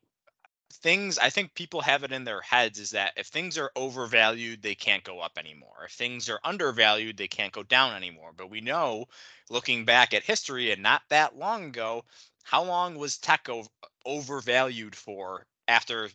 things 0.72 1.18
I 1.18 1.30
think 1.30 1.54
people 1.54 1.80
have 1.82 2.04
it 2.04 2.12
in 2.12 2.24
their 2.24 2.40
heads 2.40 2.78
is 2.78 2.90
that 2.90 3.12
if 3.16 3.26
things 3.26 3.58
are 3.58 3.72
overvalued, 3.76 4.62
they 4.62 4.74
can't 4.74 5.04
go 5.04 5.20
up 5.20 5.36
anymore. 5.36 5.82
If 5.84 5.92
things 5.92 6.28
are 6.28 6.40
undervalued, 6.44 7.16
they 7.16 7.28
can't 7.28 7.52
go 7.52 7.62
down 7.64 7.94
anymore. 7.96 8.32
But 8.32 8.50
we 8.50 8.60
know, 8.60 9.06
looking 9.48 9.84
back 9.84 10.14
at 10.14 10.22
history 10.24 10.70
and 10.70 10.82
not 10.82 11.02
that 11.08 11.36
long 11.36 11.64
ago, 11.64 12.04
how 12.44 12.62
long 12.62 12.96
was 12.96 13.18
tech 13.18 13.48
ov- 13.48 13.68
overvalued 14.06 14.94
for 14.96 15.46
after 15.68 16.08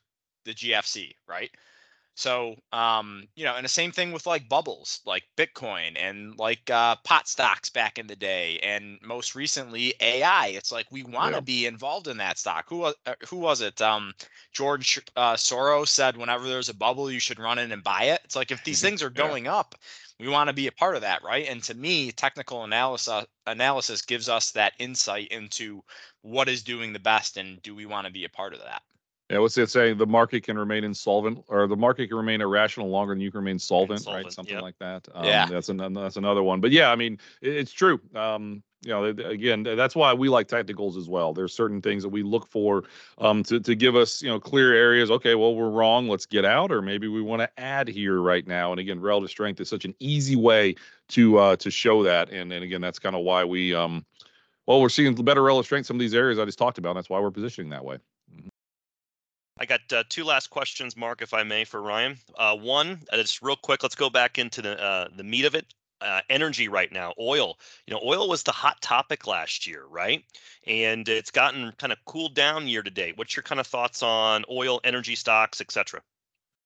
the 0.46 0.54
GFC, 0.54 1.16
right? 1.28 1.52
So, 2.18 2.56
um, 2.72 3.28
you 3.36 3.44
know, 3.44 3.56
and 3.56 3.66
the 3.66 3.70
same 3.70 3.92
thing 3.92 4.14
with 4.14 4.26
like 4.26 4.48
bubbles, 4.48 5.02
like 5.06 5.24
Bitcoin 5.38 5.98
and 5.98 6.38
like 6.40 6.70
uh, 6.70 6.96
pot 7.04 7.28
stocks 7.28 7.70
back 7.70 7.98
in 8.00 8.08
the 8.08 8.16
day, 8.16 8.60
and 8.60 9.00
most 9.02 9.36
recently 9.36 9.94
AI. 10.00 10.48
It's 10.48 10.72
like 10.72 10.88
we 10.92 11.04
want 11.04 11.36
to 11.36 11.40
Yeah. 11.40 11.42
be 11.42 11.66
involved 11.66 12.08
in 12.08 12.18
that 12.18 12.38
stock. 12.38 12.66
Who 12.70 12.78
was 12.78 12.96
uh, 13.06 13.16
who 13.28 13.38
was 13.38 13.62
it? 13.62 13.82
Um, 13.82 14.14
George 14.54 15.02
uh, 15.18 15.34
Soros 15.36 15.90
said, 15.90 16.16
whenever 16.18 16.48
there's 16.48 16.70
a 16.70 16.74
bubble, 16.74 17.12
you 17.12 17.20
should 17.20 17.40
run 17.40 17.60
in 17.60 17.72
and 17.74 17.84
buy 17.84 18.04
it. 18.04 18.22
It's 18.24 18.36
like 18.36 18.52
if 18.52 18.64
these 18.64 18.80
things 18.82 19.04
are 19.04 19.10
Yeah. 19.14 19.36
going 19.36 19.48
up, 19.48 19.76
we 20.20 20.28
want 20.28 20.48
to 20.48 20.54
be 20.54 20.68
a 20.68 20.72
part 20.72 20.96
of 20.96 21.02
that, 21.02 21.24
right? 21.24 21.48
And 21.48 21.62
to 21.64 21.74
me, 21.74 22.12
technical 22.12 22.64
analysis 22.64 23.26
analysis 23.48 24.02
gives 24.02 24.30
us 24.30 24.52
that 24.52 24.74
insight 24.80 25.28
into 25.30 25.84
what 26.22 26.50
is 26.50 26.64
doing 26.64 26.94
the 26.94 27.00
best, 27.00 27.38
and 27.38 27.62
do 27.62 27.76
we 27.76 27.86
want 27.86 28.08
to 28.08 28.14
be 28.14 28.26
a 28.26 28.30
part 28.30 28.54
of 28.54 28.60
that? 28.60 28.82
Yeah, 29.30 29.40
what's 29.40 29.58
it 29.58 29.72
saying? 29.72 29.98
The 29.98 30.06
market 30.06 30.44
can 30.44 30.58
remain 30.58 30.84
insolvent, 30.84 31.44
or 31.48 31.68
the 31.68 31.76
market 31.76 32.08
can 32.08 32.18
remain 32.18 32.42
irrational 32.42 32.90
longer 32.90 33.14
than 33.14 33.22
you 33.22 33.32
can 33.32 33.40
remain 33.40 33.58
solvent, 33.58 34.02
Solvent, 34.02 34.26
right? 34.26 34.32
Something 34.32 34.54
yep. 34.54 34.62
like 34.62 34.78
that. 34.80 35.08
Um, 35.16 35.26
Yeah. 35.26 35.48
that's 35.48 35.70
an, 35.70 35.94
that's 35.94 36.18
another 36.18 36.44
one. 36.44 36.62
But 36.62 36.72
yeah, 36.72 36.92
I 36.92 36.96
mean, 36.96 37.18
it, 37.42 37.56
it's 37.56 37.72
true. 37.72 38.00
Um, 38.14 38.62
you 38.86 38.92
know, 38.92 39.04
again, 39.04 39.64
that's 39.64 39.96
why 39.96 40.14
we 40.14 40.30
like 40.30 40.48
technicals 40.48 40.96
as 40.96 41.10
well. 41.10 41.34
There's 41.34 41.54
certain 41.54 41.82
things 41.82 42.04
that 42.04 42.10
we 42.10 42.22
look 42.22 42.48
for 42.48 42.84
um, 43.18 43.42
to 43.44 43.60
to 43.60 43.76
give 43.76 43.96
us, 43.96 44.22
you 44.22 44.30
know, 44.30 44.40
clear 44.40 44.74
areas. 44.74 45.10
Okay, 45.10 45.34
well, 45.34 45.56
we're 45.56 45.72
wrong. 45.72 46.08
Let's 46.08 46.28
get 46.28 46.46
out, 46.46 46.72
or 46.72 46.84
maybe 46.84 47.08
we 47.08 47.22
want 47.22 47.42
to 47.42 47.60
add 47.60 47.88
here 47.88 48.22
right 48.22 48.46
now. 48.46 48.72
And 48.72 48.80
again, 48.80 49.02
relative 49.02 49.32
strength 49.32 49.60
is 49.60 49.70
such 49.70 49.86
an 49.86 49.96
easy 50.00 50.36
way 50.36 50.76
to 51.10 51.38
uh, 51.38 51.56
to 51.58 51.72
show 51.72 52.04
that. 52.04 52.30
And 52.30 52.54
and 52.54 52.64
again, 52.64 52.80
that's 52.80 53.00
kind 53.00 53.16
of 53.16 53.24
why 53.24 53.44
we 53.44 53.74
um, 53.74 54.06
well, 54.68 54.80
we're 54.82 54.90
seeing 54.90 55.16
better 55.16 55.42
relative 55.42 55.66
strength 55.66 55.88
some 55.88 55.98
of 55.98 56.02
these 56.02 56.14
areas 56.14 56.38
I 56.38 56.46
just 56.46 56.60
talked 56.60 56.78
about. 56.78 56.94
That's 56.94 57.10
why 57.10 57.20
we're 57.20 57.32
positioning 57.32 57.72
that 57.72 57.84
way. 57.84 57.98
I 59.58 59.66
got 59.66 59.82
uh, 59.92 60.04
two 60.10 60.26
last 60.26 60.50
questions, 60.50 60.98
Mark, 60.98 61.22
if 61.22 61.34
I 61.34 61.44
may, 61.44 61.64
for 61.64 61.82
Ryan. 61.82 62.18
Uh, 62.38 62.58
one, 62.58 63.00
uh, 63.12 63.18
just 63.18 63.42
real 63.42 63.56
quick, 63.56 63.84
let's 63.84 63.96
go 63.96 64.10
back 64.10 64.38
into 64.38 64.62
the 64.62 64.80
uh, 64.82 65.08
the 65.16 65.24
meat 65.24 65.46
of 65.46 65.56
it. 65.56 65.74
Uh, 66.06 66.22
energy 66.30 66.68
right 66.68 66.92
now, 66.92 67.16
oil. 67.20 67.58
You 67.88 67.96
know, 67.96 68.02
oil 68.06 68.30
was 68.30 68.44
the 68.44 68.52
hot 68.52 68.80
topic 68.80 69.26
last 69.26 69.66
year, 69.66 69.86
right? 69.90 70.24
And 70.68 71.10
it's 71.10 71.32
gotten 71.32 71.72
kind 71.80 71.92
of 71.92 71.98
cooled 72.06 72.36
down 72.36 72.68
year 72.68 72.84
to 72.84 72.92
date. 72.92 73.18
What's 73.18 73.36
your 73.36 73.42
kind 73.42 73.60
of 73.60 73.66
thoughts 73.66 74.04
on 74.04 74.46
oil, 74.52 74.80
energy 74.84 75.16
stocks, 75.16 75.62
etc.? 75.62 76.02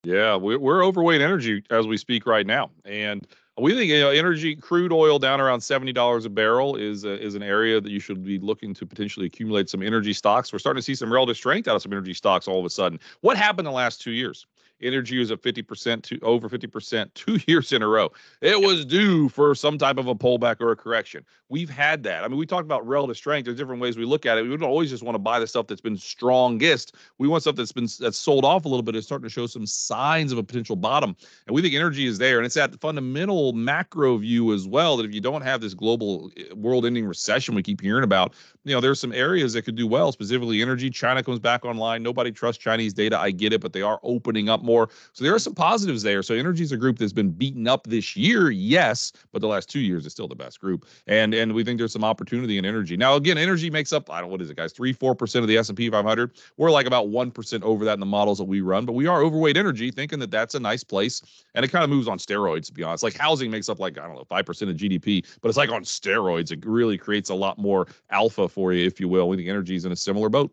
Yeah, 0.04 0.36
we're, 0.36 0.60
we're 0.60 0.84
overweight 0.84 1.22
energy 1.22 1.64
as 1.70 1.88
we 1.88 1.96
speak 1.96 2.26
right 2.26 2.46
now, 2.46 2.72
and 2.84 3.26
we 3.58 3.74
think 3.74 3.90
you 3.90 4.00
know 4.00 4.10
energy, 4.10 4.56
crude 4.56 4.92
oil 4.92 5.20
down 5.20 5.40
around 5.42 5.62
seventy 5.62 5.94
dollars 5.94 6.26
a 6.26 6.30
barrel 6.30 6.76
is 6.76 7.04
a, 7.04 7.22
is 7.22 7.36
an 7.36 7.44
area 7.44 7.80
that 7.80 7.92
you 7.92 8.00
should 8.00 8.24
be 8.24 8.40
looking 8.40 8.74
to 8.74 8.86
potentially 8.86 9.26
accumulate 9.26 9.70
some 9.70 9.82
energy 9.82 10.14
stocks. 10.14 10.52
We're 10.52 10.60
starting 10.60 10.80
to 10.80 10.86
see 10.86 10.96
some 10.96 11.12
relative 11.12 11.38
strength 11.38 11.68
out 11.68 11.76
of 11.76 11.82
some 11.82 11.94
energy 11.94 12.14
stocks 12.14 12.48
all 12.48 12.60
of 12.60 12.66
a 12.66 12.70
sudden. 12.70 13.00
What 13.22 13.38
happened 13.38 13.68
the 13.68 13.72
last 13.72 14.02
two 14.02 14.12
years? 14.12 14.46
Energy 14.82 15.18
was 15.20 15.32
at 15.32 15.42
fifty 15.42 15.62
percent 15.62 16.04
to 16.06 16.20
over 16.22 16.50
fifty 16.50 16.68
percent 16.68 17.14
two 17.16 17.40
years 17.48 17.72
in 17.72 17.82
a 17.82 17.88
row. 17.88 18.12
It 18.42 18.62
was 18.62 18.86
due 18.86 19.30
for 19.30 19.56
some 19.56 19.78
type 19.78 19.98
of 19.98 20.08
a 20.08 20.16
pullback 20.16 20.62
or 20.62 20.72
a 20.72 20.76
correction. 20.76 21.26
We've 21.50 21.70
had 21.70 22.04
that. 22.04 22.24
I 22.24 22.28
mean, 22.28 22.38
we 22.38 22.46
talked 22.46 22.66
about 22.66 22.88
relative 22.88 23.18
strength. 23.18 23.46
There's 23.46 23.58
different 23.58 23.82
ways 23.82 23.98
we 23.98 24.06
look 24.06 24.26
at 24.28 24.38
it. 24.38 24.44
We 24.44 24.50
don't 24.50 24.64
always 24.64 24.90
just 24.90 25.02
want 25.02 25.16
to 25.16 25.20
buy 25.20 25.40
the 25.40 25.48
stuff 25.48 25.66
that's 25.66 25.82
been 25.82 25.98
strongest. 25.98 26.96
We 27.18 27.28
want 27.28 27.42
stuff 27.42 27.56
that's 27.56 27.72
been 27.72 27.88
that's 28.00 28.20
sold 28.20 28.46
off 28.46 28.66
a 28.66 28.68
little 28.68 28.84
bit. 28.84 28.96
It's 28.96 29.08
starting 29.08 29.24
to 29.24 29.30
show 29.30 29.48
some 29.48 29.66
signs 29.66 30.32
of 30.32 30.38
a 30.38 30.44
potential 30.44 30.76
bottom. 30.76 31.16
And 31.48 31.56
we 31.56 31.62
think 31.62 31.74
energy 31.74 32.06
is 32.06 32.20
there. 32.20 32.38
And 32.38 32.46
it's 32.46 32.56
that 32.56 32.80
fundamental 32.80 33.54
macro 33.54 34.18
view 34.18 34.54
as 34.54 34.68
well 34.68 34.98
that 34.98 35.06
if 35.06 35.14
you 35.14 35.22
don't 35.22 35.42
have 35.42 35.62
this 35.62 35.74
global 35.74 36.32
eh, 36.38 36.54
world 36.54 36.86
ending 36.86 37.06
recession 37.06 37.56
we 37.56 37.64
keep 37.64 37.82
hearing 37.82 38.04
about, 38.04 38.34
you 38.64 38.74
know, 38.74 38.82
there's 38.82 39.00
some 39.00 39.14
areas 39.14 39.54
that 39.54 39.64
could 39.64 39.76
do 39.76 39.88
well, 39.88 40.12
specifically 40.12 40.62
energy. 40.62 40.90
China 40.90 41.24
comes 41.24 41.40
back 41.40 41.66
online. 41.66 42.04
Nobody 42.04 42.32
trusts 42.32 42.62
Chinese 42.62 42.94
data. 42.94 43.18
I 43.20 43.32
get 43.32 43.54
it, 43.54 43.62
but 43.62 43.74
they 43.74 43.82
are 43.82 44.00
opening 44.04 44.50
up 44.50 44.62
more. 44.70 44.90
So 45.14 45.24
there 45.24 45.34
are 45.34 45.40
some 45.40 45.56
positives 45.56 46.04
there. 46.04 46.22
So 46.22 46.36
energy 46.36 46.64
is 46.64 46.72
a 46.72 46.78
group 46.78 46.98
that's 47.00 47.14
been 47.14 47.32
beaten 47.32 47.68
up 47.68 47.88
this 47.88 48.16
year, 48.16 48.52
yes, 48.52 49.12
but 49.32 49.42
the 49.42 49.48
last 49.48 49.70
two 49.70 49.80
years 49.80 50.06
is 50.06 50.12
still 50.12 50.28
the 50.28 50.36
best 50.36 50.60
group. 50.60 50.86
And 51.08 51.34
and 51.34 51.54
we 51.54 51.64
think 51.64 51.80
there's 51.80 51.94
some 51.94 52.04
opportunity 52.04 52.58
in 52.58 52.66
energy. 52.66 52.96
Now 52.96 53.16
again, 53.16 53.38
energy 53.38 53.70
makes 53.70 53.92
up, 53.92 54.10
I 54.10 54.20
don't 54.20 54.30
know 54.30 54.34
what 54.34 54.42
is 54.42 54.50
it, 54.50 54.58
guys, 54.58 54.74
three, 54.74 54.94
four 54.94 55.16
percent 55.16 55.44
of 55.44 55.48
the 55.48 55.58
S&P 55.58 55.90
500. 55.90 56.32
We're 56.58 56.72
like 56.72 56.86
about 56.86 57.10
one 57.10 57.32
percent 57.32 57.64
over 57.64 57.84
that 57.86 57.94
in 57.94 58.00
the 58.00 58.06
models 58.06 58.38
that 58.38 58.46
we 58.46 58.62
run, 58.62 58.86
but 58.86 58.94
we 58.94 59.08
are 59.08 59.22
overweight 59.22 59.58
energy, 59.58 59.92
thinking 59.92 60.20
that 60.20 60.32
that's 60.32 60.56
a 60.56 60.60
nice 60.60 60.84
place. 60.84 61.22
And 61.56 61.66
it 61.66 61.70
kind 61.70 61.84
of 61.84 61.90
moves 61.90 62.08
on 62.08 62.20
steroids, 62.20 62.68
to 62.68 62.74
be 62.74 62.84
honest. 62.84 63.04
Like 63.04 63.18
housing 63.18 63.50
makes 63.50 63.70
up 63.70 63.80
like, 63.80 63.98
I 63.98 64.06
don't 64.06 64.16
know, 64.16 64.26
5% 64.30 64.70
of 64.70 64.76
GDP, 64.76 65.26
but 65.42 65.50
it's 65.50 65.58
like 65.58 65.72
on 65.72 65.84
steroids. 65.84 66.52
It 66.52 66.66
really 66.66 66.98
creates 66.98 67.30
a 67.30 67.36
lot 67.36 67.58
more 67.58 67.88
alpha 68.12 68.48
for 68.48 68.74
you, 68.74 68.86
if 68.86 69.00
you 69.00 69.08
will. 69.08 69.28
We 69.30 69.38
think 69.38 69.50
energy 69.50 69.76
is 69.76 69.86
in 69.86 69.92
a 69.92 69.96
similar 69.96 70.30
boat. 70.30 70.52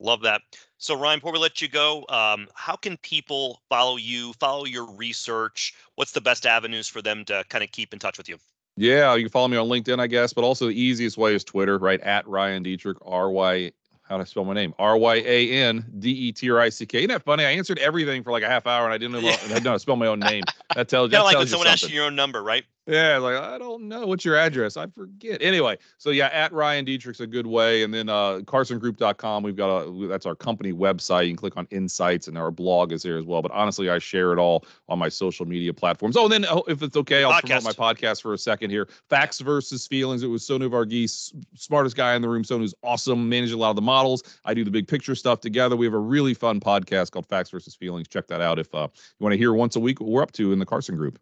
Love 0.00 0.22
that. 0.22 0.42
So 0.78 0.96
Ryan, 0.96 1.18
before 1.18 1.32
we 1.32 1.38
let 1.38 1.60
you 1.60 1.68
go, 1.68 2.04
um, 2.08 2.46
how 2.54 2.76
can 2.76 2.96
people 2.98 3.60
follow 3.68 3.96
you, 3.96 4.32
follow 4.34 4.64
your 4.64 4.84
research? 4.92 5.74
What's 5.96 6.12
the 6.12 6.20
best 6.20 6.46
avenues 6.46 6.86
for 6.86 7.02
them 7.02 7.24
to 7.26 7.44
kind 7.48 7.64
of 7.64 7.72
keep 7.72 7.92
in 7.92 7.98
touch 7.98 8.16
with 8.16 8.28
you? 8.28 8.36
Yeah, 8.76 9.16
you 9.16 9.24
can 9.24 9.30
follow 9.30 9.48
me 9.48 9.56
on 9.56 9.66
LinkedIn, 9.66 9.98
I 9.98 10.06
guess, 10.06 10.32
but 10.32 10.44
also 10.44 10.66
the 10.66 10.80
easiest 10.80 11.18
way 11.18 11.34
is 11.34 11.42
Twitter, 11.42 11.78
right? 11.78 12.00
At 12.02 12.28
Ryan 12.28 12.62
Detrick, 12.62 12.94
R 13.04 13.28
Y. 13.30 13.72
How 14.02 14.16
do 14.16 14.22
I 14.22 14.24
spell 14.24 14.44
my 14.44 14.54
name? 14.54 14.72
R 14.78 14.96
Y 14.96 15.16
A 15.16 15.50
N 15.50 15.84
D 15.98 16.10
E 16.10 16.32
T 16.32 16.48
R 16.50 16.60
I 16.60 16.68
C 16.68 16.86
K. 16.86 16.98
Isn't 16.98 17.08
that 17.08 17.24
funny? 17.24 17.44
I 17.44 17.50
answered 17.50 17.78
everything 17.80 18.22
for 18.22 18.30
like 18.30 18.44
a 18.44 18.48
half 18.48 18.66
hour 18.66 18.84
and 18.84 18.94
I 18.94 18.98
didn't 18.98 19.12
know, 19.12 19.18
Yeah. 19.18 19.32
I 19.32 19.48
didn't 19.48 19.64
know 19.64 19.70
how 19.70 19.76
to 19.76 19.80
spell 19.80 19.96
my 19.96 20.06
own 20.06 20.20
name. 20.20 20.44
That 20.76 20.88
tells, 20.88 21.10
Kind 21.10 21.14
that 21.14 21.18
of 21.18 21.24
like 21.24 21.36
when 21.36 21.46
you 21.46 21.50
someone 21.50 21.66
asks 21.66 21.88
you 21.90 21.96
your 21.96 22.06
own 22.06 22.14
number, 22.14 22.42
right? 22.42 22.64
Yeah, 22.88 23.18
like 23.18 23.36
I 23.36 23.58
don't 23.58 23.86
know 23.86 24.06
what's 24.06 24.24
your 24.24 24.36
address. 24.36 24.78
I 24.78 24.86
forget. 24.86 25.42
Anyway, 25.42 25.76
so 25.98 26.08
yeah, 26.08 26.28
at 26.32 26.54
Ryan 26.54 26.86
Detrick's 26.86 27.20
a 27.20 27.26
good 27.26 27.46
way, 27.46 27.82
and 27.82 27.92
then 27.92 28.08
uh, 28.08 28.40
CarsonGroup.com. 28.44 29.42
We've 29.42 29.54
got 29.54 29.82
a 29.82 30.08
that's 30.08 30.24
our 30.24 30.34
company 30.34 30.72
website. 30.72 31.24
You 31.24 31.32
can 31.32 31.36
click 31.36 31.56
on 31.58 31.68
Insights, 31.70 32.28
and 32.28 32.38
our 32.38 32.50
blog 32.50 32.92
is 32.92 33.02
there 33.02 33.18
as 33.18 33.26
well. 33.26 33.42
But 33.42 33.52
honestly, 33.52 33.90
I 33.90 33.98
share 33.98 34.32
it 34.32 34.38
all 34.38 34.64
on 34.88 34.98
my 34.98 35.10
social 35.10 35.44
media 35.44 35.74
platforms. 35.74 36.16
Oh, 36.16 36.24
and 36.24 36.32
then 36.32 36.46
oh, 36.46 36.64
if 36.66 36.82
it's 36.82 36.96
okay, 36.96 37.24
I'll 37.24 37.38
promote 37.42 37.62
my 37.62 37.72
podcast 37.72 38.22
for 38.22 38.32
a 38.32 38.38
second 38.38 38.70
here. 38.70 38.88
Facts 39.10 39.40
versus 39.40 39.86
Feelings. 39.86 40.22
It 40.22 40.28
was 40.28 40.42
Sonu 40.42 40.70
Varghese, 40.70 41.34
smartest 41.56 41.94
guy 41.94 42.14
in 42.14 42.22
the 42.22 42.28
room. 42.30 42.42
Sonu's 42.42 42.74
awesome, 42.82 43.28
managing 43.28 43.56
a 43.56 43.60
lot 43.60 43.68
of 43.68 43.76
the 43.76 43.82
models. 43.82 44.22
I 44.46 44.54
do 44.54 44.64
the 44.64 44.70
big 44.70 44.88
picture 44.88 45.14
stuff 45.14 45.42
together. 45.42 45.76
We 45.76 45.84
have 45.84 45.94
a 45.94 45.98
really 45.98 46.32
fun 46.32 46.58
podcast 46.58 47.10
called 47.10 47.26
Facts 47.26 47.50
versus 47.50 47.74
Feelings. 47.74 48.08
Check 48.08 48.28
that 48.28 48.40
out 48.40 48.58
if 48.58 48.74
uh, 48.74 48.88
you 48.94 49.24
want 49.24 49.34
to 49.34 49.38
hear 49.38 49.52
once 49.52 49.76
a 49.76 49.80
week 49.80 50.00
what 50.00 50.08
we're 50.08 50.22
up 50.22 50.32
to 50.32 50.52
in 50.52 50.58
the 50.58 50.66
Carson 50.66 50.96
Group. 50.96 51.18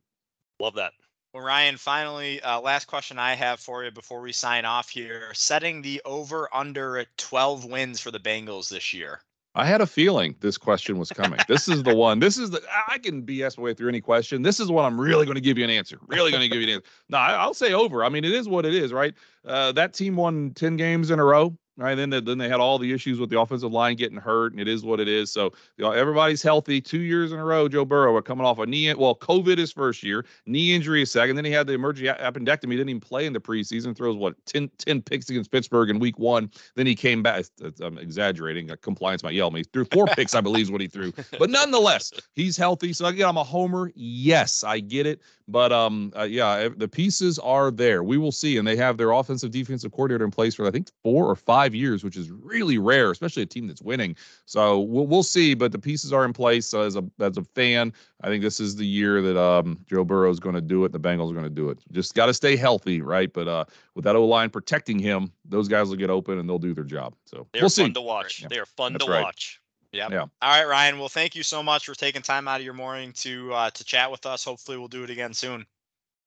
Love 0.60 0.76
that. 0.76 0.92
Well, 1.34 1.44
Ryan, 1.44 1.76
finally, 1.76 2.40
uh, 2.40 2.60
last 2.60 2.86
question 2.86 3.18
I 3.18 3.34
have 3.34 3.60
for 3.60 3.84
you 3.84 3.90
before 3.90 4.20
we 4.20 4.32
sign 4.32 4.64
off 4.64 4.88
here. 4.88 5.34
Setting 5.34 5.82
the 5.82 6.00
over 6.04 6.48
under 6.54 6.96
at 6.96 7.08
12 7.18 7.66
wins 7.66 8.00
for 8.00 8.10
the 8.10 8.18
Bengals 8.18 8.68
this 8.70 8.94
year. 8.94 9.20
I 9.56 9.64
had 9.64 9.80
a 9.80 9.86
feeling 9.86 10.36
this 10.40 10.58
question 10.58 10.98
was 10.98 11.10
coming. 11.10 11.40
this 11.48 11.66
is 11.66 11.82
the 11.82 11.94
one. 11.94 12.20
This 12.20 12.36
is 12.36 12.50
the 12.50 12.62
I 12.88 12.98
can 12.98 13.22
BS 13.22 13.56
my 13.56 13.64
way 13.64 13.74
through 13.74 13.88
any 13.88 14.02
question. 14.02 14.42
This 14.42 14.60
is 14.60 14.70
what 14.70 14.84
I'm 14.84 15.00
really 15.00 15.24
going 15.24 15.36
to 15.36 15.40
give 15.40 15.56
you 15.56 15.64
an 15.64 15.70
answer. 15.70 15.98
Really 16.08 16.30
going 16.30 16.42
to 16.42 16.48
give 16.48 16.60
you 16.60 16.68
an 16.68 16.74
answer. 16.74 16.86
No, 17.08 17.18
I, 17.18 17.32
I'll 17.32 17.54
say 17.54 17.72
over. 17.72 18.04
I 18.04 18.10
mean, 18.10 18.24
it 18.24 18.32
is 18.32 18.48
what 18.48 18.66
it 18.66 18.74
is, 18.74 18.92
right? 18.92 19.14
Uh, 19.46 19.72
that 19.72 19.94
team 19.94 20.16
won 20.16 20.52
10 20.54 20.76
games 20.76 21.10
in 21.10 21.18
a 21.18 21.24
row. 21.24 21.56
Right. 21.78 21.94
Then 21.94 22.08
they, 22.08 22.20
then 22.20 22.38
they 22.38 22.48
had 22.48 22.58
all 22.58 22.78
the 22.78 22.90
issues 22.90 23.20
with 23.20 23.28
the 23.28 23.38
offensive 23.38 23.70
line 23.70 23.96
getting 23.96 24.16
hurt, 24.16 24.52
and 24.52 24.60
it 24.60 24.66
is 24.66 24.82
what 24.82 24.98
it 24.98 25.08
is. 25.08 25.30
So 25.30 25.52
you 25.76 25.84
know, 25.84 25.92
everybody's 25.92 26.42
healthy. 26.42 26.80
Two 26.80 27.00
years 27.00 27.32
in 27.32 27.38
a 27.38 27.44
row, 27.44 27.68
Joe 27.68 27.84
Burrow 27.84 28.16
are 28.16 28.22
coming 28.22 28.46
off 28.46 28.58
a 28.58 28.66
knee. 28.66 28.94
Well, 28.94 29.14
COVID 29.14 29.58
his 29.58 29.72
first 29.72 30.02
year, 30.02 30.24
knee 30.46 30.74
injury 30.74 31.00
his 31.00 31.10
second. 31.10 31.36
Then 31.36 31.44
he 31.44 31.50
had 31.50 31.66
the 31.66 31.74
emergency 31.74 32.08
appendectomy. 32.08 32.70
Didn't 32.70 32.88
even 32.88 33.00
play 33.00 33.26
in 33.26 33.34
the 33.34 33.40
preseason. 33.40 33.94
Throws 33.94 34.16
what 34.16 34.34
10, 34.46 34.70
10 34.78 35.02
picks 35.02 35.28
against 35.28 35.50
Pittsburgh 35.50 35.90
in 35.90 35.98
Week 35.98 36.18
One. 36.18 36.50
Then 36.76 36.86
he 36.86 36.94
came 36.94 37.22
back. 37.22 37.44
I'm 37.82 37.98
exaggerating. 37.98 38.70
Compliance 38.80 39.22
might 39.22 39.34
yell 39.34 39.48
at 39.48 39.52
me. 39.52 39.60
He 39.60 39.64
threw 39.64 39.84
four 39.84 40.06
picks, 40.06 40.34
I 40.34 40.40
believe, 40.40 40.64
is 40.64 40.70
what 40.70 40.80
he 40.80 40.88
threw. 40.88 41.12
But 41.38 41.50
nonetheless, 41.50 42.12
he's 42.34 42.56
healthy. 42.56 42.92
So 42.94 43.04
again, 43.04 43.28
I'm 43.28 43.36
a 43.36 43.44
homer. 43.44 43.92
Yes, 43.94 44.64
I 44.64 44.80
get 44.80 45.06
it. 45.06 45.20
But 45.48 45.72
um, 45.72 46.12
uh, 46.16 46.22
yeah, 46.22 46.68
the 46.74 46.88
pieces 46.88 47.38
are 47.38 47.70
there. 47.70 48.02
We 48.02 48.18
will 48.18 48.32
see, 48.32 48.56
and 48.56 48.66
they 48.66 48.76
have 48.76 48.96
their 48.96 49.12
offensive 49.12 49.50
defensive 49.50 49.92
coordinator 49.92 50.24
in 50.24 50.30
place 50.30 50.54
for 50.54 50.66
I 50.66 50.70
think 50.70 50.88
four 51.04 51.30
or 51.30 51.36
five 51.36 51.65
years, 51.74 52.04
which 52.04 52.16
is 52.16 52.30
really 52.30 52.78
rare, 52.78 53.10
especially 53.10 53.42
a 53.42 53.46
team 53.46 53.66
that's 53.66 53.82
winning. 53.82 54.16
So 54.44 54.80
we'll 54.80 55.06
we'll 55.06 55.22
see. 55.22 55.54
But 55.54 55.72
the 55.72 55.78
pieces 55.78 56.12
are 56.12 56.24
in 56.24 56.32
place. 56.32 56.66
So 56.66 56.82
as 56.82 56.96
a 56.96 57.04
as 57.20 57.36
a 57.36 57.42
fan, 57.42 57.92
I 58.22 58.28
think 58.28 58.42
this 58.42 58.60
is 58.60 58.76
the 58.76 58.86
year 58.86 59.22
that 59.22 59.40
um 59.40 59.84
Joe 59.88 60.04
Burrow 60.04 60.30
is 60.30 60.40
going 60.40 60.54
to 60.54 60.60
do 60.60 60.84
it. 60.84 60.92
The 60.92 61.00
Bengals 61.00 61.30
are 61.30 61.34
going 61.34 61.44
to 61.44 61.50
do 61.50 61.70
it. 61.70 61.78
Just 61.92 62.14
got 62.14 62.26
to 62.26 62.34
stay 62.34 62.56
healthy, 62.56 63.00
right? 63.02 63.32
But 63.32 63.48
uh, 63.48 63.64
with 63.94 64.04
that 64.04 64.16
O 64.16 64.24
line 64.24 64.50
protecting 64.50 64.98
him, 64.98 65.32
those 65.44 65.68
guys 65.68 65.88
will 65.88 65.96
get 65.96 66.10
open 66.10 66.38
and 66.38 66.48
they'll 66.48 66.58
do 66.58 66.74
their 66.74 66.84
job. 66.84 67.14
So 67.24 67.46
They're 67.52 67.62
we'll 67.62 67.70
fun 67.70 67.86
see. 67.86 67.92
to 67.92 68.00
watch. 68.00 68.42
Yeah. 68.42 68.48
They 68.48 68.58
are 68.58 68.66
fun 68.66 68.92
That's 68.92 69.04
to 69.04 69.10
right. 69.10 69.22
watch. 69.22 69.60
Yep. 69.92 70.10
Yeah. 70.10 70.20
All 70.20 70.30
right, 70.42 70.64
Ryan. 70.66 70.98
Well, 70.98 71.08
thank 71.08 71.34
you 71.34 71.42
so 71.42 71.62
much 71.62 71.86
for 71.86 71.94
taking 71.94 72.20
time 72.20 72.48
out 72.48 72.60
of 72.60 72.64
your 72.64 72.74
morning 72.74 73.12
to 73.14 73.52
uh, 73.54 73.70
to 73.70 73.84
chat 73.84 74.10
with 74.10 74.26
us. 74.26 74.44
Hopefully, 74.44 74.76
we'll 74.76 74.88
do 74.88 75.04
it 75.04 75.10
again 75.10 75.32
soon. 75.32 75.64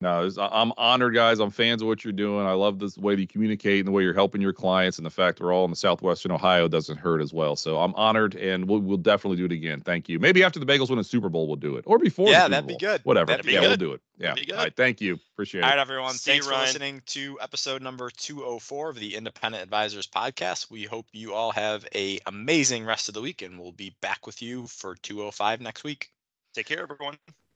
No, 0.02 0.24
it's- 0.26 0.38
I- 0.38 0.48
I'm 0.62 0.72
honored, 0.78 1.14
guys. 1.14 1.40
I'm 1.40 1.50
fans 1.50 1.82
of 1.82 1.88
what 1.88 2.04
you're 2.04 2.12
doing. 2.14 2.46
I 2.46 2.52
love 2.52 2.78
this 2.78 2.96
way 2.96 3.14
that 3.14 3.20
you 3.20 3.26
communicate 3.26 3.80
and 3.80 3.86
the 3.88 3.92
way 3.92 4.02
you're 4.02 4.14
helping 4.14 4.40
your 4.40 4.54
clients, 4.54 4.96
and 4.96 5.04
the 5.04 5.10
fact 5.10 5.40
we're 5.40 5.52
all 5.52 5.66
in 5.66 5.70
the 5.70 5.76
southwestern 5.76 6.32
Ohio 6.32 6.68
doesn't 6.68 6.96
hurt 6.96 7.20
as 7.20 7.34
well. 7.34 7.54
So 7.54 7.78
I'm 7.78 7.94
honored, 7.96 8.34
and 8.34 8.66
we'll, 8.66 8.80
we'll 8.80 8.96
definitely 8.96 9.36
do 9.36 9.44
it 9.44 9.52
again. 9.52 9.82
Thank 9.82 10.08
you. 10.08 10.18
Maybe 10.18 10.42
after 10.42 10.58
the 10.58 10.64
Bengals 10.64 10.88
win 10.88 10.98
a 10.98 11.04
Super 11.04 11.28
Bowl, 11.28 11.46
we'll 11.46 11.56
do 11.56 11.76
it, 11.76 11.84
or 11.86 11.98
before. 11.98 12.26
the 12.26 12.32
Yeah, 12.32 12.38
Super 12.44 12.50
that'd 12.50 12.66
be 12.68 12.76
good. 12.78 13.00
Whatever. 13.04 13.26
That'd 13.26 13.44
be 13.44 13.52
yeah, 13.52 13.60
good. 13.60 13.68
we'll 13.68 13.76
do 13.76 13.92
it. 13.92 14.00
Yeah. 14.16 14.28
That'd 14.28 14.46
be 14.46 14.50
good. 14.52 14.58
right. 14.58 14.74
Thank 14.74 15.02
you. 15.02 15.18
Appreciate 15.34 15.62
All 15.64 15.68
it. 15.68 15.72
right, 15.72 15.78
everyone. 15.80 16.14
See 16.14 16.30
you, 16.30 16.34
Thanks 16.36 16.46
for 16.46 16.52
Ryan. 16.52 16.64
listening 16.66 17.02
to 17.06 17.38
episode 17.42 17.82
number 17.82 18.08
204 18.08 18.88
of 18.88 18.96
the 18.98 19.16
Independent 19.16 19.62
Advisors 19.62 20.06
podcast. 20.06 20.70
We 20.70 20.84
hope 20.84 21.06
you 21.12 21.34
all 21.34 21.52
have 21.52 21.86
a 21.94 22.20
amazing 22.26 22.86
rest 22.86 23.08
of 23.08 23.14
the 23.14 23.20
week, 23.20 23.42
and 23.42 23.60
we'll 23.60 23.72
be 23.72 23.94
back 24.00 24.26
with 24.26 24.40
you 24.40 24.66
for 24.66 24.94
205 24.94 25.60
next 25.60 25.84
week. 25.84 26.10
Take 26.54 26.66
care, 26.66 26.82
everyone. 26.82 27.16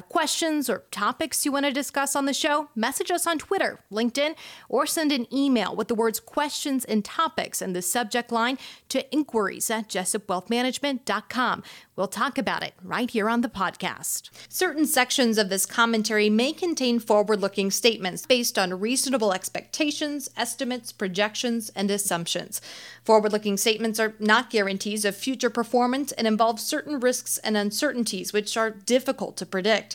Have 0.00 0.08
questions 0.08 0.70
or 0.70 0.84
topics 0.90 1.44
you 1.44 1.52
want 1.52 1.66
to 1.66 1.72
discuss 1.72 2.16
on 2.16 2.24
the 2.24 2.32
show? 2.32 2.70
Message 2.74 3.10
us 3.10 3.26
on 3.26 3.36
Twitter, 3.36 3.80
LinkedIn, 3.92 4.34
or 4.70 4.86
send 4.86 5.12
an 5.12 5.26
email 5.30 5.76
with 5.76 5.88
the 5.88 5.94
words 5.94 6.20
questions 6.20 6.86
and 6.86 7.04
topics 7.04 7.60
in 7.60 7.74
the 7.74 7.82
subject 7.82 8.32
line 8.32 8.56
to 8.88 9.06
inquiries 9.12 9.68
at 9.68 9.90
jessupwealthmanagement.com. 9.90 11.62
We'll 12.00 12.08
talk 12.08 12.38
about 12.38 12.62
it 12.62 12.72
right 12.82 13.10
here 13.10 13.28
on 13.28 13.42
the 13.42 13.50
podcast. 13.50 14.30
Certain 14.48 14.86
sections 14.86 15.36
of 15.36 15.50
this 15.50 15.66
commentary 15.66 16.30
may 16.30 16.54
contain 16.54 16.98
forward 16.98 17.42
looking 17.42 17.70
statements 17.70 18.24
based 18.24 18.58
on 18.58 18.80
reasonable 18.80 19.34
expectations, 19.34 20.30
estimates, 20.34 20.92
projections, 20.92 21.68
and 21.76 21.90
assumptions. 21.90 22.62
Forward 23.04 23.32
looking 23.32 23.58
statements 23.58 24.00
are 24.00 24.14
not 24.18 24.48
guarantees 24.48 25.04
of 25.04 25.14
future 25.14 25.50
performance 25.50 26.10
and 26.12 26.26
involve 26.26 26.58
certain 26.58 27.00
risks 27.00 27.36
and 27.36 27.54
uncertainties 27.54 28.32
which 28.32 28.56
are 28.56 28.70
difficult 28.70 29.36
to 29.36 29.44
predict. 29.44 29.94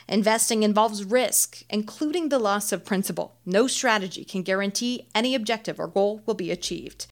Investing 0.11 0.63
involves 0.63 1.05
risk, 1.05 1.63
including 1.69 2.27
the 2.27 2.37
loss 2.37 2.73
of 2.73 2.83
principal. 2.83 3.37
No 3.45 3.65
strategy 3.65 4.25
can 4.25 4.43
guarantee 4.43 5.07
any 5.15 5.33
objective 5.33 5.79
or 5.79 5.87
goal 5.87 6.21
will 6.25 6.33
be 6.33 6.51
achieved. 6.51 7.07